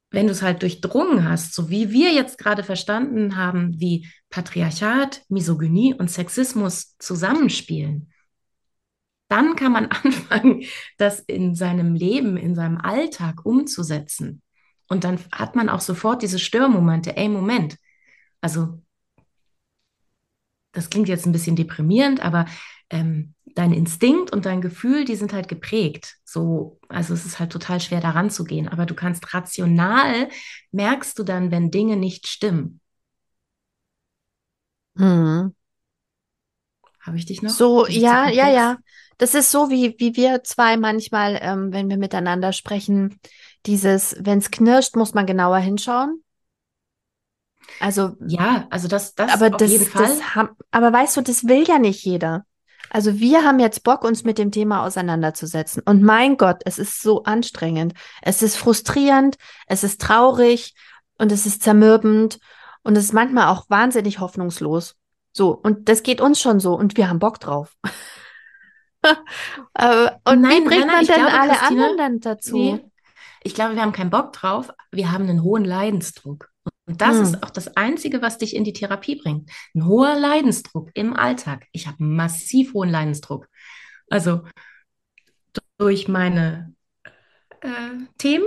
wenn 0.09 0.25
du 0.25 0.33
es 0.33 0.41
halt 0.41 0.63
durchdrungen 0.63 1.29
hast, 1.29 1.53
so 1.53 1.69
wie 1.69 1.91
wir 1.91 2.11
jetzt 2.11 2.37
gerade 2.37 2.65
verstanden 2.65 3.37
haben, 3.37 3.79
wie 3.79 4.09
Patriarchat, 4.29 5.21
Misogynie 5.29 5.93
und 5.93 6.11
Sexismus 6.11 6.97
zusammenspielen, 6.97 8.11
dann 9.29 9.55
kann 9.55 9.71
man 9.71 9.85
anfangen, 10.03 10.65
das 10.97 11.21
in 11.21 11.55
seinem 11.55 11.95
Leben, 11.95 12.35
in 12.35 12.53
seinem 12.53 12.79
Alltag 12.79 13.45
umzusetzen. 13.45 14.41
Und 14.91 15.05
dann 15.05 15.19
hat 15.31 15.55
man 15.55 15.69
auch 15.69 15.79
sofort 15.79 16.21
diese 16.21 16.37
Störmomente. 16.37 17.15
Ey, 17.15 17.29
Moment. 17.29 17.77
Also, 18.41 18.81
das 20.73 20.89
klingt 20.89 21.07
jetzt 21.07 21.25
ein 21.25 21.31
bisschen 21.31 21.55
deprimierend, 21.55 22.19
aber 22.19 22.45
ähm, 22.89 23.33
dein 23.45 23.71
Instinkt 23.71 24.33
und 24.33 24.45
dein 24.45 24.59
Gefühl, 24.59 25.05
die 25.05 25.15
sind 25.15 25.31
halt 25.31 25.47
geprägt. 25.47 26.17
So, 26.25 26.77
also 26.89 27.13
es 27.13 27.25
ist 27.25 27.39
halt 27.39 27.53
total 27.53 27.79
schwer 27.79 28.01
daran 28.01 28.29
zu 28.29 28.43
gehen. 28.43 28.67
Aber 28.67 28.85
du 28.85 28.93
kannst 28.93 29.33
rational, 29.33 30.27
merkst 30.73 31.17
du 31.17 31.23
dann, 31.23 31.51
wenn 31.51 31.71
Dinge 31.71 31.95
nicht 31.95 32.27
stimmen. 32.27 32.81
Hm. 34.97 35.55
Habe 36.99 37.17
ich 37.17 37.25
dich 37.25 37.41
noch? 37.41 37.51
So, 37.51 37.87
ja, 37.87 38.29
ja, 38.29 38.49
ja. 38.49 38.77
Das 39.17 39.35
ist 39.35 39.51
so, 39.51 39.69
wie, 39.69 39.95
wie 39.99 40.15
wir 40.15 40.43
zwei 40.43 40.75
manchmal, 40.75 41.39
ähm, 41.41 41.71
wenn 41.71 41.87
wir 41.89 41.97
miteinander 41.97 42.51
sprechen, 42.53 43.19
dieses, 43.65 44.15
wenn 44.19 44.39
es 44.39 44.51
knirscht, 44.51 44.95
muss 44.95 45.13
man 45.13 45.25
genauer 45.25 45.57
hinschauen. 45.57 46.23
Also, 47.79 48.15
Ja, 48.27 48.67
also 48.69 48.87
das, 48.87 49.15
das 49.15 49.31
aber 49.33 49.55
auf 49.55 49.57
das, 49.57 49.71
jeden 49.71 49.85
Fall. 49.85 50.03
das 50.03 50.35
haben, 50.35 50.49
aber 50.71 50.91
weißt 50.93 51.17
du, 51.17 51.21
das 51.21 51.47
will 51.47 51.63
ja 51.67 51.79
nicht 51.79 52.03
jeder. 52.03 52.45
Also 52.89 53.19
wir 53.19 53.43
haben 53.45 53.59
jetzt 53.59 53.83
Bock, 53.83 54.03
uns 54.03 54.23
mit 54.23 54.37
dem 54.37 54.51
Thema 54.51 54.85
auseinanderzusetzen. 54.85 55.81
Und 55.85 56.03
mein 56.03 56.35
Gott, 56.35 56.61
es 56.65 56.77
ist 56.77 57.01
so 57.01 57.23
anstrengend. 57.23 57.93
Es 58.21 58.43
ist 58.43 58.57
frustrierend, 58.57 59.37
es 59.67 59.83
ist 59.83 60.01
traurig 60.01 60.73
und 61.17 61.31
es 61.31 61.45
ist 61.45 61.63
zermürbend 61.63 62.39
und 62.83 62.97
es 62.97 63.05
ist 63.05 63.13
manchmal 63.13 63.47
auch 63.47 63.69
wahnsinnig 63.69 64.19
hoffnungslos. 64.19 64.95
So, 65.31 65.51
und 65.51 65.87
das 65.87 66.03
geht 66.03 66.19
uns 66.19 66.41
schon 66.41 66.59
so 66.59 66.73
und 66.73 66.97
wir 66.97 67.07
haben 67.07 67.19
Bock 67.19 67.39
drauf. 67.39 67.75
Äh, 69.73 70.11
und 70.25 70.47
wie 70.47 70.59
Nein, 70.59 70.63
bringt 70.63 70.85
nein, 70.85 70.87
man 70.87 71.05
denn 71.07 71.15
glaube, 71.15 71.33
alle 71.33 71.53
Christina, 71.53 71.85
anderen 71.87 72.19
dazu? 72.19 72.55
Nee, 72.55 72.90
ich 73.43 73.55
glaube, 73.55 73.75
wir 73.75 73.81
haben 73.81 73.91
keinen 73.91 74.09
Bock 74.09 74.33
drauf. 74.33 74.71
Wir 74.91 75.11
haben 75.11 75.27
einen 75.27 75.43
hohen 75.43 75.65
Leidensdruck. 75.65 76.49
Und 76.85 77.01
das 77.01 77.17
Hm. 77.17 77.23
ist 77.23 77.43
auch 77.43 77.49
das 77.49 77.75
Einzige, 77.77 78.21
was 78.21 78.37
dich 78.37 78.55
in 78.55 78.63
die 78.63 78.73
Therapie 78.73 79.15
bringt. 79.15 79.49
Ein 79.73 79.85
hoher 79.85 80.15
Leidensdruck 80.19 80.89
im 80.93 81.15
Alltag. 81.15 81.65
Ich 81.71 81.87
habe 81.87 81.99
einen 81.99 82.15
massiv 82.15 82.73
hohen 82.73 82.89
Leidensdruck. 82.89 83.47
Also 84.09 84.41
durch 85.77 86.07
meine 86.07 86.75
äh, 87.61 87.69
Themen, 88.17 88.45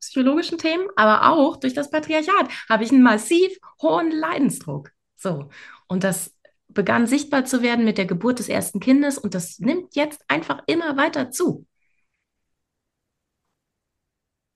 psychologischen 0.00 0.58
Themen, 0.58 0.86
aber 0.96 1.30
auch 1.30 1.56
durch 1.56 1.74
das 1.74 1.90
Patriarchat 1.90 2.48
habe 2.68 2.84
ich 2.84 2.92
einen 2.92 3.02
massiv 3.02 3.56
hohen 3.82 4.10
Leidensdruck. 4.10 4.90
So. 5.16 5.48
Und 5.88 6.04
das 6.04 6.34
begann 6.68 7.06
sichtbar 7.06 7.44
zu 7.44 7.62
werden 7.62 7.84
mit 7.84 7.98
der 7.98 8.06
Geburt 8.06 8.38
des 8.38 8.48
ersten 8.48 8.80
Kindes 8.80 9.18
und 9.18 9.34
das 9.34 9.58
nimmt 9.58 9.96
jetzt 9.96 10.22
einfach 10.28 10.62
immer 10.66 10.96
weiter 10.96 11.30
zu. 11.30 11.66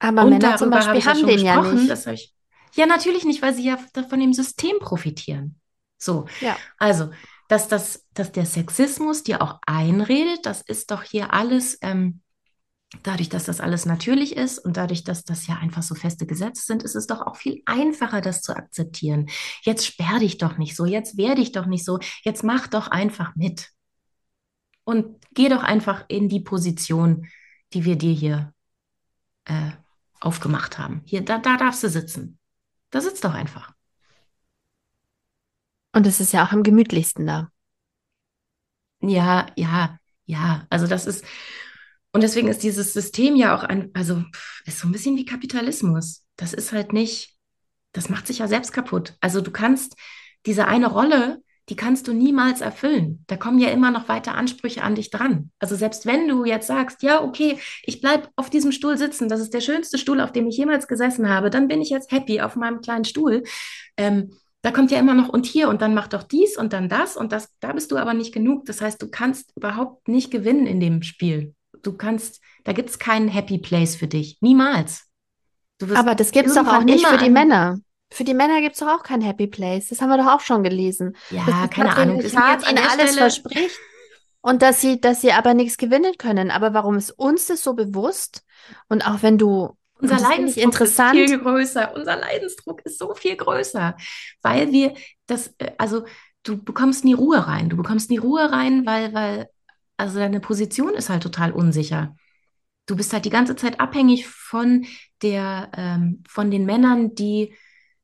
Aber 0.00 0.24
Und 0.24 0.30
Männer 0.30 0.56
zum 0.56 0.70
Beispiel 0.70 0.98
ich 0.98 1.04
ja 1.04 1.10
haben 1.10 1.20
schon 1.20 1.28
den 1.28 1.38
ja 1.40 1.60
nicht. 1.72 2.06
Ich. 2.06 2.34
Ja, 2.74 2.86
natürlich 2.86 3.24
nicht, 3.24 3.42
weil 3.42 3.54
sie 3.54 3.64
ja 3.64 3.78
von 4.08 4.18
dem 4.18 4.32
System 4.32 4.78
profitieren. 4.80 5.60
So, 5.98 6.26
Ja. 6.40 6.56
also, 6.78 7.10
dass, 7.48 7.68
das, 7.68 8.06
dass 8.14 8.32
der 8.32 8.46
Sexismus 8.46 9.22
dir 9.22 9.42
auch 9.42 9.58
einredet, 9.66 10.46
das 10.46 10.62
ist 10.62 10.90
doch 10.90 11.02
hier 11.02 11.34
alles, 11.34 11.78
ähm, 11.82 12.22
dadurch, 13.02 13.28
dass 13.28 13.44
das 13.44 13.60
alles 13.60 13.86
natürlich 13.86 14.36
ist 14.36 14.58
und 14.58 14.76
dadurch, 14.76 15.04
dass 15.04 15.24
das 15.24 15.46
ja 15.46 15.56
einfach 15.56 15.82
so 15.82 15.94
feste 15.94 16.26
Gesetze 16.26 16.64
sind, 16.64 16.82
ist 16.82 16.94
es 16.96 17.06
doch 17.06 17.20
auch 17.20 17.36
viel 17.36 17.62
einfacher, 17.66 18.20
das 18.20 18.40
zu 18.40 18.56
akzeptieren. 18.56 19.28
Jetzt 19.62 19.86
sperr 19.86 20.18
dich 20.20 20.38
doch 20.38 20.58
nicht 20.58 20.74
so, 20.76 20.86
jetzt 20.86 21.16
wehr 21.16 21.34
dich 21.34 21.52
doch 21.52 21.66
nicht 21.66 21.84
so, 21.84 21.98
jetzt 22.24 22.42
mach 22.42 22.66
doch 22.68 22.88
einfach 22.88 23.36
mit. 23.36 23.68
Und 24.84 25.16
geh 25.34 25.48
doch 25.48 25.62
einfach 25.62 26.04
in 26.08 26.28
die 26.28 26.40
Position, 26.40 27.26
die 27.74 27.84
wir 27.84 27.96
dir 27.96 28.12
hier 28.12 28.54
äh, 29.44 29.70
aufgemacht 30.20 30.78
haben. 30.78 31.02
Hier, 31.04 31.22
da, 31.24 31.38
da 31.38 31.56
darfst 31.56 31.82
du 31.82 31.88
sitzen. 31.88 32.38
Da 32.90 33.00
sitzt 33.00 33.24
doch 33.24 33.34
einfach. 33.34 33.72
Und 35.92 36.06
es 36.06 36.20
ist 36.20 36.32
ja 36.32 36.44
auch 36.44 36.52
am 36.52 36.62
gemütlichsten 36.62 37.26
da. 37.26 37.50
Ja, 39.00 39.46
ja, 39.56 39.98
ja. 40.26 40.66
Also 40.70 40.86
das 40.86 41.06
ist, 41.06 41.24
und 42.12 42.22
deswegen 42.22 42.48
ist 42.48 42.62
dieses 42.62 42.92
System 42.92 43.36
ja 43.36 43.56
auch 43.56 43.64
ein, 43.64 43.90
also 43.94 44.22
ist 44.66 44.78
so 44.78 44.88
ein 44.88 44.92
bisschen 44.92 45.16
wie 45.16 45.24
Kapitalismus. 45.24 46.24
Das 46.36 46.52
ist 46.52 46.72
halt 46.72 46.92
nicht, 46.92 47.36
das 47.92 48.08
macht 48.08 48.26
sich 48.26 48.38
ja 48.38 48.48
selbst 48.48 48.72
kaputt. 48.72 49.16
Also 49.20 49.40
du 49.40 49.50
kannst 49.50 49.96
diese 50.46 50.66
eine 50.66 50.88
Rolle, 50.88 51.42
die 51.70 51.76
kannst 51.76 52.08
du 52.08 52.12
niemals 52.12 52.60
erfüllen. 52.60 53.24
Da 53.28 53.36
kommen 53.36 53.60
ja 53.60 53.70
immer 53.70 53.92
noch 53.92 54.08
weiter 54.08 54.34
Ansprüche 54.34 54.82
an 54.82 54.96
dich 54.96 55.10
dran. 55.10 55.52
Also 55.60 55.76
selbst 55.76 56.04
wenn 56.04 56.26
du 56.26 56.44
jetzt 56.44 56.66
sagst, 56.66 57.02
ja, 57.02 57.22
okay, 57.22 57.58
ich 57.84 58.00
bleib 58.00 58.28
auf 58.34 58.50
diesem 58.50 58.72
Stuhl 58.72 58.98
sitzen, 58.98 59.28
das 59.28 59.40
ist 59.40 59.54
der 59.54 59.60
schönste 59.60 59.96
Stuhl, 59.96 60.20
auf 60.20 60.32
dem 60.32 60.48
ich 60.48 60.56
jemals 60.56 60.88
gesessen 60.88 61.28
habe, 61.28 61.48
dann 61.48 61.68
bin 61.68 61.80
ich 61.80 61.88
jetzt 61.88 62.10
happy 62.10 62.40
auf 62.40 62.56
meinem 62.56 62.80
kleinen 62.80 63.04
Stuhl. 63.04 63.44
Ähm, 63.96 64.32
da 64.62 64.72
kommt 64.72 64.90
ja 64.90 64.98
immer 64.98 65.14
noch 65.14 65.28
und 65.28 65.46
hier 65.46 65.68
und 65.68 65.80
dann 65.80 65.94
mach 65.94 66.08
doch 66.08 66.24
dies 66.24 66.58
und 66.58 66.72
dann 66.72 66.88
das 66.88 67.16
und 67.16 67.32
das, 67.32 67.48
da 67.60 67.72
bist 67.72 67.92
du 67.92 67.96
aber 67.96 68.14
nicht 68.14 68.34
genug. 68.34 68.66
Das 68.66 68.80
heißt, 68.80 69.00
du 69.00 69.08
kannst 69.08 69.52
überhaupt 69.56 70.08
nicht 70.08 70.30
gewinnen 70.30 70.66
in 70.66 70.80
dem 70.80 71.02
Spiel. 71.02 71.54
Du 71.82 71.96
kannst, 71.96 72.40
da 72.64 72.72
gibt 72.72 72.90
es 72.90 72.98
keinen 72.98 73.28
Happy 73.28 73.58
Place 73.58 73.94
für 73.94 74.08
dich. 74.08 74.38
Niemals. 74.40 75.04
Aber 75.94 76.14
das 76.14 76.32
gibt 76.32 76.48
es 76.48 76.54
doch 76.54 76.66
auch 76.66 76.82
nicht 76.82 77.06
für 77.06 77.16
die 77.16 77.30
Männer. 77.30 77.78
Für 78.12 78.24
die 78.24 78.34
Männer 78.34 78.60
gibt 78.60 78.74
es 78.74 78.80
doch 78.80 78.88
auch 78.88 79.02
kein 79.02 79.20
Happy 79.20 79.46
Place. 79.46 79.88
Das 79.88 80.00
haben 80.00 80.08
wir 80.08 80.18
doch 80.18 80.26
auch 80.26 80.40
schon 80.40 80.62
gelesen. 80.62 81.16
Ja, 81.30 81.44
das 81.46 81.70
keine 81.70 81.94
Ahnung. 81.96 82.16
Mir 82.16 82.24
Patriarchat 82.24 82.60
jetzt 82.62 82.70
ihnen 82.70 82.78
alles 82.78 83.12
Stelle, 83.12 83.18
verspricht 83.18 83.80
und 84.42 84.62
dass 84.62 84.80
sie, 84.80 85.00
dass 85.00 85.20
sie 85.20 85.32
aber 85.32 85.54
nichts 85.54 85.76
gewinnen 85.76 86.14
können. 86.18 86.50
Aber 86.50 86.72
warum 86.74 86.96
ist 86.96 87.10
uns 87.12 87.46
das 87.46 87.62
so 87.62 87.74
bewusst? 87.74 88.44
Und 88.88 89.06
auch 89.06 89.22
wenn 89.22 89.38
du, 89.38 89.76
Unser 89.98 90.14
das 90.14 90.22
Leidensdruck 90.22 90.80
ist 90.80 91.00
viel 91.00 91.38
größer. 91.38 91.94
Unser 91.94 92.16
Leidensdruck 92.16 92.80
ist 92.84 92.98
so 92.98 93.14
viel 93.14 93.36
größer, 93.36 93.96
weil 94.42 94.72
wir 94.72 94.94
das, 95.26 95.54
äh, 95.58 95.72
also 95.78 96.04
du 96.42 96.62
bekommst 96.62 97.04
nie 97.04 97.12
Ruhe 97.12 97.46
rein. 97.46 97.68
Du 97.68 97.76
bekommst 97.76 98.10
nie 98.10 98.18
Ruhe 98.18 98.50
rein, 98.50 98.86
weil, 98.86 99.12
weil, 99.12 99.48
also 99.96 100.18
deine 100.18 100.40
Position 100.40 100.94
ist 100.94 101.10
halt 101.10 101.22
total 101.22 101.52
unsicher. 101.52 102.16
Du 102.86 102.96
bist 102.96 103.12
halt 103.12 103.24
die 103.24 103.30
ganze 103.30 103.56
Zeit 103.56 103.78
abhängig 103.78 104.26
von 104.26 104.86
der, 105.22 105.70
ähm, 105.76 106.24
von 106.26 106.50
den 106.50 106.64
Männern, 106.64 107.14
die, 107.14 107.54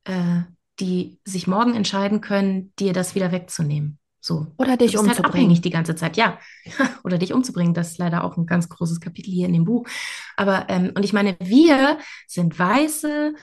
äh, 0.06 0.42
die 0.80 1.18
sich 1.24 1.46
morgen 1.46 1.74
entscheiden 1.74 2.20
können, 2.20 2.72
dir 2.78 2.92
das 2.92 3.14
wieder 3.14 3.32
wegzunehmen. 3.32 3.98
So. 4.26 4.48
oder 4.56 4.76
dich 4.76 4.96
halt 4.96 5.06
umzubringen. 5.06 5.24
abhängig 5.24 5.60
die 5.60 5.70
ganze 5.70 5.94
Zeit, 5.94 6.16
ja. 6.16 6.40
Oder 7.04 7.16
dich 7.16 7.32
umzubringen, 7.32 7.74
das 7.74 7.92
ist 7.92 7.98
leider 7.98 8.24
auch 8.24 8.36
ein 8.36 8.46
ganz 8.46 8.68
großes 8.68 8.98
Kapitel 8.98 9.32
hier 9.32 9.46
in 9.46 9.52
dem 9.52 9.64
Buch. 9.64 9.86
Aber, 10.36 10.66
ähm, 10.68 10.90
und 10.96 11.04
ich 11.04 11.12
meine, 11.12 11.36
wir 11.38 12.00
sind 12.26 12.58
weiße, 12.58 13.34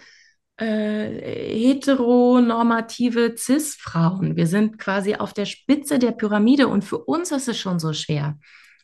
äh, 0.57 0.65
heteronormative 0.65 3.35
Cis-Frauen. 3.37 4.35
Wir 4.35 4.45
sind 4.45 4.77
quasi 4.77 5.15
auf 5.15 5.33
der 5.33 5.45
Spitze 5.45 5.99
der 5.99 6.11
Pyramide 6.11 6.67
und 6.67 6.83
für 6.83 6.97
uns 6.97 7.31
ist 7.31 7.47
es 7.47 7.57
schon 7.57 7.79
so 7.79 7.93
schwer. 7.93 8.37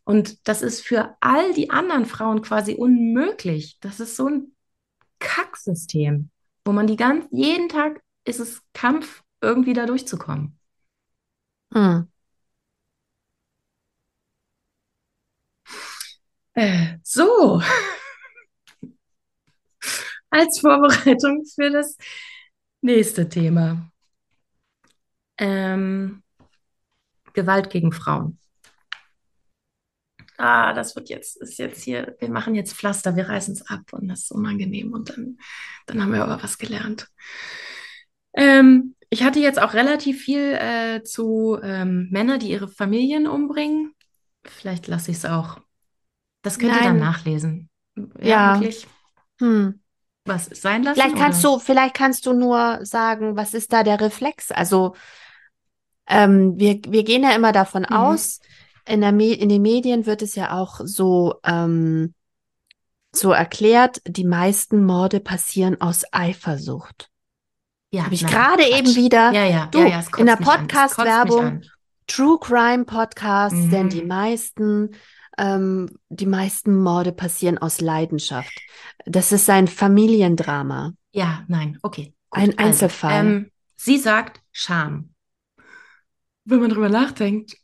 Und 0.05 0.47
das 0.47 0.61
ist 0.61 0.79
für 0.81 1.17
all 1.19 1.53
die 1.53 1.69
anderen 1.69 2.05
Frauen 2.05 2.41
quasi 2.41 2.75
unmöglich. 2.75 3.77
Das 3.81 3.99
ist 3.99 4.15
so 4.15 4.27
ein 4.27 4.53
Kacksystem, 5.19 6.29
wo 6.69 6.71
man 6.71 6.85
die 6.85 6.97
ganz, 6.97 7.25
jeden 7.31 7.67
Tag 7.67 8.03
ist 8.25 8.39
es 8.39 8.61
Kampf, 8.73 9.23
irgendwie 9.41 9.73
da 9.73 9.87
durchzukommen. 9.87 10.55
Hm. 11.73 12.07
Äh, 16.53 16.97
so, 17.03 17.59
als 20.29 20.59
Vorbereitung 20.59 21.43
für 21.45 21.71
das 21.71 21.97
nächste 22.81 23.27
Thema. 23.27 23.91
Ähm, 25.39 26.21
Gewalt 27.33 27.71
gegen 27.71 27.91
Frauen. 27.91 28.37
Ah, 30.39 30.71
das 30.73 30.95
wird 30.95 31.09
jetzt, 31.09 31.35
ist 31.37 31.59
jetzt 31.59 31.83
hier, 31.83 32.15
wir 32.19 32.29
machen 32.29 32.55
jetzt 32.55 32.73
Pflaster, 32.73 33.15
wir 33.17 33.27
reißen 33.27 33.55
es 33.55 33.67
ab 33.67 33.81
und 33.91 34.07
das 34.07 34.21
ist 34.21 34.31
unangenehm 34.31 34.93
und 34.93 35.09
dann, 35.09 35.37
dann 35.85 36.01
haben 36.01 36.13
wir 36.13 36.23
aber 36.23 36.41
was 36.41 36.57
gelernt. 36.57 37.09
Ähm, 38.33 38.95
ich 39.09 39.23
hatte 39.23 39.39
jetzt 39.39 39.61
auch 39.61 39.73
relativ 39.73 40.21
viel 40.21 40.53
äh, 40.53 41.03
zu 41.03 41.59
ähm, 41.61 42.07
Männern, 42.11 42.39
die 42.39 42.51
ihre 42.51 42.69
Familien 42.69 43.27
umbringen. 43.27 43.93
Vielleicht 44.45 44.87
lasse 44.87 45.11
ich 45.11 45.17
es 45.17 45.25
auch. 45.25 45.59
Das 46.41 46.57
könnt 46.57 46.73
ihr 46.73 46.83
dann 46.83 46.99
Nein. 46.99 46.99
nachlesen. 46.99 47.69
Ja. 48.21 48.53
wirklich? 48.61 48.87
Hm. 49.41 49.81
Was 50.23 50.45
sein 50.45 50.83
lassen? 50.83 51.01
Vielleicht 51.01 51.17
kannst 51.17 51.43
oder? 51.45 51.57
du, 51.57 51.59
vielleicht 51.59 51.95
kannst 51.95 52.25
du 52.25 52.33
nur 52.33 52.79
sagen, 52.85 53.35
was 53.35 53.53
ist 53.53 53.73
da 53.73 53.83
der 53.83 53.99
Reflex? 53.99 54.51
Also 54.51 54.95
ähm, 56.07 56.57
wir, 56.57 56.79
wir 56.87 57.03
gehen 57.03 57.23
ja 57.23 57.31
immer 57.31 57.51
davon 57.51 57.83
Mhm. 57.83 57.95
aus, 57.95 58.39
in 58.89 59.01
der 59.01 59.11
Me 59.11 59.33
in 59.33 59.49
den 59.49 59.61
Medien 59.61 60.05
wird 60.05 60.21
es 60.21 60.35
ja 60.35 60.57
auch 60.59 60.81
so, 60.83 61.35
ähm, 61.43 62.13
so 63.11 63.31
erklärt, 63.31 64.01
die 64.07 64.25
meisten 64.25 64.83
Morde 64.85 65.19
passieren 65.19 65.79
aus 65.81 66.03
Eifersucht. 66.11 67.09
Ja, 67.91 68.03
Habe 68.05 68.13
ich 68.13 68.25
gerade 68.25 68.63
eben 68.63 68.95
wieder. 68.95 69.31
Ja, 69.31 69.45
ja, 69.45 69.65
Du, 69.67 69.79
ja, 69.83 70.03
in 70.17 70.25
der 70.27 70.35
Podcast-Werbung. 70.35 71.61
True 72.05 72.37
Crime 72.39 72.85
Podcasts, 72.85 73.57
Mhm. 73.57 73.69
denn 73.71 73.89
die 73.89 74.03
meisten, 74.03 74.91
ähm, 75.37 75.89
die 76.09 76.25
meisten 76.27 76.77
Morde 76.81 77.11
passieren 77.11 77.57
aus 77.57 77.81
Leidenschaft. 77.81 78.53
Das 79.05 79.31
ist 79.31 79.49
ein 79.49 79.67
Familiendrama. 79.67 80.93
Ja, 81.11 81.43
nein, 81.47 81.77
okay. 81.81 82.13
Gut, 82.29 82.41
Ein 82.43 82.49
also, 82.49 82.63
Einzelfall. 82.85 83.25
ähm, 83.25 83.51
sie 83.75 83.97
sagt 83.97 84.41
Scham. 84.51 85.13
Wenn 86.45 86.59
man 86.61 86.69
drüber 86.69 86.89
nachdenkt, 86.89 87.57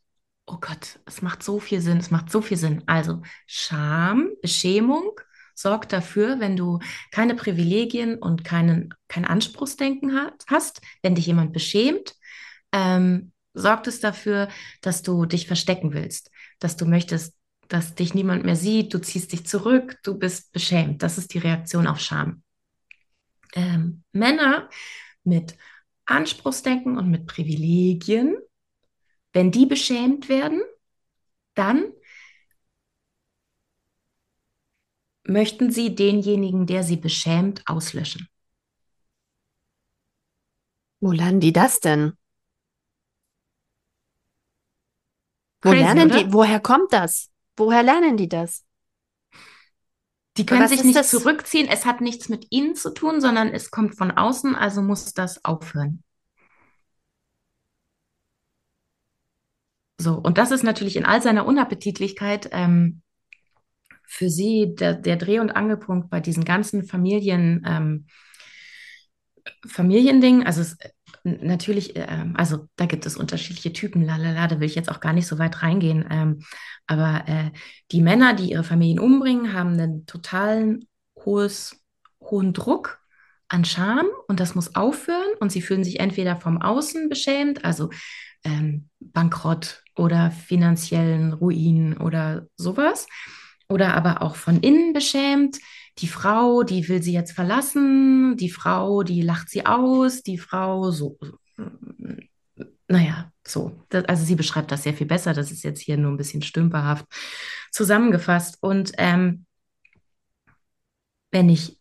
oh 0.48 0.58
Gott, 0.60 1.00
es 1.06 1.22
macht 1.22 1.44
so 1.44 1.60
viel 1.60 1.82
Sinn, 1.82 1.98
es 1.98 2.12
macht 2.12 2.32
so 2.32 2.42
viel 2.42 2.58
Sinn. 2.58 2.84
Also 2.86 3.22
Scham, 3.48 4.30
Beschämung 4.42 5.12
sorgt 5.56 5.94
dafür, 5.94 6.40
wenn 6.40 6.56
du 6.56 6.80
keine 7.12 7.36
Privilegien 7.36 8.18
und 8.18 8.44
keinen, 8.44 8.94
kein 9.08 9.26
Anspruchsdenken 9.26 10.14
hat, 10.14 10.46
hast, 10.48 10.82
wenn 11.02 11.16
dich 11.16 11.26
jemand 11.26 11.54
beschämt, 11.54 12.16
ähm, 12.72 13.32
sorgt 13.54 13.88
es 13.88 14.02
dafür, 14.02 14.50
dass 14.82 15.02
du 15.02 15.26
dich 15.26 15.48
verstecken 15.48 15.94
willst, 15.94 16.30
dass 16.60 16.76
du 16.76 16.86
möchtest, 16.86 17.36
dass 17.70 17.96
dich 17.96 18.14
niemand 18.14 18.44
mehr 18.44 18.58
sieht, 18.58 18.94
du 18.94 19.00
ziehst 19.00 19.32
dich 19.32 19.48
zurück, 19.48 19.98
du 20.04 20.18
bist 20.20 20.52
beschämt. 20.52 21.02
Das 21.02 21.18
ist 21.18 21.34
die 21.34 21.40
Reaktion 21.40 21.88
auf 21.88 22.00
Scham. 22.00 22.44
Ähm, 23.56 24.04
Männer 24.12 24.70
mit 25.24 25.58
Anspruchsdenken 26.06 26.98
und 26.98 27.10
mit 27.10 27.26
Privilegien, 27.26 28.36
wenn 29.36 29.52
die 29.52 29.66
beschämt 29.66 30.30
werden, 30.30 30.62
dann 31.56 31.92
möchten 35.28 35.72
sie 35.72 35.94
denjenigen, 35.94 36.66
der 36.68 36.84
sie 36.84 36.96
beschämt, 36.96 37.62
auslöschen. 37.66 38.30
Wo 41.02 41.12
lernen 41.12 41.42
die 41.42 41.52
das 41.52 41.82
denn? 41.82 42.14
Wo 45.62 45.72
Crazy, 45.72 45.84
lernen 45.84 46.12
oder? 46.12 46.24
die, 46.24 46.32
woher 46.32 46.62
kommt 46.62 46.94
das? 46.94 47.30
Woher 47.58 47.84
lernen 47.84 48.16
die 48.16 48.30
das? 48.30 48.64
Die 50.38 50.46
können 50.46 50.70
sich 50.70 50.86
nicht 50.86 50.96
das? 50.96 51.10
zurückziehen. 51.10 51.68
Es 51.68 51.86
hat 51.86 52.00
nichts 52.00 52.30
mit 52.30 52.48
ihnen 52.52 52.76
zu 52.76 52.94
tun, 52.94 53.20
sondern 53.20 53.50
es 53.50 53.70
kommt 53.70 53.98
von 53.98 54.12
außen, 54.12 54.56
also 54.56 54.82
muss 54.82 55.14
das 55.14 55.44
aufhören. 55.44 56.06
So, 60.00 60.16
und 60.16 60.38
das 60.38 60.52
ist 60.52 60.64
natürlich 60.64 60.96
in 60.98 61.06
all 61.06 61.22
seiner 61.22 61.46
Unappetitlichkeit 61.46 62.50
ähm, 62.52 63.02
für 64.08 64.30
sie 64.30 64.76
der, 64.76 64.94
der 64.94 65.16
Dreh- 65.16 65.40
und 65.40 65.52
Angelpunkt 65.52 66.10
bei 66.10 66.20
diesen 66.20 66.46
ganzen 66.46 66.86
Familien, 66.86 67.64
ähm, 67.68 68.08
Familiendingen. 69.68 70.46
Also 70.46 70.62
es, 70.62 70.78
natürlich, 71.24 71.94
ähm, 71.96 72.34
also 72.36 72.68
da 72.76 72.86
gibt 72.86 73.06
es 73.06 73.18
unterschiedliche 73.18 73.74
Typen, 73.74 74.04
lalala, 74.04 74.48
da 74.48 74.60
will 74.60 74.68
ich 74.68 74.76
jetzt 74.76 74.90
auch 74.90 75.00
gar 75.00 75.14
nicht 75.14 75.28
so 75.28 75.40
weit 75.40 75.64
reingehen. 75.64 76.06
Ähm, 76.10 76.40
aber 76.88 77.24
äh, 77.28 77.52
die 77.92 78.02
Männer, 78.02 78.34
die 78.34 78.52
ihre 78.52 78.64
Familien 78.64 79.00
umbringen, 79.00 79.54
haben 79.54 79.80
ein 79.80 80.06
totalen 80.06 80.88
hohes 81.24 81.82
hohen 82.22 82.54
Druck 82.54 83.00
an 83.48 83.66
Scham 83.66 84.08
und 84.28 84.40
das 84.40 84.56
muss 84.56 84.76
aufhören 84.76 85.36
und 85.40 85.52
sie 85.52 85.62
fühlen 85.62 85.84
sich 85.84 86.00
entweder 86.00 86.36
vom 86.36 86.62
Außen 86.62 87.10
beschämt, 87.10 87.64
also 87.64 87.90
ähm, 88.44 88.90
Bankrott 89.00 89.84
oder 89.96 90.32
finanziellen 90.32 91.34
Ruin 91.34 91.98
oder 91.98 92.48
sowas, 92.58 93.08
oder 93.70 93.96
aber 93.96 94.22
auch 94.22 94.36
von 94.36 94.60
innen 94.60 94.94
beschämt. 94.94 95.58
Die 96.00 96.08
Frau, 96.08 96.64
die 96.64 96.88
will 96.90 97.02
sie 97.02 97.14
jetzt 97.14 97.32
verlassen, 97.32 98.36
die 98.38 98.50
Frau, 98.50 99.04
die 99.04 99.22
lacht 99.22 99.50
sie 99.50 99.66
aus, 99.66 100.24
die 100.24 100.38
Frau 100.38 100.92
so, 100.92 101.18
naja, 102.88 103.32
so. 103.48 103.84
Das, 103.90 104.06
also 104.06 104.26
sie 104.26 104.36
beschreibt 104.36 104.72
das 104.72 104.84
sehr 104.84 104.94
viel 104.94 105.08
besser. 105.08 105.34
Das 105.34 105.52
ist 105.52 105.64
jetzt 105.64 105.82
hier 105.82 105.98
nur 105.98 106.12
ein 106.12 106.18
bisschen 106.18 106.42
stümperhaft 106.42 107.06
zusammengefasst. 107.72 108.58
Und 108.62 108.92
ähm, 108.98 109.46
wenn 111.32 111.50
ich 111.50 111.80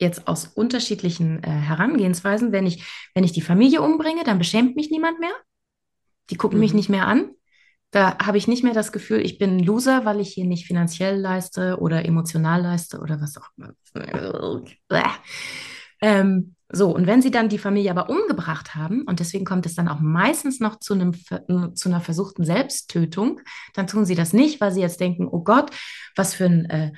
jetzt 0.00 0.26
aus 0.26 0.46
unterschiedlichen 0.46 1.42
äh, 1.44 1.50
Herangehensweisen, 1.50 2.52
wenn 2.52 2.66
ich, 2.66 2.84
wenn 3.14 3.24
ich 3.24 3.32
die 3.32 3.40
Familie 3.40 3.82
umbringe, 3.82 4.24
dann 4.24 4.38
beschämt 4.38 4.76
mich 4.76 4.90
niemand 4.90 5.20
mehr. 5.20 5.34
Die 6.32 6.38
gucken 6.38 6.56
mhm. 6.56 6.62
mich 6.62 6.74
nicht 6.74 6.88
mehr 6.88 7.06
an. 7.06 7.30
Da 7.90 8.16
habe 8.18 8.38
ich 8.38 8.48
nicht 8.48 8.64
mehr 8.64 8.72
das 8.72 8.90
Gefühl, 8.90 9.20
ich 9.20 9.36
bin 9.36 9.58
ein 9.58 9.62
Loser, 9.62 10.06
weil 10.06 10.18
ich 10.18 10.32
hier 10.32 10.46
nicht 10.46 10.66
finanziell 10.66 11.20
leiste 11.20 11.78
oder 11.78 12.06
emotional 12.06 12.62
leiste 12.62 13.00
oder 13.00 13.20
was 13.20 13.36
auch 13.36 13.48
immer. 13.58 13.74
Ähm, 16.00 16.56
so, 16.70 16.88
und 16.90 17.06
wenn 17.06 17.20
sie 17.20 17.30
dann 17.30 17.50
die 17.50 17.58
Familie 17.58 17.90
aber 17.90 18.08
umgebracht 18.08 18.74
haben, 18.74 19.02
und 19.02 19.20
deswegen 19.20 19.44
kommt 19.44 19.66
es 19.66 19.74
dann 19.74 19.88
auch 19.88 20.00
meistens 20.00 20.58
noch 20.58 20.78
zu, 20.78 20.94
einem, 20.94 21.12
zu 21.74 21.90
einer 21.90 22.00
versuchten 22.00 22.46
Selbsttötung, 22.46 23.40
dann 23.74 23.86
tun 23.86 24.06
sie 24.06 24.14
das 24.14 24.32
nicht, 24.32 24.62
weil 24.62 24.72
sie 24.72 24.80
jetzt 24.80 24.98
denken, 24.98 25.28
oh 25.30 25.44
Gott, 25.44 25.70
was 26.16 26.32
für 26.32 26.46
ein, 26.46 26.64
äh, 26.70 26.92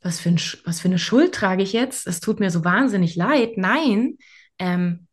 was 0.00 0.20
für, 0.20 0.30
ein, 0.30 0.40
was 0.64 0.80
für 0.80 0.88
eine 0.88 0.98
Schuld 0.98 1.34
trage 1.34 1.62
ich 1.62 1.74
jetzt? 1.74 2.06
Es 2.06 2.20
tut 2.20 2.40
mir 2.40 2.50
so 2.50 2.64
wahnsinnig 2.64 3.14
leid. 3.14 3.58
Nein, 3.58 4.16
ähm, 4.58 5.06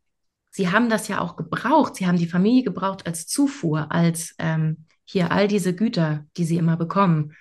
sie 0.58 0.72
haben 0.72 0.90
das 0.90 1.08
ja 1.08 1.22
auch 1.22 1.36
gebraucht. 1.36 1.96
Sie 1.96 2.08
haben 2.08 2.18
die 2.18 2.28
Familie 2.28 2.64
gebraucht 2.64 3.06
als 3.06 3.28
Zufuhr, 3.28 3.92
als 3.92 4.34
ähm, 4.40 4.86
hier 5.06 5.32
all 5.32 5.48
diese 5.48 5.76
Güter, 5.76 6.26
die 6.36 6.46
sie 6.46 6.58
immer 6.58 6.76
bekommen. 6.78 7.36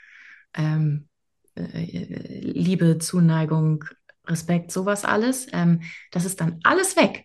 Ähm, 0.53 1.09
äh, 1.55 2.41
Liebe, 2.41 2.99
Zuneigung, 2.99 3.85
Respekt, 4.27 4.71
sowas 4.71 5.07
alles. 5.07 5.47
Ähm, 5.53 5.81
das 6.13 6.27
ist 6.27 6.43
dann 6.43 6.61
alles 6.63 6.97
weg. 6.97 7.25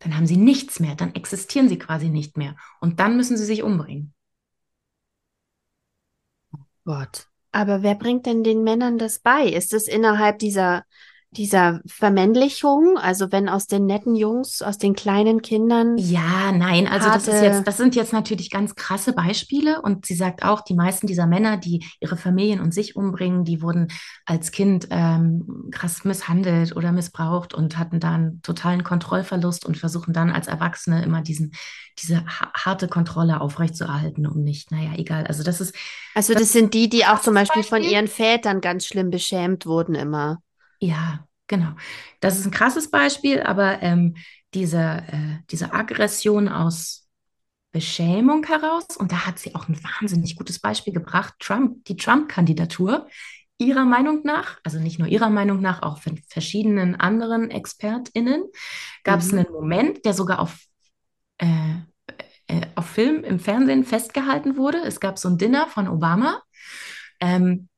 Dann 0.00 0.16
haben 0.16 0.26
sie 0.26 0.36
nichts 0.36 0.80
mehr. 0.80 0.96
Dann 0.96 1.14
existieren 1.14 1.68
sie 1.68 1.78
quasi 1.78 2.08
nicht 2.08 2.36
mehr. 2.36 2.56
Und 2.80 2.98
dann 2.98 3.16
müssen 3.16 3.36
sie 3.36 3.44
sich 3.44 3.62
umbringen. 3.62 4.12
Gott. 6.84 7.28
Aber 7.52 7.84
wer 7.84 7.94
bringt 7.94 8.26
denn 8.26 8.42
den 8.42 8.64
Männern 8.64 8.98
das 8.98 9.20
bei? 9.20 9.44
Ist 9.44 9.74
es 9.74 9.86
innerhalb 9.86 10.40
dieser 10.40 10.84
dieser 11.32 11.80
Vermännlichung, 11.86 12.98
also 12.98 13.30
wenn 13.30 13.48
aus 13.48 13.68
den 13.68 13.86
netten 13.86 14.16
Jungs, 14.16 14.62
aus 14.62 14.78
den 14.78 14.94
kleinen 14.94 15.42
Kindern. 15.42 15.96
Ja, 15.96 16.50
nein, 16.50 16.88
also 16.88 17.08
das 17.08 17.28
ist 17.28 17.40
jetzt, 17.40 17.66
das 17.68 17.76
sind 17.76 17.94
jetzt 17.94 18.12
natürlich 18.12 18.50
ganz 18.50 18.74
krasse 18.74 19.12
Beispiele 19.12 19.80
und 19.80 20.06
sie 20.06 20.16
sagt 20.16 20.42
auch, 20.42 20.60
die 20.60 20.74
meisten 20.74 21.06
dieser 21.06 21.28
Männer, 21.28 21.56
die 21.56 21.84
ihre 22.00 22.16
Familien 22.16 22.60
und 22.60 22.74
sich 22.74 22.96
umbringen, 22.96 23.44
die 23.44 23.62
wurden 23.62 23.88
als 24.26 24.50
Kind 24.50 24.88
ähm, 24.90 25.68
krass 25.70 26.04
misshandelt 26.04 26.74
oder 26.74 26.90
missbraucht 26.90 27.54
und 27.54 27.78
hatten 27.78 28.00
da 28.00 28.14
einen 28.14 28.42
totalen 28.42 28.82
Kontrollverlust 28.82 29.64
und 29.64 29.78
versuchen 29.78 30.12
dann 30.12 30.30
als 30.32 30.48
Erwachsene 30.48 31.04
immer 31.04 31.22
diesen, 31.22 31.52
diese 32.00 32.24
harte 32.26 32.88
Kontrolle 32.88 33.40
aufrechtzuerhalten, 33.40 34.26
um 34.26 34.42
nicht, 34.42 34.72
naja, 34.72 34.94
egal. 34.96 35.28
Also 35.28 35.44
das 35.44 35.60
ist. 35.60 35.76
Also 36.16 36.32
das, 36.32 36.42
das 36.42 36.52
sind 36.52 36.74
die, 36.74 36.88
die 36.88 37.06
auch 37.06 37.20
zum 37.20 37.34
Beispiel, 37.34 37.62
Beispiel 37.62 37.78
von 37.78 37.88
ihren 37.88 38.08
Vätern 38.08 38.60
ganz 38.60 38.86
schlimm 38.86 39.10
beschämt 39.10 39.64
wurden 39.64 39.94
immer. 39.94 40.42
Ja, 40.80 41.26
genau. 41.46 41.72
Das 42.20 42.38
ist 42.38 42.46
ein 42.46 42.50
krasses 42.50 42.90
Beispiel, 42.90 43.42
aber 43.42 43.82
ähm, 43.82 44.16
diese, 44.54 44.78
äh, 44.78 45.38
diese 45.50 45.72
Aggression 45.72 46.48
aus 46.48 47.08
Beschämung 47.72 48.44
heraus, 48.44 48.96
und 48.98 49.12
da 49.12 49.26
hat 49.26 49.38
sie 49.38 49.54
auch 49.54 49.68
ein 49.68 49.78
wahnsinnig 49.82 50.36
gutes 50.36 50.58
Beispiel 50.58 50.92
gebracht, 50.92 51.34
Trump, 51.38 51.84
die 51.84 51.96
Trump-Kandidatur, 51.96 53.06
ihrer 53.58 53.84
Meinung 53.84 54.22
nach, 54.24 54.58
also 54.64 54.80
nicht 54.80 54.98
nur 54.98 55.06
ihrer 55.06 55.30
Meinung 55.30 55.60
nach, 55.60 55.82
auch 55.82 55.98
von 55.98 56.18
verschiedenen 56.28 56.96
anderen 56.96 57.50
ExpertInnen, 57.50 58.42
gab 59.04 59.20
es 59.20 59.32
mhm. 59.32 59.40
einen 59.40 59.52
Moment, 59.52 60.04
der 60.04 60.14
sogar 60.14 60.40
auf, 60.40 60.58
äh, 61.38 61.74
äh, 62.48 62.66
auf 62.74 62.86
Film 62.86 63.22
im 63.22 63.38
Fernsehen 63.38 63.84
festgehalten 63.84 64.56
wurde. 64.56 64.78
Es 64.78 64.98
gab 64.98 65.18
so 65.18 65.28
ein 65.28 65.38
Dinner 65.38 65.68
von 65.68 65.88
Obama. 65.88 66.42
Ähm, 67.20 67.68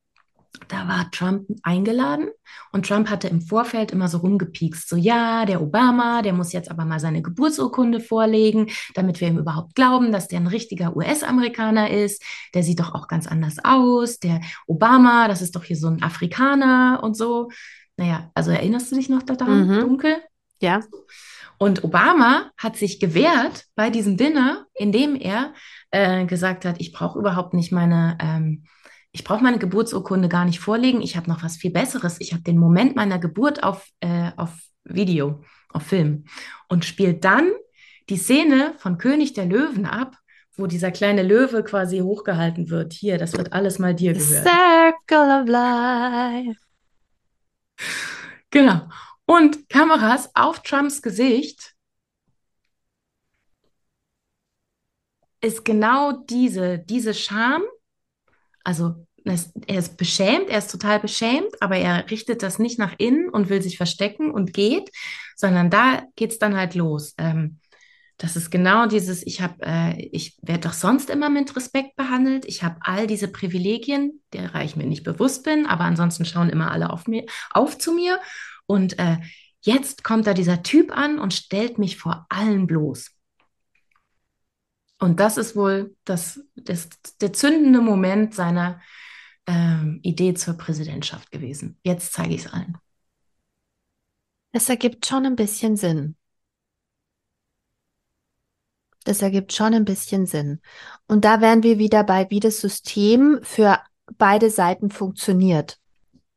da 0.69 0.87
war 0.89 1.11
Trump 1.11 1.47
eingeladen 1.63 2.29
und 2.73 2.87
Trump 2.87 3.09
hatte 3.09 3.29
im 3.29 3.41
Vorfeld 3.41 3.91
immer 3.91 4.09
so 4.09 4.19
rumgepiekst, 4.19 4.89
so 4.89 4.97
ja, 4.97 5.45
der 5.47 5.63
Obama, 5.63 6.23
der 6.23 6.33
muss 6.33 6.53
jetzt 6.53 6.71
aber 6.71 6.85
mal 6.85 7.01
seine 7.01 7.23
Geburtsurkunde 7.23 8.01
vorlegen, 8.01 8.69
damit 8.95 9.21
wir 9.21 9.29
ihm 9.29 9.39
überhaupt 9.39 9.75
glauben, 9.75 10.13
dass 10.13 10.29
der 10.29 10.41
ein 10.41 10.47
richtiger 10.47 10.97
US-Amerikaner 10.97 11.91
ist. 11.91 12.23
Der 12.55 12.63
sieht 12.63 12.81
doch 12.81 12.95
auch 12.95 13.09
ganz 13.09 13.27
anders 13.27 13.57
aus. 13.63 14.19
Der 14.19 14.41
Obama, 14.67 15.29
das 15.29 15.43
ist 15.43 15.57
doch 15.57 15.65
hier 15.65 15.77
so 15.77 15.89
ein 15.89 16.03
Afrikaner 16.03 17.01
und 17.03 17.17
so. 17.17 17.51
Naja, 17.97 18.31
also 18.35 18.51
erinnerst 18.51 18.91
du 18.93 18.97
dich 18.97 19.09
noch 19.09 19.23
daran, 19.23 19.69
mhm. 19.69 19.81
dunkel? 19.81 20.17
Ja. 20.61 20.81
Und 21.59 21.85
Obama 21.85 22.51
hat 22.57 22.77
sich 22.77 22.99
gewehrt 22.99 23.67
bei 23.75 23.91
diesem 23.91 24.17
Dinner, 24.17 24.67
indem 24.75 25.15
er 25.15 25.55
äh, 25.91 26.25
gesagt 26.27 26.65
hat, 26.65 26.81
ich 26.81 26.93
brauche 26.93 27.19
überhaupt 27.19 27.55
nicht 27.55 27.73
meine 27.73 28.19
ähm, 28.21 28.65
ich 29.13 29.25
brauche 29.25 29.43
meine 29.43 29.59
Geburtsurkunde 29.59 30.29
gar 30.29 30.47
nicht 30.47 30.59
vorlegen. 30.59 31.03
Ich 31.03 31.17
habe 31.17 31.29
noch 31.29 31.43
was 31.43 31.57
viel 31.57 31.71
Besseres. 31.71 32.17
Ich 32.21 32.33
habe 32.33 32.43
den 32.43 32.59
Moment 32.59 32.97
meiner 32.97 33.19
Geburt 33.19 33.63
auf, 33.63 33.87
äh, 34.01 34.33
auf 34.37 34.51
Video, 34.85 35.43
auf 35.69 35.83
Film 35.85 36.25
und 36.69 36.85
spielt 36.85 37.25
dann 37.25 37.51
die 38.09 38.17
Szene 38.17 38.75
von 38.79 38.99
König 38.99 39.35
der 39.35 39.47
Löwen 39.47 39.87
ab, 39.87 40.17
wo 40.57 40.67
dieser 40.67 40.91
kleine 40.91 41.23
Löwe 41.23 41.63
quasi 41.63 41.99
hochgehalten 42.01 42.71
wird. 42.71 42.95
Hier, 42.95 43.19
das 43.19 43.35
wird 43.35 43.53
alles 43.53 43.79
mal 43.79 43.95
dir 43.95 44.15
gehören. 44.15 44.45
Circle 44.45 45.43
of 45.43 45.49
Life. 45.49 46.61
Genau. 48.51 48.89
Und 49.27 49.69
Kameras 49.69 50.31
auf 50.35 50.63
Trumps 50.63 51.01
Gesicht 51.01 51.75
ist 55.41 55.65
genau 55.65 56.13
diese, 56.13 56.79
diese 56.79 57.15
Scham, 57.15 57.63
also 58.65 59.07
er 59.25 59.79
ist 59.79 59.97
beschämt, 59.97 60.49
er 60.49 60.59
ist 60.59 60.71
total 60.71 60.99
beschämt, 60.99 61.51
aber 61.61 61.77
er 61.77 62.11
richtet 62.11 62.43
das 62.43 62.59
nicht 62.59 62.79
nach 62.79 62.95
innen 62.99 63.29
und 63.29 63.49
will 63.49 63.63
sich 63.63 63.77
verstecken 63.77 64.31
und 64.33 64.53
geht, 64.53 64.91
sondern 65.37 65.71
da 65.71 66.03
geht 66.17 66.33
es 66.33 66.39
dann 66.39 66.57
halt 66.57 66.75
los. 66.75 67.15
Ähm, 67.19 67.61
das 68.19 68.37
ist 68.37 68.51
genau 68.51 68.87
dieses, 68.87 69.27
ich 69.27 69.41
habe, 69.41 69.57
äh, 69.63 70.01
ich 70.13 70.37
werde 70.43 70.69
doch 70.69 70.73
sonst 70.73 71.11
immer 71.11 71.31
mit 71.31 71.55
Respekt 71.57 71.97
behandelt. 71.97 72.45
Ich 72.45 72.63
habe 72.63 72.77
all 72.81 73.07
diese 73.07 73.29
Privilegien, 73.29 74.23
derer 74.33 74.63
ich 74.63 74.77
mir 74.77 74.87
nicht 74.87 75.03
bewusst 75.03 75.45
bin, 75.45 75.67
aber 75.67 75.85
ansonsten 75.85 76.25
schauen 76.25 76.49
immer 76.49 76.71
alle 76.71 76.91
auf, 76.91 77.07
mir, 77.07 77.25
auf 77.51 77.79
zu 77.79 77.93
mir. 77.93 78.21
Und 78.67 78.99
äh, 78.99 79.17
jetzt 79.63 80.05
kommt 80.05 80.27
da 80.27 80.35
dieser 80.35 80.63
Typ 80.63 80.97
an 80.97 81.19
und 81.19 81.35
stellt 81.35 81.79
mich 81.79 81.97
vor 81.97 82.27
allen 82.29 82.67
bloß. 82.67 83.11
Und 85.03 85.19
das 85.19 85.37
ist 85.37 85.57
wohl 85.57 85.97
das, 86.05 86.45
das, 86.55 86.89
der 87.21 87.33
zündende 87.33 87.81
Moment 87.81 88.37
seiner 88.37 88.81
ähm, 89.49 89.99
Idee 90.05 90.35
zur 90.35 90.55
Präsidentschaft 90.55 91.33
gewesen. 91.33 91.77
Jetzt 91.83 92.13
zeige 92.13 92.35
ich 92.35 92.45
es 92.45 92.53
allen. 92.53 92.79
Das 94.53 94.69
ergibt 94.69 95.05
schon 95.05 95.27
ein 95.27 95.35
bisschen 95.35 95.77
Sinn. 95.77 96.15
Das 99.03 99.23
ergibt 99.23 99.53
schon 99.53 99.75
ein 99.75 99.85
bisschen 99.85 100.25
Sinn. 100.27 100.61
Und 101.09 101.25
da 101.25 101.41
wären 101.41 101.65
wir 101.65 101.81
wieder 101.81 102.05
bei, 102.05 102.31
wie 102.31 102.39
das 102.39 102.61
System 102.61 103.41
für 103.43 103.81
beide 104.19 104.51
Seiten 104.51 104.89
funktioniert. 104.89 105.81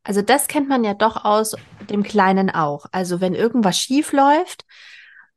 Also 0.02 0.22
das 0.22 0.48
kennt 0.48 0.68
man 0.68 0.82
ja 0.82 0.94
doch 0.94 1.24
aus 1.24 1.54
dem 1.88 2.02
Kleinen 2.02 2.50
auch. 2.50 2.86
Also 2.90 3.20
wenn 3.20 3.36
irgendwas 3.36 3.78
schief 3.78 4.10
läuft, 4.10 4.64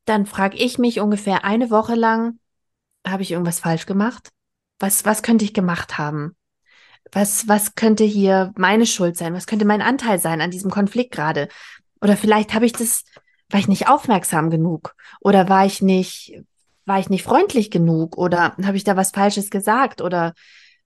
dann 0.05 0.25
frage 0.25 0.57
ich 0.57 0.79
mich 0.79 0.99
ungefähr 0.99 1.43
eine 1.43 1.69
Woche 1.69 1.93
lang, 1.93 2.39
habe 3.11 3.23
ich 3.23 3.31
irgendwas 3.31 3.59
falsch 3.59 3.85
gemacht? 3.85 4.29
Was, 4.79 5.05
was 5.05 5.21
könnte 5.23 5.45
ich 5.45 5.53
gemacht 5.53 5.97
haben? 5.97 6.35
Was, 7.11 7.47
was 7.47 7.75
könnte 7.75 8.03
hier 8.03 8.53
meine 8.57 8.85
Schuld 8.85 9.17
sein? 9.17 9.33
Was 9.33 9.47
könnte 9.47 9.65
mein 9.65 9.81
Anteil 9.81 10.19
sein 10.19 10.41
an 10.41 10.51
diesem 10.51 10.69
Konflikt 10.69 11.11
gerade? 11.11 11.47
Oder 12.01 12.15
vielleicht 12.15 12.53
habe 12.53 12.65
ich 12.65 12.73
das, 12.73 13.03
war 13.49 13.59
ich 13.59 13.67
nicht 13.67 13.87
aufmerksam 13.89 14.49
genug? 14.49 14.95
Oder 15.21 15.49
war 15.49 15.65
ich 15.65 15.81
nicht, 15.81 16.41
war 16.85 16.99
ich 16.99 17.09
nicht 17.09 17.23
freundlich 17.23 17.71
genug? 17.71 18.17
Oder 18.17 18.55
habe 18.63 18.77
ich 18.77 18.83
da 18.83 18.95
was 18.95 19.11
Falsches 19.11 19.49
gesagt? 19.49 20.01
Oder, 20.01 20.33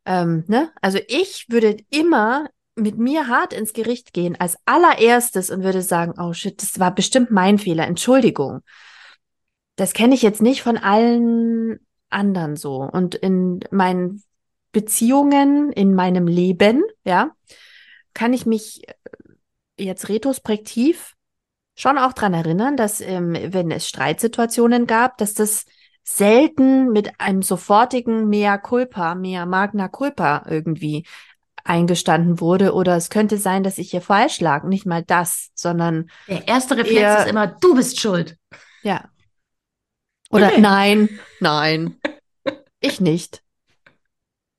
ähm, 0.06 0.44
ne? 0.48 0.72
Also 0.82 1.00
ich 1.08 1.48
würde 1.50 1.78
immer 1.90 2.48
mit 2.76 2.98
mir 2.98 3.28
hart 3.28 3.54
ins 3.54 3.74
Gericht 3.74 4.14
gehen 4.14 4.36
als 4.40 4.58
allererstes 4.66 5.50
und 5.50 5.64
würde 5.64 5.82
sagen, 5.82 6.14
oh 6.18 6.34
shit, 6.34 6.62
das 6.62 6.80
war 6.80 6.94
bestimmt 6.94 7.32
mein 7.32 7.60
Fehler, 7.60 7.86
Entschuldigung. 7.86 8.62
Das 9.76 9.94
kenne 9.94 10.16
ich 10.16 10.22
jetzt 10.22 10.42
nicht 10.42 10.62
von 10.62 10.78
allen 10.78 11.80
anderen 12.14 12.56
so. 12.56 12.78
Und 12.78 13.16
in 13.16 13.62
meinen 13.72 14.24
Beziehungen, 14.72 15.72
in 15.72 15.94
meinem 15.94 16.28
Leben, 16.28 16.84
ja, 17.04 17.32
kann 18.14 18.34
ich 18.34 18.46
mich, 18.46 18.84
jetzt 19.78 20.10
retrospektiv 20.10 21.16
schon 21.76 21.98
auch 21.98 22.14
dran 22.14 22.34
erinnern, 22.34 22.78
dass 22.78 23.02
ähm, 23.02 23.36
wenn 23.48 23.72
es 23.72 23.88
Streitsituationen 23.88 24.86
gab, 24.86 25.18
dass 25.18 25.34
das 25.34 25.66
selten 26.04 26.92
mit 26.92 27.20
einem 27.20 27.42
sofortigen 27.42 28.28
Mea 28.30 28.58
culpa, 28.58 29.16
Mea 29.16 29.46
magna 29.46 29.88
culpa 29.88 30.46
irgendwie 30.48 31.06
eingestanden 31.64 32.42
wurde 32.42 32.74
oder 32.74 32.98
es 32.98 33.10
könnte 33.10 33.38
sein, 33.38 33.64
dass 33.64 33.78
ich 33.78 33.92
hier 33.92 34.02
falsch 34.02 34.42
lag. 34.42 34.64
Nicht 34.66 34.86
mal 34.86 35.02
das, 35.02 35.52
sondern. 35.56 36.10
Der 36.28 36.48
erste 36.48 36.76
Reflex 36.76 37.00
eher, 37.00 37.20
ist 37.20 37.30
immer, 37.30 37.48
du 37.48 37.76
bist 37.76 38.00
schuld. 38.00 38.38
Ja. 38.82 39.06
Oder 40.30 40.48
okay. 40.48 40.62
nein, 40.62 41.10
nein, 41.40 41.98
ich 42.84 43.02
nicht. 43.02 43.44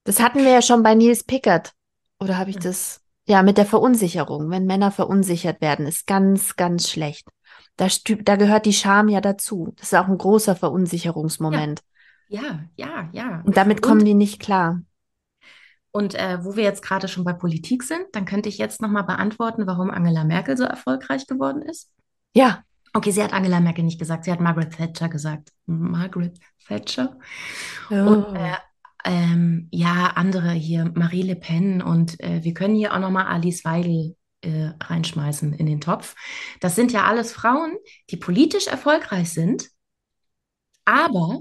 Das 0.04 0.20
hatten 0.20 0.40
wir 0.40 0.50
ja 0.50 0.62
schon 0.62 0.82
bei 0.82 0.94
Nils 0.94 1.24
Pickert. 1.24 1.72
Oder 2.20 2.38
habe 2.38 2.50
ich 2.50 2.58
das? 2.58 3.00
Ja, 3.26 3.42
mit 3.42 3.56
der 3.56 3.66
Verunsicherung. 3.66 4.50
Wenn 4.50 4.66
Männer 4.66 4.90
verunsichert 4.90 5.60
werden, 5.60 5.86
ist 5.86 6.06
ganz, 6.06 6.56
ganz 6.56 6.90
schlecht. 6.90 7.28
Da, 7.76 7.88
da 8.22 8.36
gehört 8.36 8.66
die 8.66 8.72
Scham 8.72 9.08
ja 9.08 9.20
dazu. 9.20 9.72
Das 9.76 9.92
ist 9.92 9.98
auch 9.98 10.08
ein 10.08 10.18
großer 10.18 10.56
Verunsicherungsmoment. 10.56 11.80
Ja, 12.28 12.40
ja, 12.40 12.64
ja. 12.76 13.08
ja. 13.12 13.42
Und 13.44 13.56
damit 13.56 13.82
kommen 13.82 14.00
Und 14.00 14.06
die 14.06 14.14
nicht 14.14 14.40
klar. 14.40 14.82
Und 15.90 16.14
äh, 16.16 16.44
wo 16.44 16.56
wir 16.56 16.64
jetzt 16.64 16.82
gerade 16.82 17.08
schon 17.08 17.24
bei 17.24 17.32
Politik 17.32 17.82
sind, 17.82 18.04
dann 18.12 18.24
könnte 18.24 18.48
ich 18.48 18.58
jetzt 18.58 18.82
nochmal 18.82 19.04
beantworten, 19.04 19.66
warum 19.66 19.90
Angela 19.90 20.24
Merkel 20.24 20.56
so 20.56 20.64
erfolgreich 20.64 21.26
geworden 21.26 21.62
ist. 21.62 21.90
Ja. 22.34 22.64
Okay, 22.96 23.10
sie 23.10 23.22
hat 23.22 23.32
Angela 23.32 23.60
Merkel 23.60 23.84
nicht 23.84 23.98
gesagt, 23.98 24.24
sie 24.24 24.32
hat 24.32 24.40
Margaret 24.40 24.72
Thatcher 24.72 25.08
gesagt. 25.08 25.52
Margaret 25.66 26.38
Thatcher. 26.66 27.18
Oh. 27.90 27.94
Und 27.94 28.36
äh, 28.36 28.54
ähm, 29.04 29.68
ja, 29.72 30.12
andere 30.14 30.52
hier, 30.52 30.90
Marie 30.94 31.22
Le 31.22 31.36
Pen 31.36 31.82
und 31.82 32.18
äh, 32.20 32.42
wir 32.44 32.54
können 32.54 32.76
hier 32.76 32.94
auch 32.94 33.00
nochmal 33.00 33.26
Alice 33.26 33.64
Weidel 33.64 34.16
äh, 34.42 34.70
reinschmeißen 34.80 35.52
in 35.54 35.66
den 35.66 35.80
Topf. 35.80 36.14
Das 36.60 36.76
sind 36.76 36.92
ja 36.92 37.04
alles 37.04 37.32
Frauen, 37.32 37.76
die 38.10 38.16
politisch 38.16 38.68
erfolgreich 38.68 39.30
sind, 39.32 39.68
aber 40.84 41.40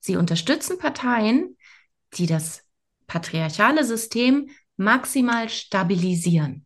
sie 0.00 0.16
unterstützen 0.16 0.78
Parteien, 0.78 1.56
die 2.14 2.26
das 2.26 2.64
patriarchale 3.06 3.84
System 3.84 4.50
maximal 4.76 5.48
stabilisieren. 5.48 6.64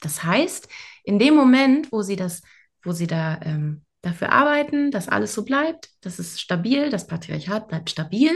Das 0.00 0.24
heißt, 0.24 0.68
in 1.04 1.18
dem 1.18 1.34
Moment, 1.34 1.92
wo 1.92 2.02
sie 2.02 2.16
das, 2.16 2.42
wo 2.82 2.92
sie 2.92 3.06
da 3.06 3.40
ähm, 3.42 3.84
dafür 4.02 4.32
arbeiten, 4.32 4.90
dass 4.90 5.08
alles 5.08 5.34
so 5.34 5.44
bleibt, 5.44 5.90
das 6.00 6.18
ist 6.18 6.40
stabil, 6.40 6.90
das 6.90 7.06
Patriarchat 7.06 7.68
bleibt 7.68 7.90
stabil, 7.90 8.30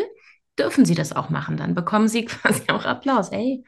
dürfen 0.59 0.85
sie 0.85 0.95
das 0.95 1.13
auch 1.13 1.31
machen. 1.31 1.57
Dann 1.57 1.75
bekommen 1.75 2.09
sie 2.09 2.25
quasi 2.27 2.63
auch 2.69 2.85
Applaus. 2.85 3.31
Ey, 3.31 3.65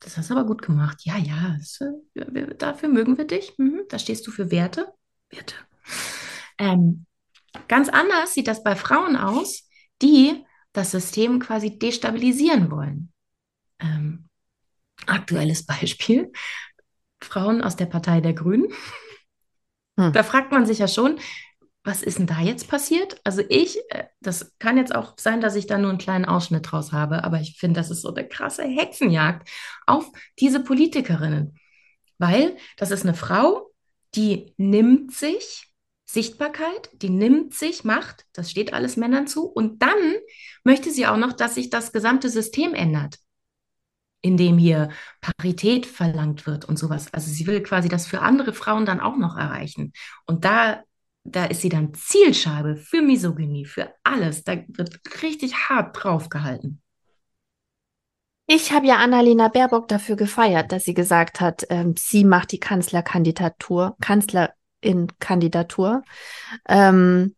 das 0.00 0.16
hast 0.16 0.30
du 0.30 0.34
aber 0.34 0.46
gut 0.46 0.62
gemacht. 0.62 0.98
Ja, 1.04 1.16
ja, 1.16 1.56
das, 1.58 1.80
äh, 1.80 2.54
dafür 2.56 2.88
mögen 2.88 3.16
wir 3.18 3.26
dich. 3.26 3.54
Mhm, 3.58 3.82
da 3.88 3.98
stehst 3.98 4.26
du 4.26 4.30
für 4.30 4.50
Werte. 4.50 4.92
Werte. 5.30 5.54
Ähm, 6.58 7.06
ganz 7.68 7.88
anders 7.88 8.34
sieht 8.34 8.48
das 8.48 8.62
bei 8.62 8.76
Frauen 8.76 9.16
aus, 9.16 9.68
die 10.00 10.44
das 10.72 10.90
System 10.90 11.38
quasi 11.38 11.78
destabilisieren 11.78 12.70
wollen. 12.70 13.12
Ähm, 13.78 14.28
aktuelles 15.06 15.66
Beispiel, 15.66 16.32
Frauen 17.22 17.62
aus 17.62 17.76
der 17.76 17.86
Partei 17.86 18.20
der 18.20 18.34
Grünen. 18.34 18.72
Hm. 19.98 20.12
Da 20.12 20.22
fragt 20.22 20.52
man 20.52 20.66
sich 20.66 20.78
ja 20.78 20.88
schon, 20.88 21.18
was 21.84 22.02
ist 22.02 22.18
denn 22.18 22.26
da 22.26 22.40
jetzt 22.40 22.68
passiert? 22.68 23.20
Also 23.24 23.42
ich, 23.48 23.78
äh, 23.90 24.04
das 24.20 24.56
kann 24.58 24.76
jetzt 24.76 24.94
auch 24.94 25.14
sein, 25.18 25.40
dass 25.40 25.56
ich 25.56 25.66
da 25.66 25.78
nur 25.78 25.90
einen 25.90 25.98
kleinen 25.98 26.24
Ausschnitt 26.24 26.70
draus 26.70 26.92
habe, 26.92 27.24
aber 27.24 27.40
ich 27.40 27.58
finde, 27.58 27.80
das 27.80 27.90
ist 27.90 28.02
so 28.02 28.14
eine 28.14 28.26
krasse 28.26 28.62
Hexenjagd 28.62 29.48
auf 29.86 30.10
diese 30.38 30.60
Politikerinnen. 30.60 31.58
Weil 32.18 32.56
das 32.76 32.92
ist 32.92 33.04
eine 33.04 33.14
Frau, 33.14 33.72
die 34.14 34.54
nimmt 34.56 35.12
sich 35.12 35.72
Sichtbarkeit, 36.04 36.90
die 36.92 37.08
nimmt 37.08 37.54
sich 37.54 37.84
Macht, 37.84 38.26
das 38.32 38.50
steht 38.50 38.74
alles 38.74 38.96
Männern 38.96 39.26
zu, 39.26 39.46
und 39.46 39.82
dann 39.82 40.14
möchte 40.62 40.90
sie 40.90 41.06
auch 41.06 41.16
noch, 41.16 41.32
dass 41.32 41.54
sich 41.54 41.70
das 41.70 41.90
gesamte 41.90 42.28
System 42.28 42.74
ändert 42.74 43.16
in 44.22 44.36
dem 44.36 44.56
hier 44.56 44.88
Parität 45.20 45.84
verlangt 45.84 46.46
wird 46.46 46.64
und 46.64 46.78
sowas. 46.78 47.12
Also 47.12 47.30
sie 47.30 47.46
will 47.46 47.62
quasi 47.62 47.88
das 47.88 48.06
für 48.06 48.20
andere 48.20 48.52
Frauen 48.52 48.86
dann 48.86 49.00
auch 49.00 49.16
noch 49.16 49.36
erreichen. 49.36 49.92
Und 50.26 50.44
da, 50.44 50.82
da 51.24 51.44
ist 51.44 51.60
sie 51.60 51.68
dann 51.68 51.92
Zielscheibe 51.92 52.76
für 52.76 53.02
Misogynie, 53.02 53.66
für 53.66 53.92
alles. 54.04 54.44
Da 54.44 54.56
wird 54.68 55.00
richtig 55.22 55.68
hart 55.68 56.02
drauf 56.02 56.28
gehalten. 56.28 56.80
Ich 58.46 58.72
habe 58.72 58.86
ja 58.86 58.96
Annalena 58.96 59.48
Baerbock 59.48 59.88
dafür 59.88 60.16
gefeiert, 60.16 60.72
dass 60.72 60.84
sie 60.84 60.94
gesagt 60.94 61.40
hat, 61.40 61.66
ähm, 61.70 61.94
sie 61.96 62.24
macht 62.24 62.52
die 62.52 62.60
Kanzlerkandidatur, 62.60 63.96
Kanzlerin-Kandidatur. 64.00 66.02
Ähm, 66.68 67.34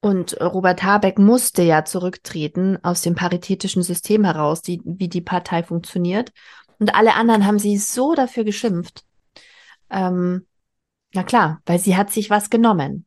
und 0.00 0.40
Robert 0.40 0.82
Habeck 0.82 1.18
musste 1.18 1.62
ja 1.62 1.84
zurücktreten 1.84 2.78
aus 2.84 3.02
dem 3.02 3.14
paritätischen 3.14 3.82
System 3.82 4.24
heraus, 4.24 4.62
die, 4.62 4.80
wie 4.84 5.08
die 5.08 5.20
Partei 5.20 5.62
funktioniert. 5.62 6.32
Und 6.78 6.94
alle 6.94 7.14
anderen 7.14 7.46
haben 7.46 7.58
sie 7.58 7.76
so 7.78 8.14
dafür 8.14 8.44
geschimpft. 8.44 9.04
Ähm, 9.90 10.46
na 11.12 11.24
klar, 11.24 11.60
weil 11.66 11.80
sie 11.80 11.96
hat 11.96 12.12
sich 12.12 12.30
was 12.30 12.50
genommen. 12.50 13.06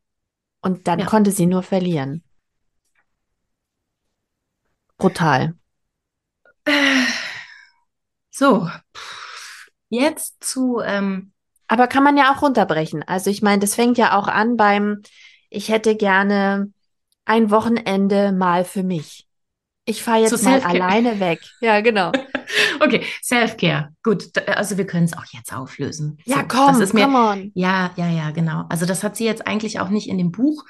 Und 0.62 0.88
dann 0.88 1.00
ja. 1.00 1.06
konnte 1.06 1.32
sie 1.32 1.46
nur 1.46 1.64
verlieren. 1.64 2.24
Brutal. 4.98 5.56
So, 8.30 8.70
jetzt 9.90 10.44
zu. 10.44 10.80
Ähm 10.80 11.32
Aber 11.68 11.88
kann 11.88 12.04
man 12.04 12.18
ja 12.18 12.34
auch 12.34 12.42
runterbrechen. 12.42 13.04
Also 13.04 13.30
ich 13.30 13.42
meine, 13.42 13.60
das 13.60 13.76
fängt 13.76 13.98
ja 13.98 14.18
auch 14.18 14.28
an 14.28 14.58
beim, 14.58 15.02
ich 15.50 15.70
hätte 15.70 15.96
gerne 15.96 16.72
ein 17.26 17.52
Wochenende 17.52 18.32
mal 18.32 18.66
für 18.66 18.84
mich. 18.84 19.28
Ich 19.86 20.04
fahre 20.04 20.22
jetzt 20.22 20.38
so 20.38 20.50
mal 20.50 20.62
alleine 20.62 21.20
weg. 21.20 21.42
Ja, 21.62 21.82
genau. 21.82 22.12
okay, 22.80 23.04
Self-Care. 23.24 23.94
Gut, 24.04 24.38
also 24.48 24.78
wir 24.78 24.86
können 24.86 25.06
es 25.06 25.14
auch 25.14 25.26
jetzt 25.32 25.54
auflösen. 25.54 26.18
Ja, 26.26 26.38
so, 26.38 26.44
komm, 26.48 26.68
das 26.68 26.80
ist 26.80 26.94
mir, 26.94 27.06
come 27.06 27.18
on. 27.18 27.52
Ja, 27.56 27.92
ja, 27.96 28.10
ja, 28.10 28.32
genau. 28.32 28.66
Also 28.70 28.86
das 28.86 29.04
hat 29.04 29.18
sie 29.18 29.26
jetzt 29.26 29.48
eigentlich 29.48 29.80
auch 29.80 29.90
nicht 29.90 30.08
in 30.08 30.18
dem 30.18 30.32
Buch 30.32 30.64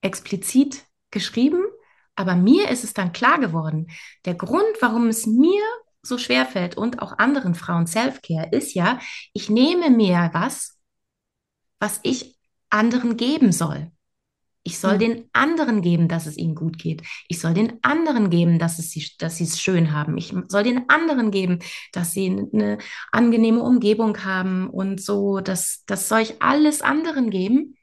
explizit 0.00 0.84
geschrieben, 1.10 1.62
aber 2.14 2.36
mir 2.36 2.70
ist 2.70 2.84
es 2.84 2.94
dann 2.94 3.12
klar 3.12 3.38
geworden. 3.38 3.88
Der 4.24 4.34
Grund, 4.34 4.64
warum 4.80 5.08
es 5.08 5.26
mir 5.26 5.62
so 6.02 6.18
schwer 6.18 6.46
fällt 6.46 6.76
und 6.76 7.02
auch 7.02 7.18
anderen 7.18 7.54
Frauen 7.54 7.86
Self-Care 7.86 8.48
ist 8.52 8.74
ja, 8.74 8.98
ich 9.32 9.50
nehme 9.50 9.90
mir 9.90 10.30
was, 10.32 10.78
was 11.78 12.00
ich 12.02 12.38
anderen 12.70 13.16
geben 13.16 13.52
soll. 13.52 13.90
Ich 14.66 14.80
soll 14.80 14.94
mhm. 14.94 14.98
den 14.98 15.30
anderen 15.32 15.80
geben, 15.80 16.08
dass 16.08 16.26
es 16.26 16.36
ihnen 16.36 16.56
gut 16.56 16.76
geht. 16.76 17.02
Ich 17.28 17.38
soll 17.38 17.54
den 17.54 17.78
anderen 17.82 18.30
geben, 18.30 18.58
dass, 18.58 18.80
es 18.80 18.90
sie, 18.90 19.08
dass 19.18 19.36
sie 19.36 19.44
es 19.44 19.60
schön 19.60 19.92
haben. 19.92 20.18
Ich 20.18 20.34
soll 20.48 20.64
den 20.64 20.90
anderen 20.90 21.30
geben, 21.30 21.60
dass 21.92 22.12
sie 22.12 22.26
eine 22.52 22.78
angenehme 23.12 23.62
Umgebung 23.62 24.24
haben 24.24 24.68
und 24.68 25.00
so. 25.00 25.38
Das, 25.38 25.84
das 25.86 26.08
soll 26.08 26.20
ich 26.20 26.42
alles 26.42 26.82
anderen 26.82 27.30
geben. 27.30 27.76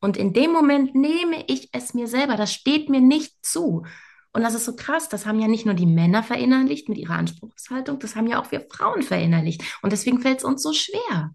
Und 0.00 0.16
in 0.16 0.32
dem 0.32 0.52
Moment 0.52 0.94
nehme 0.94 1.44
ich 1.48 1.70
es 1.72 1.92
mir 1.92 2.06
selber. 2.06 2.36
Das 2.36 2.52
steht 2.52 2.88
mir 2.88 3.00
nicht 3.00 3.34
zu. 3.44 3.84
Und 4.32 4.42
das 4.42 4.54
ist 4.54 4.64
so 4.64 4.76
krass. 4.76 5.08
Das 5.08 5.26
haben 5.26 5.40
ja 5.40 5.48
nicht 5.48 5.66
nur 5.66 5.74
die 5.74 5.86
Männer 5.86 6.22
verinnerlicht 6.22 6.88
mit 6.88 6.98
ihrer 6.98 7.16
Anspruchshaltung, 7.16 7.98
das 7.98 8.14
haben 8.14 8.28
ja 8.28 8.40
auch 8.40 8.52
wir 8.52 8.64
Frauen 8.70 9.02
verinnerlicht. 9.02 9.64
Und 9.82 9.92
deswegen 9.92 10.20
fällt 10.20 10.38
es 10.38 10.44
uns 10.44 10.62
so 10.62 10.72
schwer. 10.72 11.34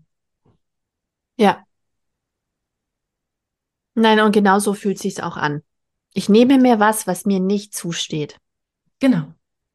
Ja, 1.35 1.66
Nein, 3.99 4.19
und 4.19 4.31
genau 4.31 4.59
so 4.59 4.75
fühlt 4.75 4.99
sich's 4.99 5.19
auch 5.19 5.37
an. 5.37 5.63
Ich 6.13 6.29
nehme 6.29 6.59
mir 6.59 6.79
was, 6.79 7.07
was 7.07 7.25
mir 7.25 7.39
nicht 7.39 7.73
zusteht. 7.73 8.37
Genau. 8.99 9.23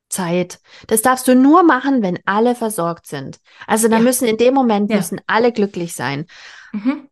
Zeit. 0.09 0.61
Das 0.87 1.03
darfst 1.03 1.27
du 1.27 1.35
nur 1.35 1.65
machen, 1.65 2.03
wenn 2.03 2.21
alle 2.25 2.55
versorgt 2.55 3.09
sind. 3.09 3.41
Also 3.67 3.89
da 3.89 3.97
ja. 3.97 4.03
müssen 4.03 4.29
in 4.29 4.37
dem 4.37 4.55
Moment 4.55 4.91
ja. 4.91 4.99
müssen 4.99 5.21
alle 5.27 5.51
glücklich 5.51 5.95
sein. 5.95 6.27
Mhm. 6.73 7.09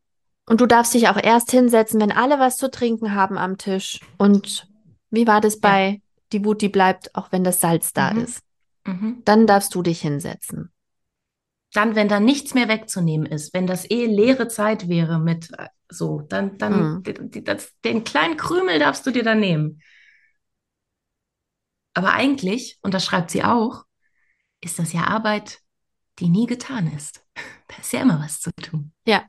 Und 0.46 0.60
du 0.60 0.66
darfst 0.66 0.94
dich 0.94 1.08
auch 1.08 1.20
erst 1.20 1.50
hinsetzen, 1.50 2.00
wenn 2.00 2.12
alle 2.12 2.38
was 2.38 2.56
zu 2.56 2.70
trinken 2.70 3.12
haben 3.12 3.38
am 3.38 3.58
Tisch. 3.58 3.98
Und 4.16 4.68
wie 5.10 5.26
war 5.26 5.40
das 5.40 5.58
bei 5.58 5.88
ja. 5.88 5.96
die 6.32 6.44
Wut, 6.44 6.62
die 6.62 6.68
bleibt, 6.68 7.16
auch 7.16 7.32
wenn 7.32 7.42
das 7.42 7.60
Salz 7.60 7.92
da 7.92 8.12
mhm. 8.12 8.20
ist? 8.20 8.42
Mhm. 8.86 9.22
Dann 9.24 9.48
darfst 9.48 9.74
du 9.74 9.82
dich 9.82 10.00
hinsetzen. 10.00 10.70
Dann, 11.72 11.96
wenn 11.96 12.08
da 12.08 12.20
nichts 12.20 12.54
mehr 12.54 12.68
wegzunehmen 12.68 13.26
ist, 13.26 13.52
wenn 13.52 13.66
das 13.66 13.90
eh 13.90 14.06
leere 14.06 14.46
Zeit 14.46 14.88
wäre 14.88 15.18
mit 15.18 15.50
so, 15.90 16.20
dann, 16.22 16.58
dann 16.58 17.02
mhm. 17.04 17.44
das, 17.44 17.72
den 17.84 18.04
kleinen 18.04 18.36
Krümel 18.36 18.78
darfst 18.78 19.06
du 19.06 19.10
dir 19.10 19.22
dann 19.24 19.40
nehmen. 19.40 19.82
Aber 21.94 22.12
eigentlich, 22.12 22.78
und 22.82 22.94
das 22.94 23.04
schreibt 23.04 23.30
sie 23.30 23.44
auch, 23.44 23.84
ist 24.60 24.78
das 24.78 24.92
ja 24.92 25.04
Arbeit, 25.04 25.58
die 26.18 26.28
nie 26.28 26.46
getan 26.46 26.92
ist. 26.92 27.24
Da 27.68 27.76
ist 27.80 27.92
ja 27.92 28.02
immer 28.02 28.18
was 28.18 28.40
zu 28.40 28.50
tun. 28.60 28.92
Ja. 29.06 29.22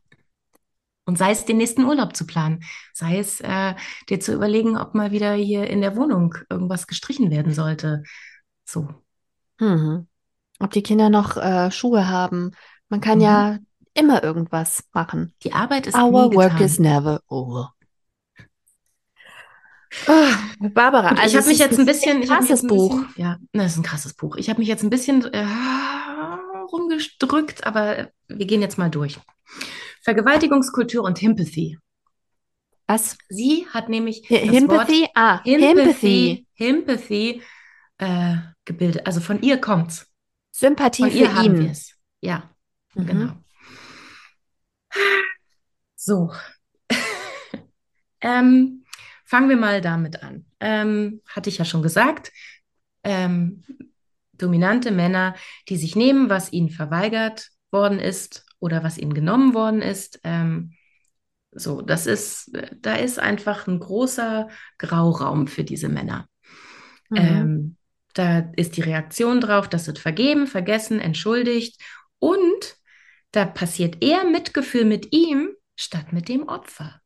Und 1.05 1.19
sei 1.19 1.29
es 1.29 1.45
den 1.45 1.57
nächsten 1.57 1.83
Urlaub 1.83 2.15
zu 2.15 2.25
planen, 2.25 2.63
sei 2.91 3.19
es 3.19 3.39
äh, 3.39 3.75
dir 4.09 4.19
zu 4.19 4.33
überlegen, 4.33 4.77
ob 4.77 4.95
mal 4.95 5.11
wieder 5.11 5.33
hier 5.33 5.67
in 5.69 5.81
der 5.81 5.95
Wohnung 5.95 6.33
irgendwas 6.49 6.87
gestrichen 6.87 7.29
werden 7.29 7.53
sollte. 7.53 8.01
So. 8.65 8.89
Mhm. 9.59 10.07
Ob 10.59 10.71
die 10.71 10.81
Kinder 10.81 11.11
noch 11.11 11.37
äh, 11.37 11.69
Schuhe 11.69 12.07
haben, 12.07 12.51
Man 12.89 12.99
kann 12.99 13.19
Mhm. 13.19 13.23
ja 13.23 13.59
immer 13.93 14.23
irgendwas 14.23 14.83
machen. 14.93 15.33
Die 15.43 15.53
Arbeit 15.53 15.87
ist 15.87 15.95
Our 15.95 16.29
nie 16.29 16.35
work 16.35 16.51
getan. 16.53 16.65
is 16.65 16.79
never 16.79 17.21
over. 17.27 17.73
Ah, 20.07 20.33
Barbara, 20.59 21.09
also 21.09 21.23
ich 21.25 21.35
habe 21.37 21.47
mich 21.49 21.59
jetzt 21.59 21.77
ein 21.77 21.85
bisschen, 21.85 22.19
mich 22.19 22.29
krasses 22.29 22.63
ein 22.63 22.67
Buch. 22.69 22.95
bisschen, 23.07 23.13
ja, 23.23 23.37
das 23.51 23.73
ist 23.73 23.77
ein 23.77 23.83
krasses 23.83 24.13
Buch. 24.13 24.37
Ich 24.37 24.49
habe 24.49 24.59
mich 24.59 24.69
jetzt 24.69 24.83
ein 24.83 24.89
bisschen 24.89 25.25
äh, 25.33 25.45
rumgedrückt, 26.71 27.65
aber 27.67 28.09
wir 28.29 28.45
gehen 28.45 28.61
jetzt 28.61 28.77
mal 28.77 28.89
durch. 28.89 29.19
Vergewaltigungskultur 30.01 31.03
und 31.03 31.19
Himpathy. 31.19 31.77
Was? 32.87 33.17
Sie 33.29 33.67
hat 33.73 33.89
nämlich 33.89 34.25
Hi- 34.29 34.39
das 34.39 34.47
Wort 34.47 34.53
Himpathy? 34.89 35.07
Ah, 35.13 35.43
Himpathy, 35.43 35.75
Himpathy. 35.75 36.47
Himpathy 36.53 37.41
äh, 37.97 38.35
gebildet. 38.65 39.05
Also 39.05 39.19
von 39.19 39.41
ihr 39.41 39.59
kommt's. 39.59 40.07
Sympathie 40.51 41.03
Von 41.03 41.11
für 41.11 41.43
ihn. 41.45 41.65
es. 41.65 41.95
Ja, 42.21 42.49
Mhm. 42.95 43.05
genau. 43.05 43.31
So. 45.95 46.31
ähm, 48.21 48.85
fangen 49.25 49.49
wir 49.49 49.57
mal 49.57 49.81
damit 49.81 50.23
an. 50.23 50.45
Ähm, 50.59 51.21
hatte 51.27 51.49
ich 51.49 51.57
ja 51.57 51.65
schon 51.65 51.83
gesagt. 51.83 52.31
Ähm, 53.03 53.63
dominante 54.33 54.91
Männer, 54.91 55.35
die 55.69 55.77
sich 55.77 55.95
nehmen, 55.95 56.29
was 56.29 56.51
ihnen 56.51 56.69
verweigert 56.69 57.49
worden 57.71 57.99
ist 57.99 58.45
oder 58.59 58.83
was 58.83 58.97
ihnen 58.97 59.13
genommen 59.13 59.53
worden 59.53 59.81
ist. 59.81 60.19
Ähm, 60.23 60.73
so, 61.51 61.81
das 61.81 62.07
ist, 62.07 62.51
da 62.79 62.95
ist 62.95 63.19
einfach 63.19 63.67
ein 63.67 63.79
großer 63.79 64.47
Grauraum 64.77 65.47
für 65.47 65.63
diese 65.63 65.89
Männer. 65.89 66.27
Mhm. 67.09 67.17
Ähm, 67.17 67.77
da 68.13 68.39
ist 68.55 68.77
die 68.77 68.81
Reaktion 68.81 69.39
drauf, 69.41 69.69
das 69.69 69.87
wird 69.87 69.99
vergeben, 69.99 70.47
vergessen, 70.47 70.99
entschuldigt 70.99 71.81
und 72.19 72.77
da 73.31 73.45
passiert 73.45 74.03
eher 74.03 74.25
Mitgefühl 74.25 74.85
mit 74.85 75.13
ihm 75.13 75.49
statt 75.75 76.11
mit 76.11 76.29
dem 76.29 76.47
Opfer. 76.47 77.01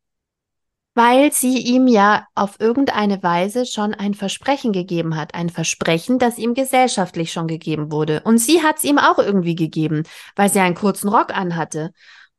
Weil 0.98 1.34
sie 1.34 1.58
ihm 1.58 1.88
ja 1.88 2.26
auf 2.36 2.60
irgendeine 2.60 3.22
Weise 3.22 3.66
schon 3.66 3.94
ein 3.94 4.14
Versprechen 4.14 4.72
gegeben 4.72 5.18
hat. 5.18 5.36
Ein 5.36 5.50
Versprechen, 5.50 6.20
das 6.20 6.38
ihm 6.38 6.54
gesellschaftlich 6.54 7.34
schon 7.34 7.48
gegeben 7.48 7.92
wurde. 7.92 8.22
Und 8.24 8.38
sie 8.38 8.64
hat 8.64 8.78
es 8.78 8.86
ihm 8.86 8.98
auch 8.98 9.20
irgendwie 9.20 9.56
gegeben, 9.56 10.04
weil 10.38 10.50
sie 10.50 10.60
einen 10.60 10.76
kurzen 10.76 11.10
Rock 11.10 11.36
anhatte. 11.36 11.92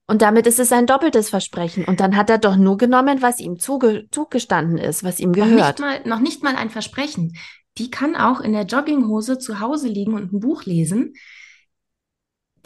Und 0.07 0.23
damit 0.23 0.47
ist 0.47 0.59
es 0.59 0.73
ein 0.73 0.87
doppeltes 0.87 1.29
Versprechen. 1.29 1.85
Und 1.85 2.01
dann 2.01 2.17
hat 2.17 2.31
er 2.31 2.39
doch 2.39 2.57
nur 2.57 2.79
genommen, 2.79 3.21
was 3.21 3.41
ihm 3.41 3.59
zuge 3.59 4.07
zugestanden 4.11 4.79
ist, 4.79 5.05
was 5.05 5.21
ihm 5.21 5.33
Noch 5.33 5.45
nicht 5.45 5.57
gehört. 5.57 5.81
mal, 5.81 6.01
noch 6.07 6.21
nicht 6.21 6.43
mal 6.43 6.57
ein 6.57 6.71
Versprechen. 6.71 7.37
Die 7.77 7.91
kann 7.91 8.17
auch 8.17 8.41
in 8.41 8.53
der 8.53 8.65
Jogginghose 8.65 9.39
zu 9.39 9.61
Hause 9.61 9.89
liegen 9.89 10.15
und 10.15 10.33
ein 10.33 10.41
Buch 10.41 10.65
lesen. 10.65 11.13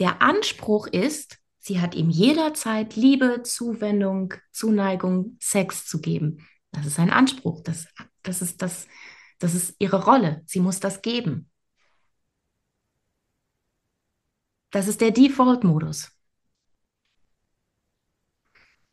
Der 0.01 0.21
Anspruch 0.23 0.87
ist, 0.89 1.39
sie 1.59 1.81
hat 1.81 1.95
ihm 1.95 2.11
jederzeit 2.11 2.97
Liebe, 2.97 3.43
Zuwendung, 3.43 4.35
Zuneigung, 4.51 5.37
Sex 5.41 5.87
zu 5.87 6.01
geben. 6.01 6.47
Das 6.73 6.87
ist 6.87 6.99
ein 6.99 7.11
Anspruch. 7.11 7.63
Das, 7.63 7.87
das, 8.23 8.43
ist, 8.43 8.63
das, 8.63 8.89
das 9.39 9.55
ist 9.55 9.77
ihre 9.79 10.05
Rolle. 10.05 10.43
Sie 10.47 10.61
muss 10.61 10.81
das 10.81 11.03
geben. 11.03 11.51
Das 14.71 14.89
ist 14.89 15.01
der 15.01 15.11
Default-Modus. 15.11 16.11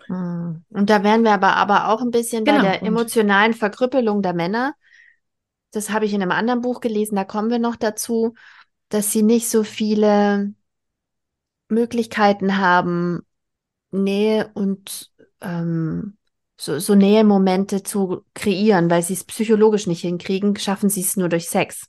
Hm. 0.08 0.64
Und 0.70 0.90
da 0.90 1.04
wären 1.04 1.24
wir 1.24 1.32
aber, 1.34 1.56
aber 1.56 1.90
auch 1.90 2.02
ein 2.02 2.12
bisschen 2.12 2.44
bei 2.44 2.52
Genau, 2.54 2.64
der 2.64 2.82
und- 2.82 2.88
emotionalen 2.88 3.54
Verkrüppelung 3.54 4.22
der 4.22 4.34
Männer. 4.34 4.74
Das 5.72 5.90
habe 5.90 6.06
ich 6.06 6.14
in 6.14 6.22
einem 6.22 6.32
anderen 6.32 6.62
Buch 6.62 6.80
gelesen, 6.80 7.16
da 7.16 7.24
kommen 7.26 7.50
wir 7.50 7.60
noch 7.60 7.76
dazu, 7.76 8.34
dass 8.90 9.12
sie 9.12 9.22
nicht 9.22 9.50
so 9.50 9.64
viele 9.64 10.54
Möglichkeiten 11.70 12.58
haben, 12.58 13.22
Nähe 13.92 14.52
und 14.54 15.12
ähm, 15.42 16.18
so, 16.58 16.80
so 16.80 16.96
Nähemomente 16.96 17.84
zu 17.84 18.24
kreieren, 18.34 18.90
weil 18.90 19.04
sie 19.04 19.14
es 19.14 19.24
psychologisch 19.24 19.88
nicht 19.88 20.02
hinkriegen, 20.02 20.56
schaffen 20.58 20.90
sie 20.90 21.02
es 21.02 21.18
nur 21.18 21.30
durch 21.30 21.50
Sex. 21.50 21.88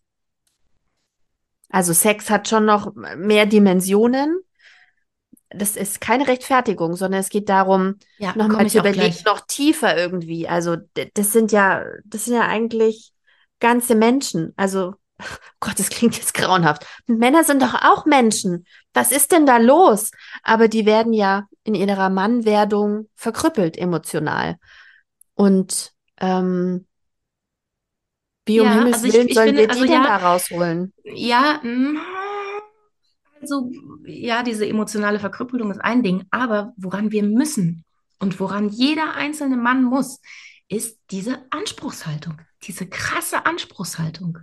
Also 1.70 1.92
Sex 1.92 2.30
hat 2.30 2.48
schon 2.48 2.64
noch 2.64 2.94
mehr 2.94 3.46
Dimensionen. 3.46 4.40
Das 5.50 5.76
ist 5.76 6.00
keine 6.00 6.28
Rechtfertigung, 6.28 6.94
sondern 6.94 7.20
es 7.20 7.30
geht 7.30 7.48
darum, 7.48 7.96
Ja, 8.18 8.34
nochmal 8.36 8.68
zu 8.68 8.78
überlegen, 8.78 9.00
gleich. 9.00 9.24
noch 9.24 9.40
tiefer 9.46 9.96
irgendwie. 9.96 10.46
Also 10.48 10.76
das 11.14 11.32
sind 11.32 11.52
ja, 11.52 11.84
das 12.04 12.26
sind 12.26 12.34
ja 12.34 12.46
eigentlich 12.46 13.12
ganze 13.58 13.94
Menschen. 13.94 14.52
Also, 14.56 14.94
Gott, 15.60 15.78
das 15.78 15.90
klingt 15.90 16.16
jetzt 16.16 16.34
grauenhaft. 16.34 16.86
Männer 17.06 17.42
sind 17.44 17.60
doch 17.62 17.74
auch 17.74 18.06
Menschen. 18.06 18.64
Was 18.94 19.10
ist 19.12 19.32
denn 19.32 19.46
da 19.46 19.56
los? 19.58 20.10
Aber 20.42 20.68
die 20.68 20.86
werden 20.86 21.12
ja 21.12 21.46
in 21.64 21.74
ihrer 21.74 22.08
Mannwerdung 22.08 23.08
verkrüppelt 23.16 23.76
emotional. 23.76 24.56
Und 25.34 25.92
ähm, 26.20 26.86
wie 28.46 28.60
um 28.60 28.66
Ja, 28.66 28.72
Himmels 28.74 28.94
also 28.96 29.06
ich- 29.08 29.14
Willen 29.14 29.28
ich 29.28 29.34
sollen 29.34 29.46
finde, 29.48 29.60
wir 29.62 29.68
die 29.68 29.72
also 29.72 29.84
denn 29.84 30.02
ja- 30.02 30.04
da 30.08 30.16
rausholen? 30.16 30.92
Ja, 31.04 31.60
mm, 31.62 31.98
also 33.40 33.70
ja, 34.06 34.42
diese 34.42 34.66
emotionale 34.66 35.18
Verkrüppelung 35.20 35.70
ist 35.70 35.80
ein 35.80 36.02
Ding, 36.02 36.24
aber 36.30 36.72
woran 36.76 37.10
wir 37.12 37.22
müssen 37.24 37.84
und 38.18 38.38
woran 38.40 38.68
jeder 38.68 39.14
einzelne 39.14 39.56
Mann 39.56 39.82
muss, 39.84 40.20
ist 40.68 40.98
diese 41.10 41.44
Anspruchshaltung, 41.50 42.40
diese 42.62 42.86
krasse 42.88 43.46
Anspruchshaltung. 43.46 44.38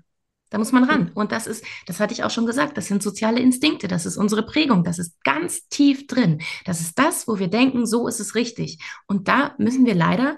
Da 0.55 0.59
muss 0.59 0.71
man 0.71 0.85
ran. 0.85 1.11
Und 1.13 1.33
das 1.33 1.47
ist, 1.47 1.65
das 1.85 1.99
hatte 1.99 2.13
ich 2.13 2.23
auch 2.23 2.29
schon 2.29 2.45
gesagt, 2.45 2.77
das 2.77 2.87
sind 2.87 3.03
soziale 3.03 3.41
Instinkte, 3.41 3.89
das 3.89 4.05
ist 4.05 4.15
unsere 4.15 4.45
Prägung, 4.45 4.85
das 4.85 4.99
ist 4.99 5.21
ganz 5.25 5.67
tief 5.67 6.07
drin. 6.07 6.41
Das 6.63 6.79
ist 6.79 6.97
das, 6.97 7.27
wo 7.27 7.39
wir 7.39 7.49
denken, 7.49 7.85
so 7.85 8.07
ist 8.07 8.21
es 8.21 8.35
richtig. 8.35 8.79
Und 9.05 9.27
da 9.27 9.53
müssen 9.57 9.85
wir 9.85 9.95
leider 9.95 10.37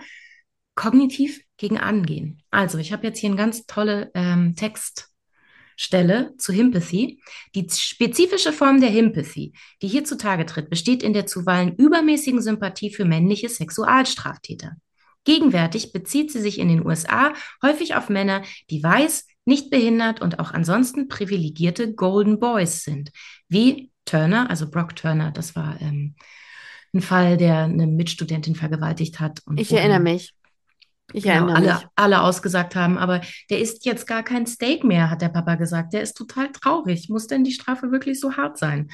kognitiv 0.74 1.40
gegen 1.56 1.78
angehen. 1.78 2.42
Also, 2.50 2.80
ich 2.80 2.92
habe 2.92 3.06
jetzt 3.06 3.20
hier 3.20 3.30
eine 3.30 3.38
ganz 3.38 3.68
tolle 3.68 4.10
ähm, 4.16 4.56
Textstelle 4.56 6.34
zu 6.40 6.52
Himpathy. 6.52 7.22
Die 7.54 7.68
spezifische 7.70 8.54
Form 8.54 8.82
der 8.82 8.90
Himpathy, 8.90 9.54
die 9.84 9.88
hier 9.88 10.04
zutage 10.04 10.48
tritt, 10.48 10.72
besteht 10.72 11.04
in 11.04 11.14
der 11.14 11.28
zuweilen 11.28 11.76
übermäßigen 11.76 12.42
Sympathie 12.42 12.92
für 12.92 13.06
männliche 13.06 13.50
Sexualstraftäter. 13.50 14.78
Gegenwärtig 15.26 15.92
bezieht 15.94 16.32
sie 16.32 16.42
sich 16.42 16.58
in 16.58 16.70
den 16.70 16.84
USA 16.84 17.36
häufig 17.62 17.94
auf 17.94 18.10
Männer, 18.10 18.42
die 18.72 18.82
weiß, 18.82 19.28
nicht 19.48 19.70
behindert 19.72 20.22
und 20.22 20.40
auch 20.40 20.52
ansonsten 20.52 21.08
privilegierte 21.08 21.94
Golden 21.94 22.40
Boys 22.40 22.84
sind, 22.84 23.12
wie 23.50 23.92
Turner, 24.06 24.50
also 24.50 24.70
Brock 24.70 24.96
Turner, 24.96 25.32
das 25.32 25.56
war 25.56 25.78
ähm, 25.82 26.16
ein 26.94 27.02
Fall, 27.02 27.38
der 27.38 27.64
eine 27.64 27.88
Mitstudentin 27.88 28.56
vergewaltigt 28.56 29.20
hat. 29.20 29.42
Ich 29.56 29.72
erinnere 29.74 30.00
mich. 30.00 30.34
Ich 31.14 31.24
Genau, 31.24 31.36
erinnere 31.46 31.56
alle, 31.56 31.74
mich. 31.74 31.88
alle 31.96 32.22
ausgesagt 32.22 32.76
haben, 32.76 32.98
aber 32.98 33.22
der 33.50 33.60
isst 33.60 33.86
jetzt 33.86 34.08
gar 34.08 34.24
kein 34.24 34.46
Steak 34.46 34.84
mehr, 34.84 35.10
hat 35.10 35.22
der 35.22 35.30
Papa 35.30 35.56
gesagt. 35.56 35.94
Der 35.94 36.02
ist 36.02 36.16
total 36.18 36.52
traurig. 36.52 37.10
Muss 37.10 37.28
denn 37.28 37.44
die 37.46 37.54
Strafe 37.54 37.92
wirklich 37.92 38.20
so 38.20 38.36
hart 38.36 38.58
sein? 38.58 38.90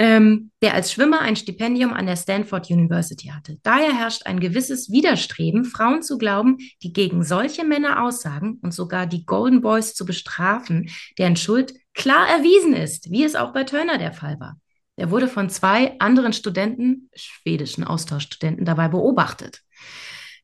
Ähm, 0.00 0.52
der 0.62 0.74
als 0.74 0.92
Schwimmer 0.92 1.20
ein 1.20 1.34
Stipendium 1.34 1.92
an 1.92 2.06
der 2.06 2.14
Stanford 2.14 2.70
University 2.70 3.28
hatte. 3.28 3.58
Daher 3.64 3.92
herrscht 3.92 4.26
ein 4.26 4.38
gewisses 4.38 4.92
Widerstreben, 4.92 5.64
Frauen 5.64 6.02
zu 6.02 6.18
glauben, 6.18 6.58
die 6.84 6.92
gegen 6.92 7.24
solche 7.24 7.64
Männer 7.64 8.04
aussagen 8.04 8.60
und 8.62 8.72
sogar 8.72 9.06
die 9.06 9.26
Golden 9.26 9.60
Boys 9.60 9.94
zu 9.94 10.06
bestrafen, 10.06 10.88
deren 11.18 11.34
Schuld 11.34 11.74
klar 11.94 12.28
erwiesen 12.28 12.74
ist, 12.74 13.10
wie 13.10 13.24
es 13.24 13.34
auch 13.34 13.52
bei 13.52 13.64
Turner 13.64 13.98
der 13.98 14.12
Fall 14.12 14.38
war. 14.38 14.56
Der 14.98 15.10
wurde 15.10 15.26
von 15.26 15.50
zwei 15.50 15.98
anderen 15.98 16.32
Studenten, 16.32 17.08
schwedischen 17.14 17.84
Austauschstudenten, 17.84 18.64
dabei 18.64 18.88
beobachtet. 18.88 19.62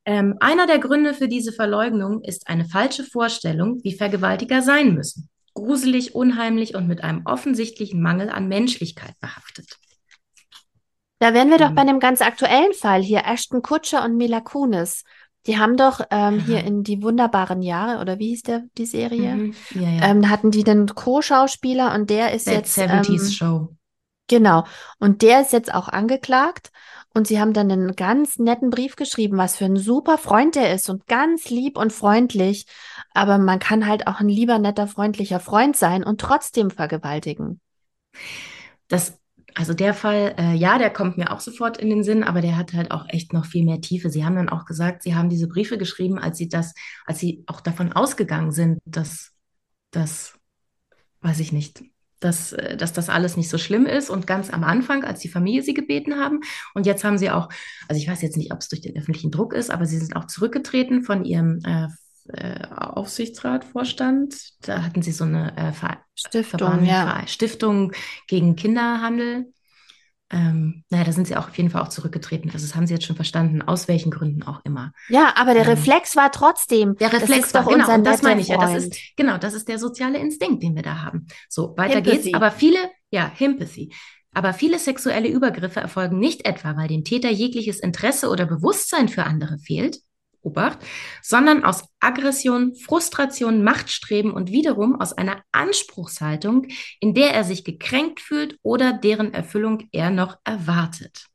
Ähm, 0.05 0.37
einer 0.41 0.67
der 0.67 0.79
Gründe 0.79 1.15
für 1.15 1.29
diese 1.29 1.53
Verleugnung 1.53 2.23
ist 2.23 2.49
eine 2.49 2.65
falsche 2.65 3.05
Vorstellung, 3.05 3.81
wie 3.83 3.97
Vergewaltiger 3.97 4.63
sein 4.63 4.95
müssen. 4.95 5.29
Gruselig, 5.55 6.15
unheimlich 6.15 6.75
und 6.75 6.87
mit 6.89 7.03
einem 7.05 7.23
offensichtlichen 7.25 8.03
Mangel 8.03 8.29
an 8.29 8.49
Menschlichkeit 8.49 9.19
behaftet. 9.21 9.79
Da 11.21 11.33
wären 11.33 11.51
wir 11.51 11.59
doch 11.59 11.71
Mhm. 11.71 11.75
bei 11.75 11.83
einem 11.83 12.01
ganz 12.01 12.21
aktuellen 12.21 12.73
Fall 12.75 13.03
hier, 13.03 13.23
Ashton 13.25 13.63
Kutcher 13.63 14.05
und 14.05 14.17
Mila 14.17 14.41
Kunis. 14.41 15.05
Die 15.47 15.59
haben 15.59 15.77
doch 15.77 16.01
ähm, 16.11 16.41
hier 16.41 16.59
Aha. 16.59 16.67
in 16.67 16.83
die 16.85 17.03
wunderbaren 17.03 17.63
Jahre, 17.63 18.01
oder 18.01 18.19
wie 18.19 18.29
hieß 18.29 18.43
der, 18.43 18.65
die 18.79 18.87
Serie? 18.87 19.35
Mhm. 19.35 19.55
Ja, 19.75 19.89
ja. 19.89 20.05
Ähm, 20.07 20.29
hatten 20.31 20.51
die 20.51 20.65
den 20.65 20.87
Co-Schauspieler 20.87 21.95
und 21.95 22.11
der 22.11 22.33
ist 22.33 22.47
That 22.47 22.55
jetzt 22.55 22.79
70s 22.79 23.27
ähm, 23.27 23.31
Show. 23.31 23.69
Genau. 24.27 24.65
Und 24.99 25.23
der 25.23 25.43
ist 25.43 25.53
jetzt 25.53 25.73
auch 25.73 25.89
angeklagt. 25.89 26.71
Und 27.17 27.29
sie 27.29 27.41
haben 27.41 27.53
dann 27.53 27.71
einen 27.71 27.95
ganz 27.95 28.41
netten 28.41 28.71
Brief 28.71 28.97
geschrieben, 28.97 29.39
was 29.39 29.57
für 29.57 29.67
ein 29.67 29.77
super 29.77 30.19
Freund 30.19 30.57
der 30.57 30.75
ist 30.75 30.91
und 30.91 31.07
ganz 31.07 31.49
lieb 31.49 31.79
und 31.79 31.93
freundlich. 31.93 32.67
Aber 33.13 33.39
man 33.39 33.61
kann 33.61 33.87
halt 33.87 34.09
auch 34.09 34.19
ein 34.19 34.29
lieber, 34.29 34.59
netter, 34.59 34.89
freundlicher 34.89 35.39
Freund 35.39 35.77
sein 35.77 36.03
und 36.03 36.21
trotzdem 36.21 36.71
vergewaltigen. 36.71 37.61
Das, 38.89 39.21
also 39.55 39.75
der 39.75 39.95
Fall, 39.95 40.35
äh, 40.39 40.55
ja, 40.55 40.77
der 40.77 40.91
kommt 40.91 41.17
mir 41.17 41.31
auch 41.31 41.39
sofort 41.39 41.77
in 41.77 41.89
den 41.89 42.03
Sinn, 42.03 42.25
aber 42.25 42.41
der 42.41 42.57
hat 42.57 42.73
halt 42.73 42.91
auch 42.91 43.09
echt 43.09 43.33
noch 43.33 43.45
viel 43.45 43.65
mehr 43.65 43.81
Tiefe. 43.81 44.11
Sie 44.11 44.25
haben 44.25 44.35
dann 44.35 44.49
auch 44.49 44.65
gesagt, 44.65 45.05
sie 45.05 45.15
haben 45.15 45.29
diese 45.29 45.47
Briefe 45.47 45.79
geschrieben, 45.79 46.19
als 46.19 46.37
sie 46.37 46.49
das, 46.49 46.75
als 47.07 47.21
sie 47.21 47.45
auch 47.47 47.61
davon 47.61 47.93
ausgegangen 47.93 48.51
sind, 48.51 48.81
dass 48.85 49.31
das, 49.93 50.37
weiß 51.21 51.39
ich 51.39 51.53
nicht, 51.53 51.85
dass, 52.25 52.53
äh, 52.53 52.77
dass 52.77 52.93
das 52.93 53.09
alles 53.09 53.37
nicht 53.37 53.49
so 53.49 53.59
schlimm 53.59 53.87
ist 53.87 54.11
und 54.11 54.27
ganz 54.27 54.51
am 54.51 54.65
Anfang, 54.65 55.05
als 55.05 55.21
die 55.21 55.29
Familie 55.29 55.63
sie 55.63 55.75
gebeten 55.75 56.17
haben. 56.19 56.41
Und 56.75 56.87
jetzt 56.87 57.05
haben 57.05 57.19
sie 57.19 57.31
auch, 57.31 57.49
also 57.89 58.01
ich 58.01 58.09
weiß 58.09 58.23
jetzt 58.23 58.37
nicht, 58.37 58.53
ob 58.53 58.61
es 58.61 58.69
durch 58.69 58.81
den 58.81 58.97
öffentlichen 58.97 59.31
Druck 59.31 59.53
ist, 59.53 59.71
aber 59.71 59.87
sie 59.87 59.99
sind 59.99 60.17
auch 60.17 60.27
zurückgetreten 60.27 61.03
von 61.03 61.25
ihrem 61.25 61.61
äh, 61.65 61.89
äh, 62.29 62.67
Aufsichtsrat, 62.69 63.65
Vorstand. 63.65 64.35
Da 64.63 64.83
hatten 64.83 65.03
sie 65.03 65.13
so 65.13 65.25
eine 65.25 65.57
äh, 65.57 65.73
Stiftung, 66.15 66.85
ja. 66.85 67.23
Stiftung 67.27 67.93
gegen 68.27 68.57
Kinderhandel. 68.57 69.53
Ähm, 70.31 70.85
naja, 70.89 71.05
da 71.05 71.13
sind 71.13 71.27
sie 71.27 71.37
auch 71.37 71.49
auf 71.49 71.57
jeden 71.57 71.71
Fall 71.71 71.83
auch 71.83 71.89
zurückgetreten. 71.89 72.51
Also 72.51 72.67
das 72.67 72.75
haben 72.75 72.87
sie 72.87 72.95
jetzt 72.95 73.05
schon 73.05 73.17
verstanden, 73.17 73.63
aus 73.63 73.89
welchen 73.89 74.11
Gründen 74.11 74.43
auch 74.43 74.61
immer. 74.65 74.93
Ja, 75.09 75.35
aber 75.37 75.55
der 75.55 75.65
ähm, 75.65 75.71
Reflex 75.71 76.17
war 76.17 76.33
trotzdem. 76.33 76.97
Der 76.97 77.13
Reflex 77.13 77.53
war, 77.55 77.65
genau, 77.65 77.93
und 77.95 78.05
das 78.05 78.23
meine 78.23 78.41
ich 78.41 78.49
ja. 78.49 78.57
Das 78.57 78.85
ist, 78.85 78.97
genau, 79.17 79.39
das 79.39 79.55
ist 79.55 79.69
der 79.69 79.79
soziale 79.79 80.19
Instinkt, 80.19 80.63
den 80.63 80.75
wir 80.75 80.83
da 80.83 81.03
haben. 81.03 81.27
So, 81.49 81.75
weiter 81.77 81.97
Himpathy. 81.97 82.23
geht's. 82.23 82.35
Aber 82.35 82.51
viele, 82.51 82.79
ja, 83.11 83.31
Himpathy. 83.35 83.93
Aber 84.33 84.53
viele 84.53 84.79
sexuelle 84.79 85.29
Übergriffe 85.29 85.81
erfolgen 85.81 86.19
nicht 86.19 86.45
etwa, 86.45 86.77
weil 86.77 86.89
dem 86.89 87.05
Täter 87.05 87.31
jegliches 87.31 87.79
Interesse 87.79 88.29
oder 88.31 88.47
Bewusstsein 88.47 89.09
für 89.09 89.25
andere 89.25 89.59
fehlt, 89.59 89.99
Obacht, 90.45 90.79
sondern 91.23 91.65
aus 91.65 91.85
Aggression, 92.01 92.75
Frustration, 92.75 93.65
Machtstreben 93.65 94.33
und 94.33 94.51
wiederum 94.51 95.01
aus 95.01 95.13
einer 95.13 95.43
Anspruchshaltung, 95.53 96.67
in 97.01 97.15
der 97.15 97.33
er 97.35 97.45
sich 97.45 97.65
gekränkt 97.65 98.21
fühlt 98.21 98.59
oder 98.63 98.93
deren 98.93 99.33
Erfüllung 99.35 99.89
er 99.93 100.11
noch 100.11 100.39
erwartet. 100.45 101.27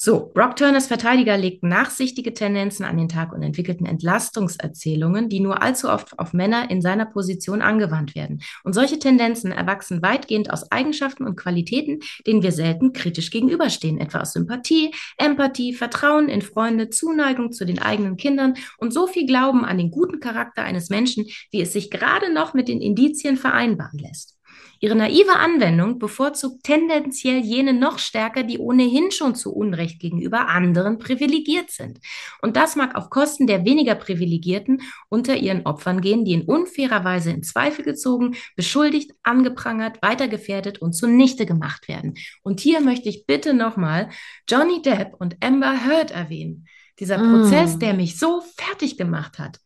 So, 0.00 0.32
Rock 0.38 0.54
Turners 0.54 0.86
Verteidiger 0.86 1.36
legten 1.36 1.68
nachsichtige 1.70 2.32
Tendenzen 2.32 2.84
an 2.84 2.96
den 2.96 3.08
Tag 3.08 3.32
und 3.32 3.42
entwickelten 3.42 3.84
Entlastungserzählungen, 3.84 5.28
die 5.28 5.40
nur 5.40 5.60
allzu 5.60 5.88
oft 5.88 6.16
auf 6.20 6.32
Männer 6.32 6.70
in 6.70 6.80
seiner 6.80 7.04
Position 7.04 7.62
angewandt 7.62 8.14
werden. 8.14 8.40
Und 8.62 8.74
solche 8.74 9.00
Tendenzen 9.00 9.50
erwachsen 9.50 10.00
weitgehend 10.00 10.52
aus 10.52 10.70
Eigenschaften 10.70 11.26
und 11.26 11.34
Qualitäten, 11.34 11.98
denen 12.28 12.44
wir 12.44 12.52
selten 12.52 12.92
kritisch 12.92 13.32
gegenüberstehen, 13.32 13.98
etwa 13.98 14.20
aus 14.20 14.34
Sympathie, 14.34 14.94
Empathie, 15.16 15.74
Vertrauen 15.74 16.28
in 16.28 16.42
Freunde, 16.42 16.90
Zuneigung 16.90 17.50
zu 17.50 17.64
den 17.64 17.80
eigenen 17.80 18.16
Kindern 18.16 18.54
und 18.76 18.94
so 18.94 19.08
viel 19.08 19.26
Glauben 19.26 19.64
an 19.64 19.78
den 19.78 19.90
guten 19.90 20.20
Charakter 20.20 20.62
eines 20.62 20.90
Menschen, 20.90 21.26
wie 21.50 21.60
es 21.60 21.72
sich 21.72 21.90
gerade 21.90 22.32
noch 22.32 22.54
mit 22.54 22.68
den 22.68 22.80
Indizien 22.80 23.36
vereinbaren 23.36 23.98
lässt. 23.98 24.37
Ihre 24.80 24.94
naive 24.94 25.36
Anwendung 25.36 25.98
bevorzugt 25.98 26.62
tendenziell 26.64 27.38
jene 27.38 27.72
noch 27.72 27.98
stärker, 27.98 28.42
die 28.42 28.58
ohnehin 28.58 29.10
schon 29.10 29.34
zu 29.34 29.52
Unrecht 29.52 30.00
gegenüber 30.00 30.48
anderen 30.48 30.98
privilegiert 30.98 31.70
sind. 31.70 31.98
Und 32.42 32.56
das 32.56 32.76
mag 32.76 32.94
auf 32.94 33.10
Kosten 33.10 33.46
der 33.46 33.64
weniger 33.64 33.94
Privilegierten 33.94 34.82
unter 35.08 35.36
ihren 35.36 35.66
Opfern 35.66 36.00
gehen, 36.00 36.24
die 36.24 36.32
in 36.32 36.42
unfairer 36.42 37.04
Weise 37.04 37.30
in 37.30 37.42
Zweifel 37.42 37.84
gezogen, 37.84 38.36
beschuldigt, 38.56 39.12
angeprangert, 39.22 40.00
weitergefährdet 40.02 40.78
und 40.78 40.92
zunichte 40.92 41.46
gemacht 41.46 41.88
werden. 41.88 42.14
Und 42.42 42.60
hier 42.60 42.80
möchte 42.80 43.08
ich 43.08 43.26
bitte 43.26 43.54
nochmal 43.54 44.10
Johnny 44.48 44.82
Depp 44.82 45.14
und 45.18 45.36
Amber 45.42 45.84
Heard 45.84 46.10
erwähnen. 46.10 46.66
Dieser 46.98 47.18
mm. 47.18 47.32
Prozess, 47.32 47.78
der 47.78 47.94
mich 47.94 48.18
so 48.18 48.42
fertig 48.56 48.96
gemacht 48.96 49.38
hat. 49.38 49.60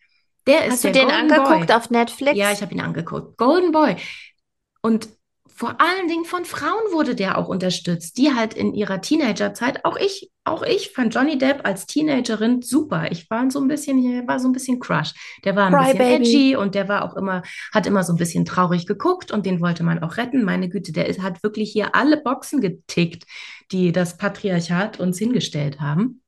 Der 0.46 0.70
Hast 0.70 0.84
du 0.84 0.90
den 0.90 1.06
Golden 1.06 1.32
angeguckt 1.32 1.66
Boy. 1.68 1.76
auf 1.76 1.90
Netflix? 1.90 2.36
Ja, 2.36 2.50
ich 2.50 2.62
habe 2.62 2.74
ihn 2.74 2.80
angeguckt. 2.80 3.38
Golden 3.38 3.70
Boy. 3.70 3.96
Und 4.82 5.08
vor 5.54 5.80
allen 5.80 6.08
Dingen 6.08 6.24
von 6.24 6.44
Frauen 6.44 6.92
wurde 6.92 7.14
der 7.14 7.38
auch 7.38 7.46
unterstützt, 7.46 8.16
die 8.18 8.34
halt 8.34 8.54
in 8.54 8.74
ihrer 8.74 9.00
Teenagerzeit, 9.00 9.84
auch 9.84 9.96
ich, 9.96 10.32
auch 10.44 10.62
ich 10.62 10.90
fand 10.90 11.14
Johnny 11.14 11.38
Depp 11.38 11.60
als 11.64 11.86
Teenagerin 11.86 12.62
super. 12.62 13.12
Ich 13.12 13.30
war 13.30 13.48
so 13.50 13.60
ein 13.60 13.68
bisschen, 13.68 14.26
war 14.26 14.40
so 14.40 14.48
ein 14.48 14.52
bisschen 14.52 14.80
Crush. 14.80 15.12
Der 15.44 15.54
war 15.54 15.66
ein 15.66 15.72
Cry 15.72 15.92
bisschen 15.92 15.98
Baby. 15.98 16.24
edgy 16.24 16.56
und 16.56 16.74
der 16.74 16.88
war 16.88 17.04
auch 17.04 17.16
immer, 17.16 17.42
hat 17.72 17.86
immer 17.86 18.02
so 18.02 18.12
ein 18.12 18.18
bisschen 18.18 18.44
traurig 18.44 18.86
geguckt 18.86 19.30
und 19.30 19.46
den 19.46 19.60
wollte 19.60 19.84
man 19.84 20.02
auch 20.02 20.16
retten. 20.16 20.42
Meine 20.42 20.68
Güte, 20.68 20.90
der 20.90 21.06
ist, 21.06 21.20
hat 21.22 21.42
wirklich 21.42 21.70
hier 21.70 21.94
alle 21.94 22.16
Boxen 22.16 22.60
getickt, 22.60 23.24
die 23.70 23.92
das 23.92 24.16
Patriarchat 24.16 24.98
uns 24.98 25.18
hingestellt 25.18 25.80
haben. 25.80 26.21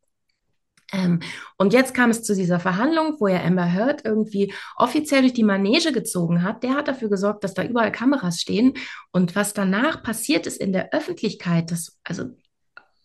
Ähm, 0.95 1.21
und 1.57 1.73
jetzt 1.73 1.95
kam 1.95 2.11
es 2.11 2.23
zu 2.23 2.35
dieser 2.35 2.61
Verhandlung, 2.61 3.17
wo 3.19 3.27
er 3.27 3.45
Amber 3.45 3.71
Heard 3.73 4.05
irgendwie 4.05 4.55
offiziell 4.77 5.23
durch 5.23 5.33
die 5.33 5.43
Manege 5.43 5.93
gezogen 5.93 6.43
hat. 6.43 6.63
Der 6.63 6.75
hat 6.75 6.89
dafür 6.89 7.09
gesorgt, 7.09 7.43
dass 7.43 7.55
da 7.55 7.65
überall 7.65 7.91
Kameras 7.91 8.41
stehen. 8.41 8.75
Und 9.11 9.35
was 9.35 9.55
danach 9.55 10.03
passiert 10.03 10.47
ist 10.47 10.59
in 10.61 10.73
der 10.73 10.93
Öffentlichkeit, 10.93 11.71
das, 11.71 11.99
also 12.05 12.27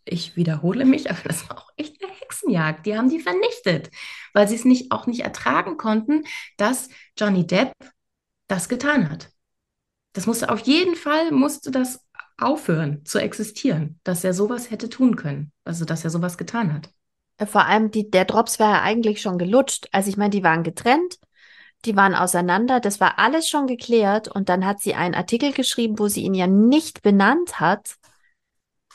ich 0.06 0.36
wiederhole 0.36 0.86
mich, 0.86 1.10
aber 1.10 1.20
das 1.24 1.50
war 1.50 1.58
auch 1.58 1.72
echt 1.78 2.02
eine 2.04 2.12
Hexenjagd. 2.14 2.86
Die 2.86 2.98
haben 2.98 3.10
die 3.10 3.20
vernichtet, 3.20 3.90
weil 4.34 4.48
sie 4.48 4.56
es 4.56 4.66
nicht, 4.66 4.92
auch 4.92 5.08
nicht 5.08 5.22
ertragen 5.22 5.78
konnten, 5.78 6.24
dass 6.58 6.90
Johnny 7.18 7.46
Depp 7.46 7.74
das 8.48 8.70
getan 8.70 9.10
hat. 9.10 9.30
Das 10.14 10.26
musste 10.26 10.50
auf 10.50 10.62
jeden 10.62 10.96
Fall, 10.96 11.32
musste 11.32 11.72
das 11.72 12.06
aufhören 12.38 13.06
zu 13.06 13.20
existieren, 13.20 14.00
dass 14.04 14.24
er 14.24 14.34
sowas 14.34 14.72
hätte 14.72 14.90
tun 14.90 15.16
können. 15.16 15.52
Also, 15.66 15.86
dass 15.86 16.04
er 16.04 16.10
sowas 16.10 16.38
getan 16.38 16.74
hat. 16.74 16.90
Vor 17.46 17.66
allem, 17.66 17.92
die, 17.92 18.10
der 18.10 18.26
Drops 18.26 18.60
war 18.60 18.70
ja 18.76 18.82
eigentlich 18.82 19.22
schon 19.22 19.38
gelutscht. 19.38 19.88
Also 19.92 20.10
ich 20.10 20.18
meine, 20.18 20.32
die 20.32 20.44
waren 20.44 20.64
getrennt, 20.64 21.20
die 21.86 21.96
waren 21.96 22.14
auseinander, 22.14 22.80
das 22.80 23.00
war 23.00 23.20
alles 23.20 23.48
schon 23.48 23.68
geklärt 23.68 24.28
und 24.28 24.50
dann 24.50 24.66
hat 24.66 24.82
sie 24.82 24.96
einen 24.96 25.16
Artikel 25.16 25.54
geschrieben, 25.54 26.00
wo 26.00 26.08
sie 26.08 26.24
ihn 26.24 26.34
ja 26.34 26.48
nicht 26.48 27.02
benannt 27.02 27.60
hat. 27.60 27.96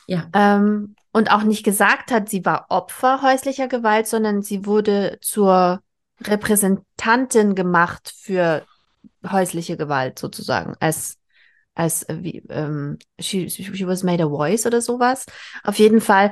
Ja. 0.07 0.29
Ähm, 0.33 0.95
und 1.11 1.31
auch 1.31 1.43
nicht 1.43 1.63
gesagt 1.63 2.11
hat, 2.11 2.29
sie 2.29 2.45
war 2.45 2.65
Opfer 2.69 3.21
häuslicher 3.21 3.67
Gewalt, 3.67 4.07
sondern 4.07 4.41
sie 4.41 4.65
wurde 4.65 5.17
zur 5.21 5.81
Repräsentantin 6.21 7.55
gemacht 7.55 8.13
für 8.15 8.65
häusliche 9.29 9.77
Gewalt 9.77 10.19
sozusagen, 10.19 10.75
als 10.79 11.17
als 11.73 12.05
wie 12.09 12.41
ähm, 12.49 12.97
she, 13.19 13.49
she 13.49 13.85
was 13.85 14.03
made 14.03 14.23
a 14.23 14.29
voice 14.29 14.65
oder 14.65 14.81
sowas. 14.81 15.25
Auf 15.63 15.77
jeden 15.77 15.99
Fall 15.99 16.31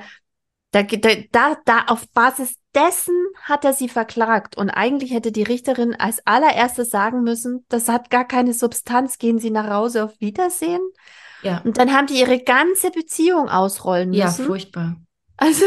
da, 0.74 0.82
da, 0.82 1.58
da, 1.66 1.86
auf 1.88 2.10
Basis 2.14 2.56
dessen 2.74 3.16
hat 3.44 3.64
er 3.64 3.74
sie 3.74 3.88
verklagt. 3.88 4.58
Und 4.58 4.72
eigentlich 4.72 5.14
hätte 5.14 5.32
die 5.32 5.44
Richterin 5.44 5.94
als 5.94 6.26
allererstes 6.26 6.90
sagen 6.90 7.22
müssen, 7.22 7.64
das 7.70 7.88
hat 7.88 8.10
gar 8.10 8.28
keine 8.28 8.54
Substanz, 8.54 9.20
gehen 9.20 9.38
Sie 9.38 9.52
nach 9.52 9.70
Hause 9.70 10.04
auf 10.04 10.20
Wiedersehen. 10.20 10.82
Ja. 11.44 11.62
Und 11.64 11.78
dann 11.78 11.94
haben 11.94 12.08
die 12.08 12.20
ihre 12.20 12.40
ganze 12.40 12.90
Beziehung 12.90 13.50
ausrollen 13.50 14.10
müssen. 14.10 14.20
Ja, 14.20 14.32
furchtbar. 14.32 14.98
Also, 15.38 15.66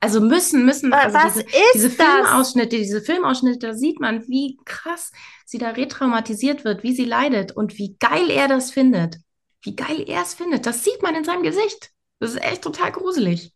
also 0.00 0.20
müssen, 0.22 0.64
müssen, 0.64 0.92
also 0.94 1.14
was 1.14 1.34
diese, 1.34 1.44
ist 1.44 1.74
diese 1.74 1.90
Filmausschnitte, 1.90 2.76
diese 2.76 3.02
Filmausschnitte, 3.02 3.66
da 3.66 3.74
sieht 3.74 4.00
man, 4.00 4.26
wie 4.28 4.58
krass 4.64 5.12
sie 5.44 5.58
da 5.58 5.70
retraumatisiert 5.70 6.64
wird, 6.64 6.82
wie 6.82 6.94
sie 6.94 7.04
leidet 7.04 7.52
und 7.54 7.76
wie 7.76 7.96
geil 7.98 8.30
er 8.30 8.48
das 8.48 8.70
findet. 8.70 9.16
Wie 9.60 9.76
geil 9.76 10.04
er 10.06 10.22
es 10.22 10.32
findet. 10.34 10.64
Das 10.64 10.84
sieht 10.84 11.02
man 11.02 11.14
in 11.16 11.24
seinem 11.24 11.42
Gesicht. 11.42 11.90
Das 12.18 12.30
ist 12.30 12.42
echt 12.42 12.62
total 12.62 12.92
gruselig. 12.92 13.52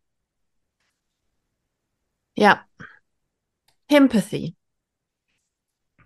Ja. 2.34 2.66
Himpathy. 3.88 4.56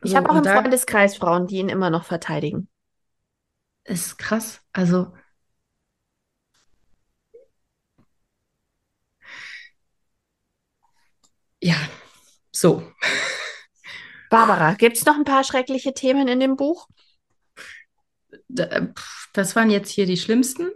Ich 0.02 0.10
so, 0.10 0.16
habe 0.16 0.30
auch 0.30 0.36
im 0.36 0.44
Freundeskreis 0.44 1.16
Frauen, 1.16 1.46
die 1.46 1.56
ihn 1.56 1.68
immer 1.68 1.90
noch 1.90 2.04
verteidigen. 2.04 2.68
Ist 3.84 4.18
krass. 4.18 4.60
Also. 4.72 5.12
Ja, 11.60 11.76
so. 12.52 12.92
Barbara, 14.30 14.74
gibt 14.74 14.96
es 14.96 15.04
noch 15.04 15.16
ein 15.16 15.24
paar 15.24 15.44
schreckliche 15.44 15.94
Themen 15.94 16.28
in 16.28 16.40
dem 16.40 16.56
Buch? 16.56 16.88
Das 18.48 19.56
waren 19.56 19.70
jetzt 19.70 19.90
hier 19.90 20.06
die 20.06 20.16
schlimmsten. 20.16 20.70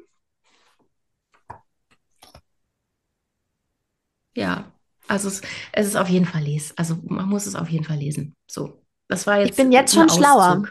Ja, 4.35 4.73
also 5.11 5.29
es, 5.29 5.41
es 5.73 5.87
ist 5.89 5.97
auf 5.97 6.09
jeden 6.09 6.27
Fall 6.27 6.43
lesen. 6.43 6.73
Also 6.77 6.97
man 7.03 7.29
muss 7.29 7.47
es 7.47 7.57
auf 7.57 7.69
jeden 7.69 7.85
Fall 7.85 7.99
lesen. 7.99 8.35
So, 8.47 8.83
das 9.09 9.27
war 9.27 9.41
jetzt. 9.41 9.51
Ich 9.51 9.57
bin 9.57 9.73
jetzt 9.73 9.95
schon 9.95 10.05
Auszug. 10.05 10.25
schlauer. 10.25 10.63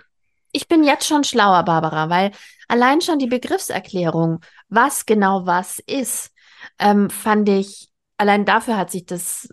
Ich 0.51 0.67
bin 0.67 0.83
jetzt 0.83 1.05
schon 1.05 1.23
schlauer, 1.23 1.63
Barbara, 1.63 2.09
weil 2.09 2.31
allein 2.67 3.01
schon 3.01 3.19
die 3.19 3.27
Begriffserklärung, 3.27 4.39
was 4.67 5.05
genau 5.05 5.45
was 5.45 5.79
ist, 5.79 6.31
ähm, 6.79 7.09
fand 7.09 7.47
ich, 7.49 7.89
allein 8.17 8.45
dafür 8.45 8.77
hat 8.77 8.89
sich 8.89 9.05
das 9.05 9.49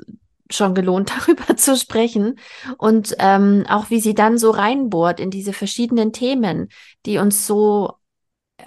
schon 0.51 0.75
gelohnt, 0.75 1.11
darüber 1.21 1.57
zu 1.57 1.77
sprechen. 1.77 2.39
Und 2.79 3.15
ähm, 3.19 3.65
auch 3.69 3.91
wie 3.91 4.01
sie 4.01 4.15
dann 4.15 4.39
so 4.39 4.51
reinbohrt 4.53 5.21
in 5.21 5.31
diese 5.31 5.53
verschiedenen 5.53 6.13
Themen, 6.13 6.69
die 7.05 7.19
uns 7.19 7.47
so 7.47 7.95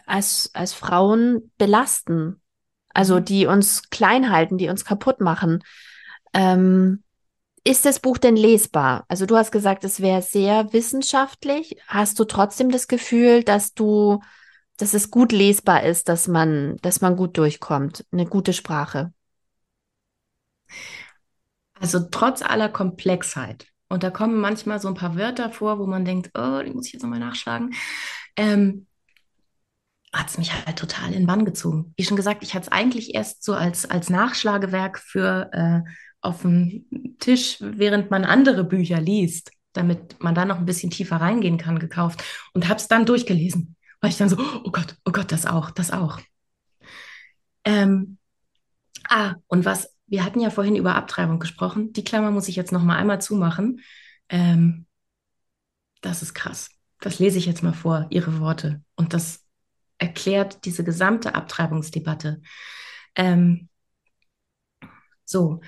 als, 0.06 0.52
als 0.54 0.74
Frauen 0.74 1.52
belasten. 1.58 2.42
Also 2.94 3.20
mhm. 3.20 3.26
die 3.26 3.46
uns 3.46 3.90
klein 3.90 4.30
halten, 4.32 4.58
die 4.58 4.70
uns 4.70 4.86
kaputt 4.86 5.22
machen. 5.22 5.64
Ähm, 6.34 7.04
ist 7.64 7.86
das 7.86 8.00
Buch 8.00 8.18
denn 8.18 8.36
lesbar? 8.36 9.06
Also 9.08 9.26
du 9.26 9.36
hast 9.36 9.52
gesagt, 9.52 9.84
es 9.84 10.00
wäre 10.00 10.22
sehr 10.22 10.72
wissenschaftlich. 10.74 11.78
Hast 11.88 12.20
du 12.20 12.24
trotzdem 12.24 12.72
das 12.72 12.88
Gefühl, 12.88 13.44
dass 13.44 13.74
du, 13.74 14.22
dass 14.78 14.94
es 14.94 15.12
gut 15.12 15.32
lesbar 15.32 15.84
ist, 15.84 16.10
dass 16.10 16.28
man, 16.28 16.78
dass 16.82 17.02
man 17.02 17.16
gut 17.16 17.38
durchkommt, 17.38 18.06
eine 18.12 18.26
gute 18.26 18.54
Sprache? 18.54 19.14
Also 21.74 22.00
trotz 22.12 22.42
aller 22.42 22.70
Komplexheit. 22.70 23.68
Und 23.88 24.04
da 24.04 24.12
kommen 24.12 24.40
manchmal 24.40 24.80
so 24.80 24.88
ein 24.88 24.94
paar 24.94 25.16
Wörter 25.16 25.52
vor, 25.52 25.80
wo 25.80 25.86
man 25.86 26.06
denkt, 26.06 26.32
oh, 26.38 26.62
die 26.64 26.72
muss 26.72 26.88
ich 26.88 26.94
jetzt 26.94 27.02
nochmal 27.02 27.20
nachschlagen. 27.20 27.74
ähm, 28.36 28.86
hat 30.12 30.30
es 30.30 30.38
mich 30.38 30.54
halt 30.54 30.78
total 30.78 31.14
in 31.14 31.28
Bann 31.28 31.46
gezogen. 31.46 31.94
Wie 31.96 32.04
schon 32.04 32.18
gesagt, 32.18 32.42
ich 32.42 32.56
hatte 32.56 32.66
es 32.68 32.72
eigentlich 32.72 33.14
erst 33.14 33.44
so 33.44 33.54
als, 33.54 33.90
als 33.90 34.10
Nachschlagewerk 34.10 34.98
für 34.98 35.50
äh, 35.54 35.82
auf 36.22 36.42
dem 36.42 36.86
Tisch, 37.20 37.58
während 37.60 38.12
man 38.12 38.26
andere 38.26 38.64
Bücher 38.64 39.00
liest, 39.00 39.52
damit 39.74 40.22
man 40.22 40.36
da 40.36 40.46
noch 40.46 40.58
ein 40.58 40.66
bisschen 40.66 40.92
tiefer 40.92 41.18
reingehen 41.18 41.58
kann, 41.58 41.80
gekauft 41.80 42.24
und 42.54 42.68
habe 42.68 42.80
es 42.80 42.88
dann 42.88 43.06
durchgelesen. 43.06 43.76
Weil 44.02 44.12
ich 44.12 44.18
dann 44.18 44.30
so, 44.30 44.38
oh 44.38 44.72
Gott, 44.72 44.96
oh 45.06 45.12
Gott, 45.12 45.32
das 45.32 45.46
auch, 45.46 45.72
das 45.72 45.92
auch. 45.92 46.20
Ähm, 47.66 48.18
ah, 49.10 49.36
und 49.48 49.66
was, 49.66 49.94
wir 50.08 50.24
hatten 50.24 50.40
ja 50.40 50.50
vorhin 50.50 50.76
über 50.76 50.96
Abtreibung 50.96 51.40
gesprochen. 51.40 51.94
Die 51.94 52.04
Klammer 52.04 52.32
muss 52.32 52.48
ich 52.48 52.56
jetzt 52.56 52.72
noch 52.72 52.84
mal 52.84 52.98
einmal 52.98 53.22
zumachen. 53.22 53.82
Ähm, 54.30 54.86
das 56.02 56.22
ist 56.22 56.34
krass. 56.34 56.70
Das 57.00 57.20
lese 57.20 57.38
ich 57.38 57.46
jetzt 57.46 57.64
mal 57.64 57.74
vor, 57.74 58.08
Ihre 58.10 58.40
Worte. 58.40 58.82
Und 58.96 59.14
das 59.14 59.46
erklärt 59.98 60.66
diese 60.66 60.84
gesamte 60.84 61.36
Abtreibungsdebatte. 61.36 62.42
Ähm, 63.16 63.70
so, 65.26 65.62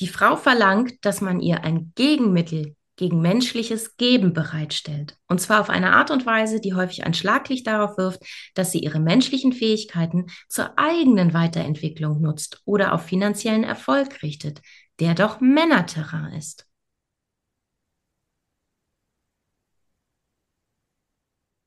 die 0.00 0.08
Frau 0.08 0.36
verlangt, 0.36 1.04
dass 1.04 1.20
man 1.20 1.40
ihr 1.40 1.62
ein 1.62 1.92
Gegenmittel 1.94 2.74
gegen 2.96 3.22
menschliches 3.22 3.96
Geben 3.96 4.34
bereitstellt. 4.34 5.16
Und 5.26 5.40
zwar 5.40 5.60
auf 5.60 5.70
eine 5.70 5.94
Art 5.94 6.10
und 6.10 6.26
Weise, 6.26 6.60
die 6.60 6.74
häufig 6.74 7.04
ein 7.04 7.14
Schlaglicht 7.14 7.66
darauf 7.66 7.96
wirft, 7.96 8.22
dass 8.54 8.72
sie 8.72 8.80
ihre 8.80 9.00
menschlichen 9.00 9.54
Fähigkeiten 9.54 10.26
zur 10.48 10.78
eigenen 10.78 11.32
Weiterentwicklung 11.32 12.20
nutzt 12.20 12.60
oder 12.66 12.92
auf 12.92 13.06
finanziellen 13.06 13.64
Erfolg 13.64 14.22
richtet, 14.22 14.60
der 15.00 15.14
doch 15.14 15.40
Männerterrain 15.40 16.34
ist. 16.34 16.66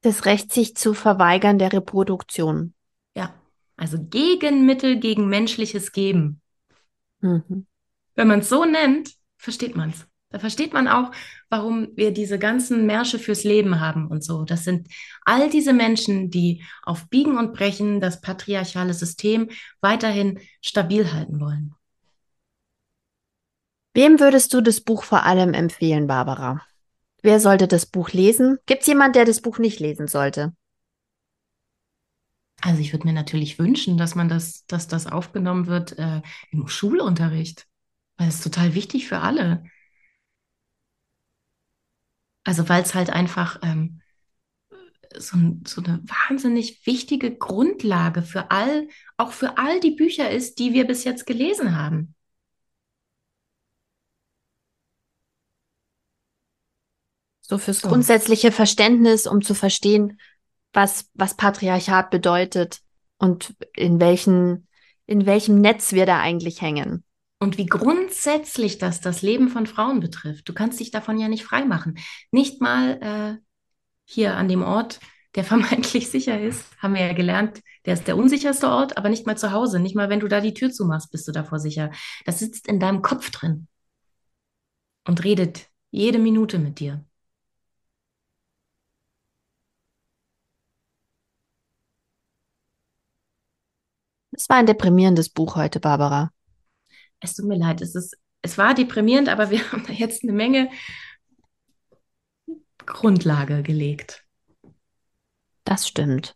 Das 0.01 0.25
Recht, 0.25 0.51
sich 0.51 0.75
zu 0.75 0.93
verweigern 0.93 1.57
der 1.57 1.73
Reproduktion. 1.73 2.75
Ja, 3.15 3.33
also 3.75 3.97
Gegenmittel 3.99 4.99
gegen 4.99 5.29
menschliches 5.29 5.93
Geben. 5.93 6.41
Mhm. 7.21 7.65
Wenn 8.15 8.27
man 8.27 8.39
es 8.39 8.49
so 8.49 8.65
nennt, 8.65 9.13
versteht 9.37 9.75
man 9.75 9.89
es. 9.89 10.07
Da 10.29 10.39
versteht 10.39 10.73
man 10.73 10.87
auch, 10.87 11.11
warum 11.49 11.89
wir 11.95 12.11
diese 12.11 12.39
ganzen 12.39 12.87
Märsche 12.87 13.19
fürs 13.19 13.43
Leben 13.43 13.79
haben 13.79 14.07
und 14.07 14.23
so. 14.23 14.45
Das 14.45 14.63
sind 14.63 14.87
all 15.25 15.47
diese 15.49 15.73
Menschen, 15.73 16.31
die 16.31 16.63
auf 16.81 17.07
Biegen 17.07 17.37
und 17.37 17.53
Brechen 17.53 18.01
das 18.01 18.19
patriarchale 18.19 18.95
System 18.95 19.49
weiterhin 19.79 20.39
stabil 20.59 21.13
halten 21.13 21.39
wollen. 21.39 21.75
Wem 23.93 24.19
würdest 24.19 24.51
du 24.55 24.61
das 24.61 24.81
Buch 24.81 25.03
vor 25.03 25.23
allem 25.23 25.53
empfehlen, 25.53 26.07
Barbara? 26.07 26.65
Wer 27.21 27.39
sollte 27.39 27.67
das 27.67 27.85
Buch 27.85 28.09
lesen? 28.09 28.57
Gibt 28.65 28.81
es 28.81 28.87
jemand, 28.87 29.15
der 29.15 29.25
das 29.25 29.39
Buch 29.39 29.59
nicht 29.59 29.79
lesen 29.79 30.07
sollte? 30.07 30.55
Also 32.59 32.81
ich 32.81 32.91
würde 32.91 33.05
mir 33.05 33.13
natürlich 33.13 33.59
wünschen, 33.59 33.99
dass 33.99 34.15
man 34.15 34.29
das, 34.29 34.65
dass 34.65 34.87
das 34.87 35.05
aufgenommen 35.05 35.67
wird 35.67 35.99
äh, 35.99 36.21
im 36.49 36.67
Schulunterricht, 36.67 37.67
weil 38.17 38.27
es 38.29 38.41
total 38.41 38.73
wichtig 38.75 39.07
für 39.07 39.19
alle. 39.19 39.63
Also 42.43 42.67
weil 42.69 42.83
es 42.83 42.93
halt 42.93 43.09
einfach 43.09 43.59
ähm, 43.63 44.01
so, 45.17 45.37
so, 45.65 45.81
eine 45.81 46.03
wahnsinnig 46.27 46.85
wichtige 46.85 47.35
Grundlage 47.35 48.21
für 48.21 48.51
all, 48.51 48.87
auch 49.17 49.31
für 49.31 49.57
all 49.57 49.79
die 49.79 49.91
Bücher 49.91 50.29
ist, 50.29 50.59
die 50.59 50.73
wir 50.73 50.85
bis 50.85 51.03
jetzt 51.03 51.25
gelesen 51.25 51.77
haben. 51.77 52.15
So 57.41 57.57
fürs 57.57 57.81
so. 57.81 57.89
grundsätzliche 57.89 58.51
Verständnis, 58.51 59.27
um 59.27 59.41
zu 59.41 59.53
verstehen, 59.53 60.19
was, 60.71 61.09
was 61.13 61.35
Patriarchat 61.35 62.09
bedeutet 62.09 62.81
und 63.17 63.53
in 63.75 63.99
welchen, 63.99 64.67
in 65.05 65.25
welchem 65.25 65.61
Netz 65.61 65.91
wir 65.91 66.05
da 66.05 66.19
eigentlich 66.19 66.61
hängen. 66.61 67.03
Und 67.43 67.57
wie 67.57 67.65
grundsätzlich 67.65 68.77
das 68.77 69.01
das 69.01 69.21
Leben 69.21 69.49
von 69.49 69.67
Frauen 69.67 69.99
betrifft. 69.99 70.47
Du 70.47 70.53
kannst 70.53 70.79
dich 70.79 70.91
davon 70.91 71.19
ja 71.19 71.27
nicht 71.27 71.43
freimachen. 71.43 71.97
Nicht 72.31 72.61
mal 72.61 73.01
äh, 73.01 73.43
hier 74.05 74.37
an 74.37 74.47
dem 74.47 74.63
Ort, 74.63 75.01
der 75.35 75.43
vermeintlich 75.53 76.09
sicher 76.09 76.39
ist, 76.39 76.65
haben 76.81 76.93
wir 76.93 77.01
ja 77.05 77.13
gelernt, 77.13 77.61
der 77.85 77.95
ist 77.95 78.07
der 78.07 78.15
unsicherste 78.15 78.69
Ort, 78.69 78.97
aber 78.97 79.09
nicht 79.09 79.25
mal 79.27 79.37
zu 79.37 79.51
Hause. 79.51 79.79
Nicht 79.81 79.95
mal, 79.95 80.09
wenn 80.09 80.21
du 80.21 80.29
da 80.29 80.39
die 80.39 80.53
Tür 80.53 80.71
zumachst, 80.71 81.11
bist 81.11 81.27
du 81.27 81.33
davor 81.33 81.59
sicher. 81.59 81.91
Das 82.25 82.39
sitzt 82.39 82.67
in 82.67 82.79
deinem 82.79 83.01
Kopf 83.01 83.29
drin 83.31 83.67
und 85.05 85.23
redet 85.25 85.67
jede 85.91 86.19
Minute 86.19 86.59
mit 86.59 86.79
dir. 86.79 87.03
Es 94.31 94.49
war 94.49 94.57
ein 94.57 94.65
deprimierendes 94.65 95.29
Buch 95.29 95.55
heute, 95.55 95.79
Barbara 95.79 96.32
es 97.23 97.35
tut 97.35 97.45
mir 97.45 97.57
leid, 97.57 97.81
es, 97.81 97.95
ist, 97.95 98.17
es 98.41 98.57
war 98.57 98.73
deprimierend, 98.73 99.29
aber 99.29 99.49
wir 99.49 99.59
haben 99.71 99.85
da 99.87 99.93
jetzt 99.93 100.23
eine 100.23 100.33
Menge 100.33 100.69
Grundlage 102.85 103.63
gelegt. 103.63 104.25
Das 105.63 105.87
stimmt. 105.87 106.35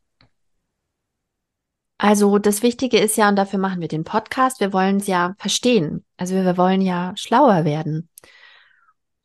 Also 1.97 2.38
das 2.38 2.61
Wichtige 2.61 2.99
ist 2.99 3.17
ja, 3.17 3.27
und 3.27 3.35
dafür 3.35 3.59
machen 3.59 3.81
wir 3.81 3.88
den 3.88 4.03
Podcast, 4.03 4.59
wir 4.59 4.71
wollen 4.71 4.97
es 4.97 5.07
ja 5.07 5.35
verstehen. 5.39 6.05
Also 6.15 6.35
wir 6.35 6.57
wollen 6.57 6.81
ja 6.81 7.13
schlauer 7.17 7.65
werden. 7.65 8.09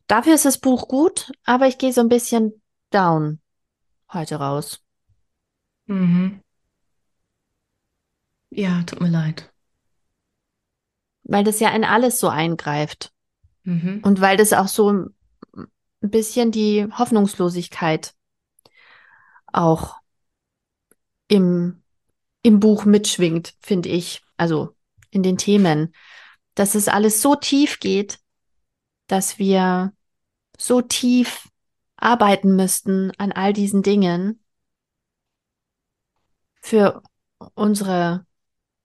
Dafür 0.07 0.33
ist 0.33 0.45
das 0.45 0.57
Buch 0.57 0.87
gut, 0.87 1.31
aber 1.45 1.67
ich 1.67 1.77
gehe 1.77 1.93
so 1.93 2.01
ein 2.01 2.09
bisschen 2.09 2.61
down 2.89 3.39
heute 4.11 4.35
raus. 4.35 4.83
Mhm. 5.85 6.41
Ja, 8.49 8.83
tut 8.83 9.01
mir 9.01 9.09
leid 9.09 9.52
weil 11.23 11.43
das 11.43 11.59
ja 11.59 11.69
in 11.69 11.83
alles 11.83 12.19
so 12.19 12.27
eingreift. 12.27 13.11
Mhm. 13.63 14.01
Und 14.03 14.21
weil 14.21 14.37
das 14.37 14.53
auch 14.53 14.67
so 14.67 14.91
ein 14.91 15.13
bisschen 16.01 16.51
die 16.51 16.87
Hoffnungslosigkeit 16.91 18.13
auch 19.47 19.97
im, 21.27 21.81
im 22.41 22.59
Buch 22.59 22.85
mitschwingt, 22.85 23.55
finde 23.61 23.89
ich. 23.89 24.21
Also 24.37 24.75
in 25.09 25.23
den 25.23 25.37
Themen. 25.37 25.93
Dass 26.55 26.75
es 26.75 26.87
alles 26.87 27.21
so 27.21 27.35
tief 27.35 27.79
geht, 27.79 28.19
dass 29.07 29.39
wir 29.39 29.93
so 30.57 30.81
tief 30.81 31.47
arbeiten 31.95 32.55
müssten 32.55 33.11
an 33.17 33.31
all 33.31 33.53
diesen 33.53 33.81
Dingen 33.81 34.43
für 36.61 37.01
unsere, 37.55 38.25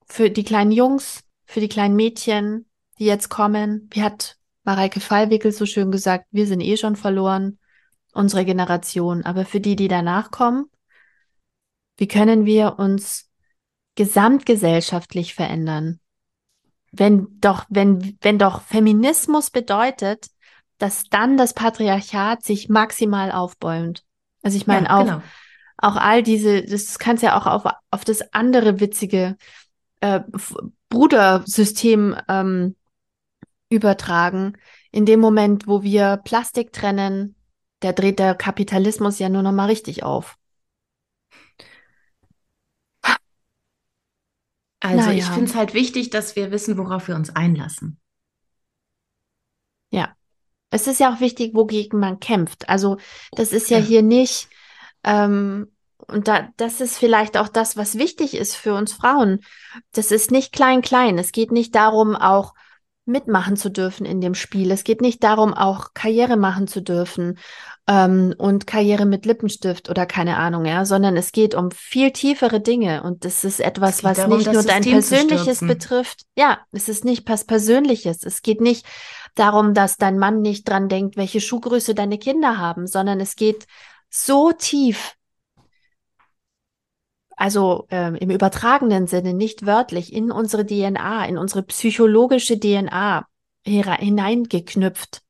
für 0.05 0.29
die 0.29 0.43
kleinen 0.43 0.71
Jungs, 0.71 1.23
für 1.49 1.61
die 1.61 1.67
kleinen 1.67 1.95
Mädchen, 1.95 2.69
die 2.99 3.05
jetzt 3.05 3.29
kommen. 3.29 3.89
Wie 3.91 4.03
hat 4.03 4.37
Mareike 4.65 4.99
Fallwickel 4.99 5.51
so 5.51 5.65
schön 5.65 5.91
gesagt, 5.91 6.27
wir 6.29 6.45
sind 6.45 6.61
eh 6.61 6.77
schon 6.77 6.95
verloren, 6.95 7.57
unsere 8.13 8.45
Generation. 8.45 9.25
Aber 9.25 9.45
für 9.45 9.59
die, 9.59 9.75
die 9.75 9.87
danach 9.87 10.29
kommen, 10.29 10.65
wie 11.97 12.07
können 12.07 12.45
wir 12.45 12.77
uns 12.77 13.31
gesamtgesellschaftlich 13.95 15.33
verändern? 15.33 15.99
Wenn 16.91 17.39
doch, 17.39 17.65
wenn, 17.67 18.15
wenn 18.21 18.37
doch 18.37 18.61
Feminismus 18.61 19.49
bedeutet, 19.49 20.27
dass 20.77 21.05
dann 21.09 21.35
das 21.35 21.55
Patriarchat 21.55 22.43
sich 22.43 22.69
maximal 22.69 23.31
aufbäumt. 23.31 24.03
Also 24.43 24.55
ich 24.55 24.67
meine 24.67 24.85
ja, 24.85 24.97
auch, 24.97 25.05
genau. 25.05 25.21
auch 25.77 25.95
all 25.95 26.21
diese, 26.21 26.63
das 26.63 26.99
kannst 26.99 27.23
ja 27.23 27.35
auch 27.35 27.47
auf, 27.47 27.73
auf 27.89 28.05
das 28.05 28.33
andere 28.33 28.79
witzige 28.79 29.35
äh, 30.01 30.19
Brudersystem 30.89 32.15
ähm, 32.27 32.75
übertragen. 33.69 34.57
In 34.91 35.05
dem 35.05 35.19
Moment, 35.19 35.67
wo 35.67 35.83
wir 35.83 36.17
Plastik 36.17 36.73
trennen, 36.73 37.35
da 37.79 37.93
dreht 37.93 38.19
der 38.19 38.35
Kapitalismus 38.35 39.19
ja 39.19 39.29
nur 39.29 39.43
noch 39.43 39.51
mal 39.51 39.67
richtig 39.67 40.03
auf. 40.03 40.37
Also 44.81 45.05
naja. 45.05 45.17
ich 45.17 45.25
finde 45.25 45.45
es 45.45 45.55
halt 45.55 45.73
wichtig, 45.73 46.09
dass 46.09 46.35
wir 46.35 46.51
wissen, 46.51 46.77
worauf 46.77 47.07
wir 47.07 47.15
uns 47.15 47.35
einlassen. 47.35 47.99
Ja. 49.91 50.15
Es 50.71 50.87
ist 50.87 50.99
ja 50.99 51.13
auch 51.13 51.19
wichtig, 51.19 51.53
wogegen 51.55 51.99
man 51.99 52.19
kämpft. 52.19 52.69
Also 52.69 52.97
das 53.31 53.51
ist 53.51 53.69
ja, 53.69 53.79
ja. 53.79 53.85
hier 53.85 54.01
nicht 54.03 54.47
ähm, 55.03 55.71
und 56.07 56.27
da, 56.27 56.49
das 56.57 56.81
ist 56.81 56.97
vielleicht 56.97 57.37
auch 57.37 57.47
das, 57.47 57.77
was 57.77 57.97
wichtig 57.97 58.35
ist 58.35 58.55
für 58.55 58.73
uns 58.73 58.93
Frauen. 58.93 59.41
Das 59.91 60.11
ist 60.11 60.31
nicht 60.31 60.53
klein, 60.53 60.81
klein. 60.81 61.17
Es 61.17 61.31
geht 61.31 61.51
nicht 61.51 61.75
darum, 61.75 62.15
auch 62.15 62.53
mitmachen 63.09 63.57
zu 63.57 63.69
dürfen 63.69 64.05
in 64.05 64.21
dem 64.21 64.35
Spiel. 64.35 64.71
Es 64.71 64.83
geht 64.83 65.01
nicht 65.01 65.23
darum, 65.23 65.53
auch 65.53 65.93
Karriere 65.93 66.37
machen 66.37 66.67
zu 66.67 66.81
dürfen 66.81 67.37
ähm, 67.87 68.33
und 68.37 68.67
Karriere 68.67 69.05
mit 69.05 69.25
Lippenstift 69.25 69.89
oder 69.89 70.05
keine 70.05 70.37
Ahnung, 70.37 70.65
ja, 70.65 70.85
sondern 70.85 71.17
es 71.17 71.31
geht 71.31 71.55
um 71.55 71.71
viel 71.71 72.11
tiefere 72.11 72.61
Dinge 72.61 73.03
und 73.03 73.25
das 73.25 73.43
ist 73.43 73.59
etwas, 73.59 74.03
was 74.03 74.17
darum, 74.17 74.37
nicht 74.37 74.53
nur 74.53 74.63
dein 74.63 74.83
Persönliches 74.83 75.59
betrifft. 75.59 76.25
Ja, 76.35 76.59
es 76.71 76.87
ist 76.87 77.03
nicht 77.03 77.27
was 77.27 77.45
Persönliches. 77.45 78.23
Es 78.23 78.41
geht 78.41 78.61
nicht 78.61 78.85
darum, 79.35 79.73
dass 79.73 79.97
dein 79.97 80.19
Mann 80.19 80.41
nicht 80.41 80.69
dran 80.69 80.87
denkt, 80.87 81.17
welche 81.17 81.41
Schuhgröße 81.41 81.95
deine 81.95 82.19
Kinder 82.19 82.57
haben, 82.57 82.85
sondern 82.87 83.19
es 83.19 83.35
geht 83.35 83.65
so 84.09 84.51
tief 84.51 85.15
also 87.39 87.87
ähm, 87.89 88.15
im 88.15 88.31
übertragenen 88.31 89.07
Sinne, 89.07 89.33
nicht 89.33 89.65
wörtlich, 89.65 90.11
in 90.11 90.29
unsere 90.29 90.65
DNA, 90.65 91.25
in 91.25 91.37
unsere 91.37 91.63
psychologische 91.63 92.59
DNA 92.59 93.25
hineingeknüpft 93.65 95.21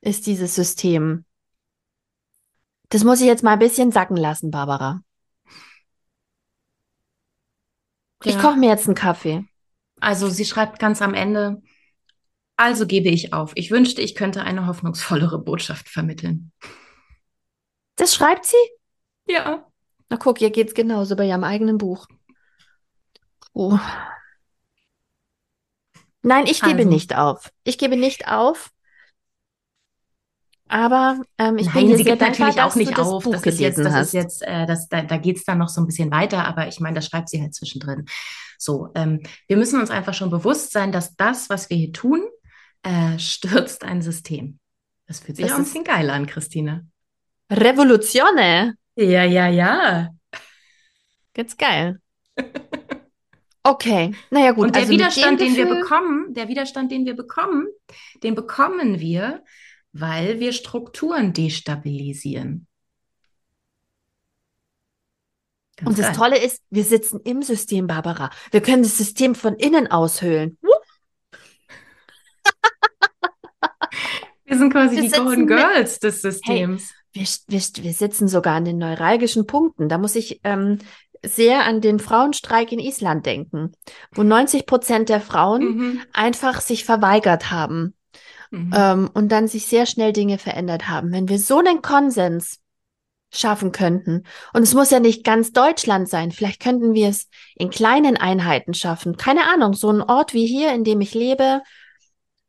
ist 0.00 0.26
dieses 0.26 0.54
System. 0.54 1.26
Das 2.88 3.04
muss 3.04 3.20
ich 3.20 3.26
jetzt 3.26 3.44
mal 3.44 3.52
ein 3.52 3.58
bisschen 3.58 3.92
sacken 3.92 4.16
lassen, 4.16 4.50
Barbara. 4.50 5.02
Ja. 8.24 8.30
Ich 8.30 8.38
koche 8.38 8.56
mir 8.56 8.70
jetzt 8.70 8.86
einen 8.86 8.94
Kaffee. 8.94 9.44
Also 10.00 10.30
sie 10.30 10.46
schreibt 10.46 10.78
ganz 10.78 11.02
am 11.02 11.12
Ende, 11.12 11.60
also 12.56 12.86
gebe 12.86 13.10
ich 13.10 13.34
auf. 13.34 13.52
Ich 13.56 13.70
wünschte, 13.70 14.00
ich 14.00 14.14
könnte 14.14 14.42
eine 14.42 14.66
hoffnungsvollere 14.66 15.38
Botschaft 15.38 15.90
vermitteln. 15.90 16.50
Das 17.96 18.14
schreibt 18.14 18.46
sie? 18.46 18.56
Ja. 19.26 19.68
Na 20.10 20.16
guck, 20.16 20.40
ihr 20.40 20.50
geht's 20.50 20.74
genauso 20.74 21.16
bei 21.16 21.26
ihrem 21.26 21.44
eigenen 21.44 21.78
Buch. 21.78 22.06
Oh. 23.52 23.78
Nein, 26.22 26.46
ich 26.46 26.60
gebe 26.62 26.78
also. 26.78 26.88
nicht 26.88 27.16
auf. 27.16 27.50
Ich 27.64 27.78
gebe 27.78 27.96
nicht 27.96 28.28
auf. 28.28 28.70
Aber 30.68 31.20
ähm, 31.38 31.56
ich 31.56 31.66
Nein, 31.66 31.86
bin 31.86 31.96
sie 31.96 32.04
gibt 32.04 32.20
dankbar, 32.20 32.48
natürlich 32.48 32.62
auch 32.62 32.74
nicht 32.74 32.98
auf. 32.98 33.24
Das, 33.24 33.42
das, 33.42 33.54
ist 33.54 33.60
jetzt, 33.60 33.78
das 33.78 34.06
ist 34.06 34.12
jetzt, 34.12 34.42
äh, 34.42 34.66
das, 34.66 34.88
da, 34.88 35.02
da 35.02 35.16
geht 35.16 35.38
es 35.38 35.44
dann 35.44 35.58
noch 35.58 35.70
so 35.70 35.80
ein 35.80 35.86
bisschen 35.86 36.10
weiter, 36.10 36.44
aber 36.44 36.68
ich 36.68 36.78
meine, 36.78 36.96
das 36.96 37.06
schreibt 37.06 37.30
sie 37.30 37.40
halt 37.40 37.54
zwischendrin. 37.54 38.04
So, 38.58 38.88
ähm, 38.94 39.22
wir 39.46 39.56
müssen 39.56 39.80
uns 39.80 39.90
einfach 39.90 40.12
schon 40.12 40.30
bewusst 40.30 40.72
sein, 40.72 40.92
dass 40.92 41.16
das, 41.16 41.48
was 41.48 41.70
wir 41.70 41.76
hier 41.76 41.92
tun, 41.92 42.22
äh, 42.82 43.18
stürzt 43.18 43.82
ein 43.82 44.02
System. 44.02 44.58
Das 45.06 45.20
fühlt 45.20 45.36
sich 45.36 45.46
das 45.46 45.54
auch 45.54 45.58
ein 45.58 45.64
bisschen 45.64 45.84
geil 45.84 46.10
an, 46.10 46.26
Christine. 46.26 46.86
Revolutione. 47.50 48.74
Ja, 48.98 49.22
ja, 49.22 49.46
ja. 49.46 50.08
Ganz 51.32 51.56
geil. 51.56 52.00
Okay, 53.62 54.12
naja 54.30 54.50
gut. 54.50 54.66
Und 54.66 54.74
der 54.74 54.82
also 54.82 54.92
Widerstand, 54.92 55.40
den 55.40 55.54
wir 55.54 55.66
bekommen, 55.66 56.34
der 56.34 56.48
Widerstand, 56.48 56.90
den 56.90 57.06
wir 57.06 57.14
bekommen, 57.14 57.68
den 58.24 58.34
bekommen 58.34 58.98
wir, 58.98 59.44
weil 59.92 60.40
wir 60.40 60.52
Strukturen 60.52 61.32
destabilisieren. 61.32 62.66
Ganz 65.76 65.90
und 65.90 65.98
das 65.98 66.06
geil. 66.06 66.16
Tolle 66.16 66.44
ist, 66.44 66.64
wir 66.70 66.82
sitzen 66.82 67.20
im 67.22 67.42
System, 67.42 67.86
Barbara. 67.86 68.30
Wir 68.50 68.62
können 68.62 68.82
das 68.82 68.98
System 68.98 69.36
von 69.36 69.54
innen 69.54 69.86
aushöhlen. 69.88 70.58
Wir 74.44 74.58
sind 74.58 74.72
quasi 74.72 74.96
wir 74.96 75.02
die 75.02 75.10
Golden 75.10 75.46
Girls 75.46 76.00
des 76.00 76.22
Systems. 76.22 76.94
Wir, 77.12 77.26
wir, 77.46 77.60
wir 77.60 77.92
sitzen 77.92 78.28
sogar 78.28 78.56
an 78.56 78.64
den 78.64 78.78
neuralgischen 78.78 79.46
Punkten. 79.46 79.88
Da 79.88 79.98
muss 79.98 80.14
ich 80.14 80.40
ähm, 80.44 80.78
sehr 81.24 81.64
an 81.64 81.80
den 81.80 81.98
Frauenstreik 81.98 82.72
in 82.72 82.78
Island 82.78 83.26
denken, 83.26 83.72
wo 84.12 84.22
90 84.22 84.66
Prozent 84.66 85.08
der 85.08 85.20
Frauen 85.20 85.62
mhm. 85.62 86.00
einfach 86.12 86.60
sich 86.60 86.84
verweigert 86.84 87.50
haben 87.50 87.94
mhm. 88.50 88.72
ähm, 88.74 89.10
und 89.14 89.30
dann 89.30 89.48
sich 89.48 89.66
sehr 89.66 89.86
schnell 89.86 90.12
Dinge 90.12 90.38
verändert 90.38 90.88
haben. 90.88 91.12
Wenn 91.12 91.28
wir 91.28 91.38
so 91.38 91.58
einen 91.58 91.82
Konsens 91.82 92.60
schaffen 93.30 93.72
könnten, 93.72 94.24
und 94.54 94.62
es 94.62 94.74
muss 94.74 94.90
ja 94.90 95.00
nicht 95.00 95.24
ganz 95.24 95.52
Deutschland 95.52 96.08
sein, 96.08 96.32
vielleicht 96.32 96.60
könnten 96.60 96.94
wir 96.94 97.08
es 97.08 97.28
in 97.56 97.70
kleinen 97.70 98.16
Einheiten 98.16 98.74
schaffen. 98.74 99.16
Keine 99.16 99.52
Ahnung, 99.52 99.74
so 99.74 99.90
ein 99.90 100.02
Ort 100.02 100.34
wie 100.34 100.46
hier, 100.46 100.72
in 100.72 100.84
dem 100.84 101.00
ich 101.00 101.14
lebe, 101.14 101.62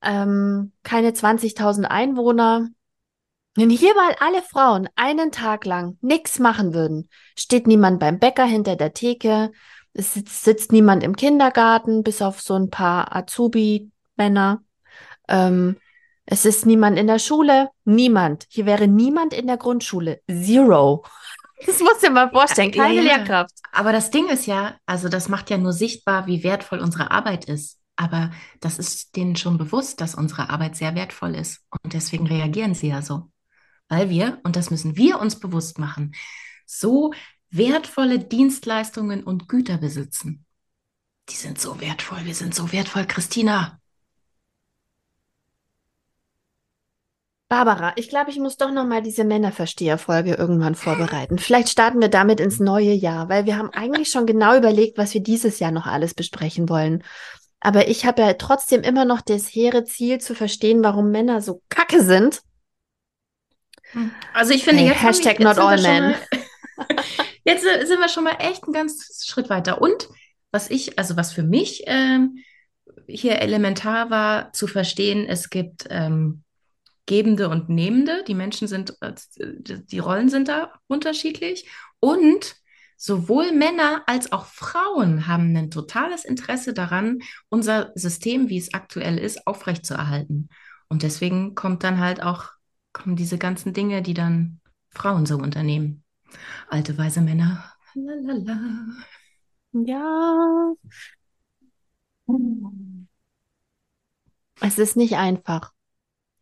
ähm, 0.01 0.71
keine 0.83 1.11
20.000 1.11 1.83
Einwohner. 1.83 2.69
Wenn 3.59 3.69
hier 3.69 3.93
mal 3.93 4.15
alle 4.21 4.41
Frauen 4.41 4.87
einen 4.95 5.33
Tag 5.33 5.65
lang 5.65 5.97
nichts 5.99 6.39
machen 6.39 6.73
würden, 6.73 7.09
steht 7.37 7.67
niemand 7.67 7.99
beim 7.99 8.17
Bäcker 8.17 8.45
hinter 8.45 8.77
der 8.77 8.93
Theke, 8.93 9.51
es 9.91 10.13
sitzt, 10.13 10.45
sitzt 10.45 10.71
niemand 10.71 11.03
im 11.03 11.13
Kindergarten, 11.13 12.03
bis 12.03 12.21
auf 12.21 12.39
so 12.39 12.53
ein 12.55 12.69
paar 12.69 13.13
Azubi-Männer. 13.13 14.63
Ähm, 15.27 15.75
es 16.25 16.45
ist 16.45 16.65
niemand 16.65 16.97
in 16.97 17.07
der 17.07 17.19
Schule, 17.19 17.69
niemand. 17.83 18.45
Hier 18.47 18.65
wäre 18.65 18.87
niemand 18.87 19.33
in 19.33 19.45
der 19.47 19.57
Grundschule. 19.57 20.21
Zero. 20.31 21.03
Das 21.65 21.81
musst 21.81 22.01
du 22.01 22.07
dir 22.07 22.13
mal 22.13 22.29
vorstellen, 22.29 22.71
keine 22.71 22.93
ja. 22.93 23.01
Lehrkraft. 23.01 23.51
Aber 23.73 23.91
das 23.91 24.11
Ding 24.11 24.29
ist 24.29 24.45
ja, 24.45 24.77
also 24.85 25.09
das 25.09 25.27
macht 25.27 25.49
ja 25.49 25.57
nur 25.57 25.73
sichtbar, 25.73 26.25
wie 26.25 26.41
wertvoll 26.45 26.79
unsere 26.79 27.11
Arbeit 27.11 27.43
ist. 27.43 27.79
Aber 27.97 28.31
das 28.61 28.79
ist 28.79 29.17
denen 29.17 29.35
schon 29.35 29.57
bewusst, 29.57 29.99
dass 29.99 30.15
unsere 30.15 30.49
Arbeit 30.49 30.77
sehr 30.77 30.95
wertvoll 30.95 31.35
ist. 31.35 31.65
Und 31.83 31.91
deswegen 31.91 32.27
reagieren 32.27 32.73
sie 32.73 32.87
ja 32.87 33.01
so. 33.01 33.28
Weil 33.89 34.09
wir, 34.09 34.39
und 34.43 34.55
das 34.55 34.71
müssen 34.71 34.95
wir 34.95 35.19
uns 35.19 35.39
bewusst 35.39 35.79
machen, 35.79 36.13
so 36.65 37.11
wertvolle 37.49 38.19
Dienstleistungen 38.19 39.23
und 39.23 39.49
Güter 39.49 39.77
besitzen. 39.77 40.45
Die 41.29 41.35
sind 41.35 41.59
so 41.59 41.81
wertvoll, 41.81 42.19
wir 42.23 42.35
sind 42.35 42.55
so 42.55 42.71
wertvoll, 42.71 43.05
Christina. 43.05 43.79
Barbara, 47.49 47.93
ich 47.95 48.09
glaube, 48.09 48.29
ich 48.29 48.37
muss 48.37 48.57
doch 48.57 48.71
noch 48.71 48.85
mal 48.85 49.01
diese 49.01 49.23
Männerversteher-Folge 49.23 50.35
irgendwann 50.35 50.75
vorbereiten. 50.75 51.39
Vielleicht 51.39 51.69
starten 51.69 51.99
wir 51.99 52.07
damit 52.07 52.39
ins 52.39 52.59
neue 52.59 52.91
Jahr, 52.91 53.27
weil 53.27 53.45
wir 53.45 53.57
haben 53.57 53.71
eigentlich 53.71 54.11
schon 54.11 54.27
genau 54.27 54.55
überlegt, 54.55 54.99
was 54.99 55.15
wir 55.15 55.21
dieses 55.21 55.57
Jahr 55.57 55.71
noch 55.71 55.87
alles 55.87 56.13
besprechen 56.13 56.69
wollen. 56.69 57.03
Aber 57.59 57.87
ich 57.87 58.05
habe 58.05 58.21
ja 58.21 58.33
trotzdem 58.33 58.81
immer 58.81 59.03
noch 59.03 59.21
das 59.21 59.47
hehre 59.47 59.83
Ziel 59.83 60.19
zu 60.19 60.35
verstehen, 60.35 60.83
warum 60.83 61.09
Männer 61.09 61.41
so 61.41 61.63
kacke 61.69 62.03
sind. 62.03 62.41
Hm. 63.91 64.11
Also 64.33 64.53
ich 64.53 64.63
finde, 64.63 64.83
hey, 64.83 64.89
jetzt, 64.89 65.01
Hashtag 65.01 65.39
not 65.39 65.57
all 65.57 65.81
men. 65.81 66.15
jetzt 67.43 67.63
sind 67.63 67.99
wir 67.99 68.09
schon 68.09 68.23
mal 68.23 68.37
echt 68.39 68.63
einen 68.63 68.73
ganz 68.73 69.25
Schritt 69.25 69.49
weiter. 69.49 69.81
Und 69.81 70.07
was 70.51 70.69
ich, 70.69 70.97
also 70.97 71.17
was 71.17 71.31
für 71.33 71.43
mich 71.43 71.83
ähm, 71.85 72.39
hier 73.07 73.39
elementar 73.39 74.09
war, 74.09 74.53
zu 74.53 74.67
verstehen, 74.67 75.25
es 75.27 75.49
gibt 75.49 75.87
ähm, 75.89 76.43
Gebende 77.05 77.49
und 77.49 77.69
Nehmende. 77.69 78.23
Die 78.27 78.35
Menschen 78.35 78.67
sind, 78.67 78.95
äh, 79.01 79.13
die 79.37 79.99
Rollen 79.99 80.29
sind 80.29 80.47
da 80.47 80.73
unterschiedlich. 80.87 81.67
Und 81.99 82.55
sowohl 82.97 83.51
Männer 83.51 84.03
als 84.05 84.31
auch 84.31 84.45
Frauen 84.45 85.25
haben 85.25 85.55
ein 85.55 85.71
totales 85.71 86.25
Interesse 86.25 86.73
daran, 86.73 87.19
unser 87.49 87.91
System, 87.95 88.49
wie 88.49 88.57
es 88.57 88.73
aktuell 88.73 89.17
ist, 89.17 89.47
aufrechtzuerhalten. 89.47 90.49
Und 90.87 91.03
deswegen 91.03 91.55
kommt 91.55 91.83
dann 91.83 91.99
halt 91.99 92.21
auch, 92.21 92.51
kommen 92.93 93.15
diese 93.15 93.37
ganzen 93.37 93.73
Dinge, 93.73 94.01
die 94.01 94.13
dann 94.13 94.59
Frauen 94.89 95.25
so 95.25 95.37
unternehmen. 95.37 96.03
Alte 96.67 96.97
weise 96.97 97.21
Männer. 97.21 97.73
Lalala. 97.95 98.85
Ja. 99.71 100.73
Es 104.61 104.77
ist 104.77 104.97
nicht 104.97 105.15
einfach. 105.15 105.71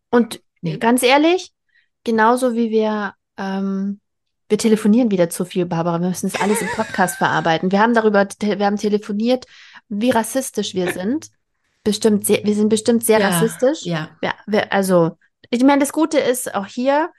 Und 0.10 0.42
Nee. 0.62 0.78
Ganz 0.78 1.04
ehrlich, 1.04 1.54
genauso 2.04 2.56
wie 2.56 2.70
wir, 2.70 3.14
ähm, 3.38 4.00
wir 4.50 4.58
telefonieren 4.58 5.12
wieder 5.12 5.30
zu 5.30 5.46
viel, 5.46 5.66
Barbara. 5.66 6.00
Wir 6.00 6.10
müssen 6.10 6.30
das 6.30 6.42
alles 6.42 6.62
im 6.62 6.70
Podcast 6.70 7.16
verarbeiten. 7.18 7.72
Wir 7.72 7.80
haben 7.80 7.94
darüber, 7.94 8.28
wir 8.40 8.66
haben 8.66 8.78
telefoniert, 8.78 9.46
wie 9.90 10.10
rassistisch 10.10 10.74
wir 10.74 10.92
sind. 10.92 11.30
Bestimmt 11.84 12.26
sehr, 12.26 12.44
wir 12.44 12.56
sind 12.56 12.70
bestimmt 12.70 13.04
sehr 13.06 13.20
ja, 13.20 13.30
rassistisch. 13.30 13.86
Ja. 13.86 14.10
Wir, 14.20 14.34
wir, 14.46 14.74
also, 14.74 15.18
ich 15.50 15.64
meine, 15.64 15.80
das 15.80 15.92
Gute 15.92 16.20
ist 16.20 16.54
auch 16.54 16.66
hier, 16.66 17.10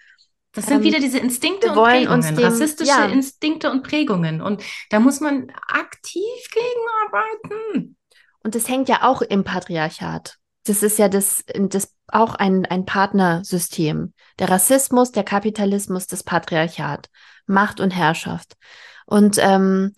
das 0.52 0.66
sind 0.66 0.78
ähm, 0.78 0.82
wieder 0.82 0.98
diese 0.98 1.18
Instinkte 1.18 1.68
und 1.68 1.74
Prägungen, 1.74 2.36
dem, 2.36 2.44
rassistische 2.44 2.90
ja. 2.90 3.04
Instinkte 3.06 3.70
und 3.70 3.82
Prägungen. 3.82 4.40
Und 4.40 4.62
da 4.90 5.00
muss 5.00 5.20
man 5.20 5.50
aktiv 5.68 6.22
gegenarbeiten. 6.50 7.96
Und 8.42 8.54
das 8.54 8.68
hängt 8.68 8.88
ja 8.88 9.02
auch 9.02 9.22
im 9.22 9.44
Patriarchat 9.44 10.38
das 10.68 10.82
ist 10.82 10.98
ja 10.98 11.08
das, 11.08 11.44
das 11.54 11.94
auch 12.08 12.34
ein, 12.34 12.66
ein 12.66 12.84
Partnersystem. 12.84 14.12
Der 14.38 14.50
Rassismus, 14.50 15.12
der 15.12 15.24
Kapitalismus, 15.24 16.06
das 16.06 16.22
Patriarchat, 16.22 17.08
Macht 17.46 17.80
und 17.80 17.90
Herrschaft. 17.90 18.56
Und, 19.06 19.38
ähm, 19.38 19.94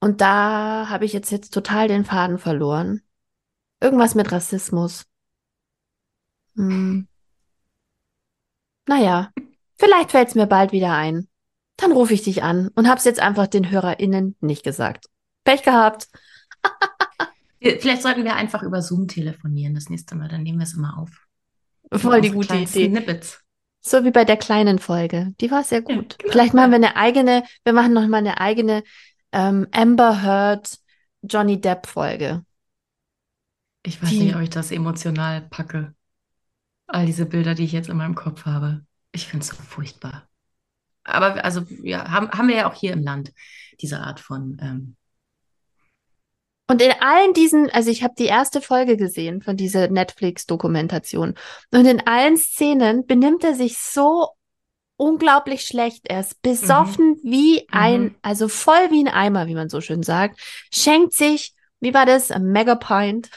und 0.00 0.20
da 0.20 0.88
habe 0.88 1.04
ich 1.04 1.12
jetzt, 1.12 1.30
jetzt 1.30 1.54
total 1.54 1.86
den 1.86 2.04
Faden 2.04 2.38
verloren. 2.38 3.02
Irgendwas 3.80 4.14
mit 4.14 4.32
Rassismus. 4.32 5.04
Hm. 6.56 7.06
Naja, 8.86 9.30
vielleicht 9.76 10.10
fällt 10.10 10.28
es 10.28 10.34
mir 10.34 10.46
bald 10.46 10.72
wieder 10.72 10.94
ein. 10.94 11.28
Dann 11.76 11.92
rufe 11.92 12.14
ich 12.14 12.22
dich 12.22 12.42
an 12.42 12.68
und 12.74 12.88
hab's 12.88 13.04
jetzt 13.04 13.20
einfach 13.20 13.46
den 13.46 13.70
HörerInnen 13.70 14.36
nicht 14.40 14.62
gesagt. 14.62 15.06
Pech 15.44 15.62
gehabt. 15.62 16.08
Vielleicht 17.60 18.02
sollten 18.02 18.24
wir 18.24 18.34
einfach 18.34 18.62
über 18.64 18.82
Zoom 18.82 19.06
telefonieren 19.06 19.74
das 19.74 19.88
nächste 19.88 20.16
Mal, 20.16 20.28
dann 20.28 20.42
nehmen 20.42 20.58
wir 20.58 20.64
es 20.64 20.74
immer 20.74 20.98
auf. 20.98 21.10
Voll 21.92 22.20
die 22.20 22.30
gute 22.30 22.56
Idee. 22.56 22.88
Snippets. 22.88 23.40
So 23.80 24.04
wie 24.04 24.10
bei 24.10 24.24
der 24.24 24.36
kleinen 24.36 24.78
Folge. 24.78 25.34
Die 25.40 25.50
war 25.50 25.62
sehr 25.62 25.82
gut. 25.82 26.12
Ja, 26.12 26.16
genau. 26.18 26.32
Vielleicht 26.32 26.54
machen 26.54 26.70
wir 26.70 26.76
eine 26.76 26.96
eigene, 26.96 27.44
wir 27.64 27.72
machen 27.72 27.92
noch 27.92 28.06
mal 28.06 28.18
eine 28.18 28.40
eigene 28.40 28.82
ähm, 29.32 29.66
Amber 29.72 30.22
Heard 30.22 30.78
Johnny 31.22 31.60
Depp 31.60 31.86
Folge. 31.86 32.44
Ich 33.84 34.00
weiß 34.00 34.10
die, 34.10 34.20
nicht, 34.20 34.36
ob 34.36 34.42
ich 34.42 34.50
das 34.50 34.70
emotional 34.70 35.42
packe. 35.42 35.94
All 36.92 37.06
diese 37.06 37.24
Bilder, 37.24 37.54
die 37.54 37.64
ich 37.64 37.72
jetzt 37.72 37.88
in 37.88 37.96
meinem 37.96 38.14
Kopf 38.14 38.44
habe. 38.44 38.84
Ich 39.12 39.26
finde 39.26 39.44
es 39.44 39.48
so 39.48 39.56
furchtbar. 39.56 40.28
aber 41.04 41.44
also 41.44 41.62
ja, 41.82 42.10
haben, 42.10 42.30
haben 42.30 42.48
wir 42.48 42.56
ja 42.56 42.70
auch 42.70 42.74
hier 42.74 42.92
im 42.92 43.02
Land 43.02 43.32
diese 43.80 44.00
Art 44.00 44.20
von. 44.20 44.58
Ähm, 44.60 44.96
und 46.68 46.80
in 46.80 46.92
allen 47.00 47.32
diesen, 47.32 47.70
also 47.70 47.90
ich 47.90 48.02
habe 48.02 48.14
die 48.18 48.26
erste 48.26 48.60
Folge 48.60 48.96
gesehen 48.96 49.42
von 49.42 49.56
dieser 49.56 49.88
Netflix-Dokumentation. 49.88 51.34
Und 51.70 51.86
in 51.86 52.06
allen 52.06 52.36
Szenen 52.36 53.06
benimmt 53.06 53.42
er 53.42 53.54
sich 53.54 53.78
so 53.78 54.28
unglaublich 54.96 55.62
schlecht. 55.62 56.08
Er 56.08 56.20
ist 56.20 56.40
besoffen 56.42 57.18
mhm. 57.22 57.30
wie 57.30 57.68
ein, 57.70 58.02
mhm. 58.02 58.14
also 58.22 58.48
voll 58.48 58.90
wie 58.90 59.04
ein 59.04 59.12
Eimer, 59.12 59.46
wie 59.46 59.54
man 59.54 59.68
so 59.68 59.80
schön 59.80 60.02
sagt. 60.02 60.40
Schenkt 60.72 61.14
sich, 61.14 61.54
wie 61.80 61.94
war 61.94 62.06
das? 62.06 62.30
Ein 62.30 62.52
Megapint. 62.52 63.30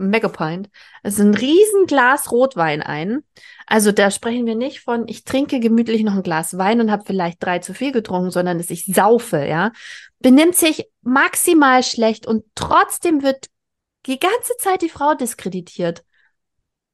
Megapint. 0.00 0.68
Also 1.02 1.22
ein 1.22 1.34
Riesenglas 1.34 2.32
Rotwein 2.32 2.82
ein. 2.82 3.22
Also 3.66 3.92
da 3.92 4.10
sprechen 4.10 4.46
wir 4.46 4.56
nicht 4.56 4.80
von, 4.80 5.06
ich 5.06 5.24
trinke 5.24 5.60
gemütlich 5.60 6.02
noch 6.02 6.14
ein 6.14 6.22
Glas 6.22 6.58
Wein 6.58 6.80
und 6.80 6.90
habe 6.90 7.04
vielleicht 7.06 7.42
drei 7.42 7.58
zu 7.60 7.74
viel 7.74 7.92
getrunken, 7.92 8.30
sondern 8.30 8.58
dass 8.58 8.70
ich 8.70 8.86
saufe, 8.86 9.44
ja. 9.44 9.72
Benimmt 10.18 10.56
sich 10.56 10.86
maximal 11.02 11.82
schlecht 11.82 12.26
und 12.26 12.44
trotzdem 12.54 13.22
wird 13.22 13.48
die 14.06 14.18
ganze 14.18 14.56
Zeit 14.58 14.82
die 14.82 14.88
Frau 14.88 15.14
diskreditiert. 15.14 16.02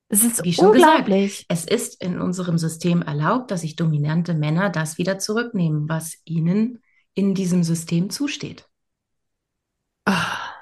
Es 0.09 0.23
ist 0.23 0.45
Wie 0.45 0.53
schon 0.53 0.67
unglaublich. 0.67 1.47
Gesagt, 1.49 1.49
es 1.49 1.65
ist 1.65 2.03
in 2.03 2.21
unserem 2.21 2.59
System 2.59 3.03
erlaubt, 3.03 3.51
dass 3.51 3.63
sich 3.63 3.77
dominante 3.77 4.35
Männer 4.35 4.71
das 4.71 4.99
wieder 4.99 5.19
zurücknehmen, 5.19 5.89
was 5.89 6.19
ihnen 6.25 6.83
in 7.15 7.35
diesem 7.35 7.65
System 7.65 8.11
zusteht. 8.11 8.69
Ach. 10.05 10.55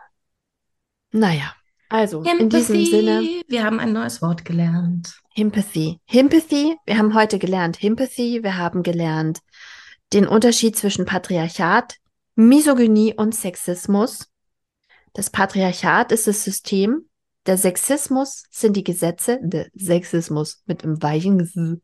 Naja, 1.12 1.54
also 1.94 2.22
Empathy. 2.24 2.42
in 2.42 2.50
diesem 2.50 2.84
Sinne. 2.84 3.42
Wir 3.46 3.62
haben 3.62 3.78
ein 3.78 3.92
neues 3.92 4.20
Wort 4.20 4.44
gelernt. 4.44 5.14
Himpathy. 5.32 6.00
Himpathy, 6.04 6.76
wir 6.86 6.98
haben 6.98 7.14
heute 7.14 7.38
gelernt 7.38 7.76
Himpathy, 7.76 8.42
wir 8.42 8.56
haben 8.56 8.82
gelernt 8.82 9.38
den 10.12 10.26
Unterschied 10.26 10.76
zwischen 10.76 11.04
Patriarchat, 11.06 11.96
Misogynie 12.34 13.14
und 13.14 13.34
Sexismus. 13.34 14.28
Das 15.12 15.30
Patriarchat 15.30 16.10
ist 16.10 16.26
das 16.26 16.42
System, 16.42 17.08
der 17.46 17.58
Sexismus 17.58 18.44
sind 18.50 18.76
die 18.76 18.84
Gesetze, 18.84 19.38
der 19.42 19.68
Sexismus 19.74 20.62
mit 20.66 20.82
einem 20.82 21.00
weichen 21.02 21.38
G 21.38 21.80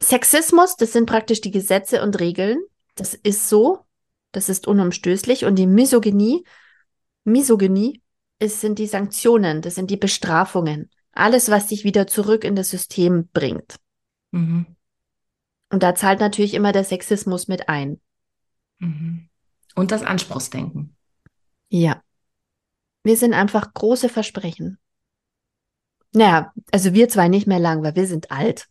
Sexismus, 0.00 0.76
das 0.76 0.92
sind 0.92 1.06
praktisch 1.06 1.40
die 1.40 1.50
Gesetze 1.50 2.02
und 2.02 2.20
Regeln. 2.20 2.58
Das 2.94 3.14
ist 3.14 3.48
so, 3.48 3.80
das 4.32 4.48
ist 4.48 4.66
unumstößlich. 4.66 5.44
Und 5.44 5.56
die 5.56 5.66
Misogynie, 5.66 6.44
Misogynie, 7.24 8.00
es 8.38 8.60
sind 8.60 8.78
die 8.78 8.86
Sanktionen, 8.86 9.62
das 9.62 9.74
sind 9.74 9.90
die 9.90 9.96
Bestrafungen. 9.96 10.90
Alles, 11.12 11.50
was 11.50 11.66
dich 11.66 11.84
wieder 11.84 12.06
zurück 12.06 12.44
in 12.44 12.54
das 12.54 12.70
System 12.70 13.28
bringt. 13.32 13.76
Mhm. 14.30 14.66
Und 15.70 15.82
da 15.82 15.94
zahlt 15.94 16.20
natürlich 16.20 16.54
immer 16.54 16.72
der 16.72 16.84
Sexismus 16.84 17.48
mit 17.48 17.68
ein. 17.68 18.00
Mhm. 18.78 19.28
Und 19.74 19.90
das 19.90 20.02
Anspruchsdenken. 20.02 20.96
Ja. 21.68 22.02
Wir 23.02 23.16
sind 23.16 23.34
einfach 23.34 23.74
große 23.74 24.08
Versprechen. 24.08 24.78
Naja, 26.12 26.52
also 26.72 26.94
wir 26.94 27.08
zwei 27.08 27.28
nicht 27.28 27.46
mehr 27.46 27.58
lang, 27.58 27.82
weil 27.82 27.94
wir 27.94 28.06
sind 28.06 28.30
alt. 28.30 28.68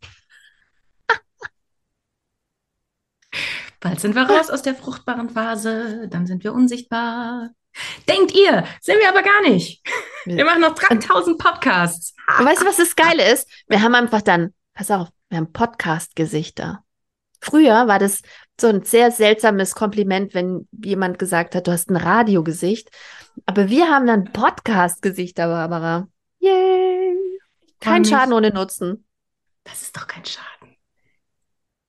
Bald 3.79 3.99
sind 3.99 4.15
wir 4.15 4.23
raus 4.23 4.49
aus 4.49 4.63
der 4.63 4.73
fruchtbaren 4.73 5.29
Phase, 5.29 6.07
dann 6.09 6.25
sind 6.25 6.43
wir 6.43 6.53
unsichtbar. 6.53 7.51
Denkt 8.07 8.33
ihr, 8.33 8.65
sind 8.81 8.99
wir 8.99 9.09
aber 9.09 9.23
gar 9.23 9.41
nicht. 9.41 9.85
Wir 10.25 10.45
machen 10.45 10.61
noch 10.61 10.75
3000 10.75 11.37
Podcasts. 11.37 12.13
Und 12.39 12.45
weißt 12.45 12.61
du, 12.61 12.65
was 12.65 12.77
das 12.77 12.95
Geile 12.95 13.31
ist? 13.31 13.47
Wir 13.67 13.81
haben 13.81 13.95
einfach 13.95 14.21
dann, 14.21 14.53
pass 14.73 14.91
auf, 14.91 15.09
wir 15.29 15.37
haben 15.37 15.51
Podcast-Gesichter. 15.51 16.83
Früher 17.39 17.87
war 17.87 17.99
das 17.99 18.21
so 18.59 18.67
ein 18.67 18.83
sehr 18.83 19.11
seltsames 19.11 19.75
Kompliment, 19.75 20.33
wenn 20.33 20.67
jemand 20.71 21.19
gesagt 21.19 21.55
hat, 21.55 21.67
du 21.67 21.71
hast 21.71 21.89
ein 21.89 21.95
Radiogesicht. 21.95 22.89
Aber 23.45 23.69
wir 23.69 23.89
haben 23.89 24.07
dann 24.07 24.31
Podcast-Gesichter, 24.31 25.47
Barbara. 25.47 26.07
Yay! 26.39 27.15
Kein 27.79 28.03
Schaden 28.03 28.33
ohne 28.33 28.51
Nutzen. 28.51 29.05
Das 29.63 29.81
ist 29.81 29.95
doch 29.95 30.07
kein 30.07 30.25
Schaden. 30.25 30.56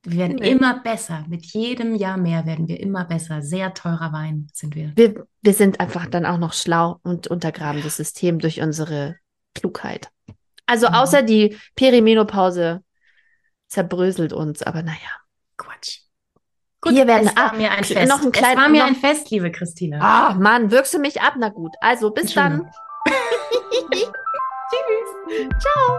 Wir 0.09 0.19
werden 0.19 0.37
nee. 0.37 0.51
immer 0.51 0.81
besser. 0.81 1.25
Mit 1.29 1.45
jedem 1.47 1.95
Jahr 1.95 2.17
mehr 2.17 2.47
werden 2.47 2.69
wir 2.69 2.81
immer 2.81 3.05
besser. 3.05 3.43
Sehr 3.43 3.75
teurer 3.75 4.13
Wein 4.13 4.49
sind 4.53 4.75
wir. 4.75 4.93
Wir, 4.97 5.27
wir 5.43 5.55
sind 5.55 5.81
einfach 5.81 6.07
dann 6.07 6.27
auch 6.27 6.39
noch 6.39 6.53
schlau 6.53 6.99
und 7.03 7.27
untergraben 7.27 7.83
das 7.83 7.97
System 7.97 8.39
durch 8.39 8.61
unsere 8.61 9.17
Klugheit. 9.55 10.11
Also 10.67 10.89
mhm. 10.89 10.95
außer 10.95 11.23
die 11.23 11.57
Perimenopause 11.77 12.83
zerbröselt 13.69 14.33
uns, 14.33 14.63
aber 14.63 14.83
naja. 14.83 14.99
Quatsch. 15.57 16.01
Gut, 16.81 16.93
Hier 16.93 17.07
werden 17.07 17.29
es 17.29 17.37
war 17.37 17.55
mir 17.55 17.71
ein 17.73 17.85
Fest. 17.85 18.09
Noch 18.09 18.23
ein 18.23 18.33
klein, 18.33 18.57
es 18.57 18.63
war 18.63 18.69
mir 18.69 18.81
noch, 18.83 18.89
ein 18.89 18.95
Fest, 18.95 19.31
liebe 19.31 19.51
Christina. 19.51 19.99
Ah, 20.01 20.35
Mann, 20.35 20.71
wirkst 20.71 20.95
du 20.95 20.99
mich 20.99 21.21
ab? 21.21 21.35
Na 21.39 21.49
gut. 21.49 21.75
Also, 21.81 22.11
bis 22.11 22.35
dann. 22.35 22.71
Tschüss. 23.91 25.49
Ciao. 25.59 25.99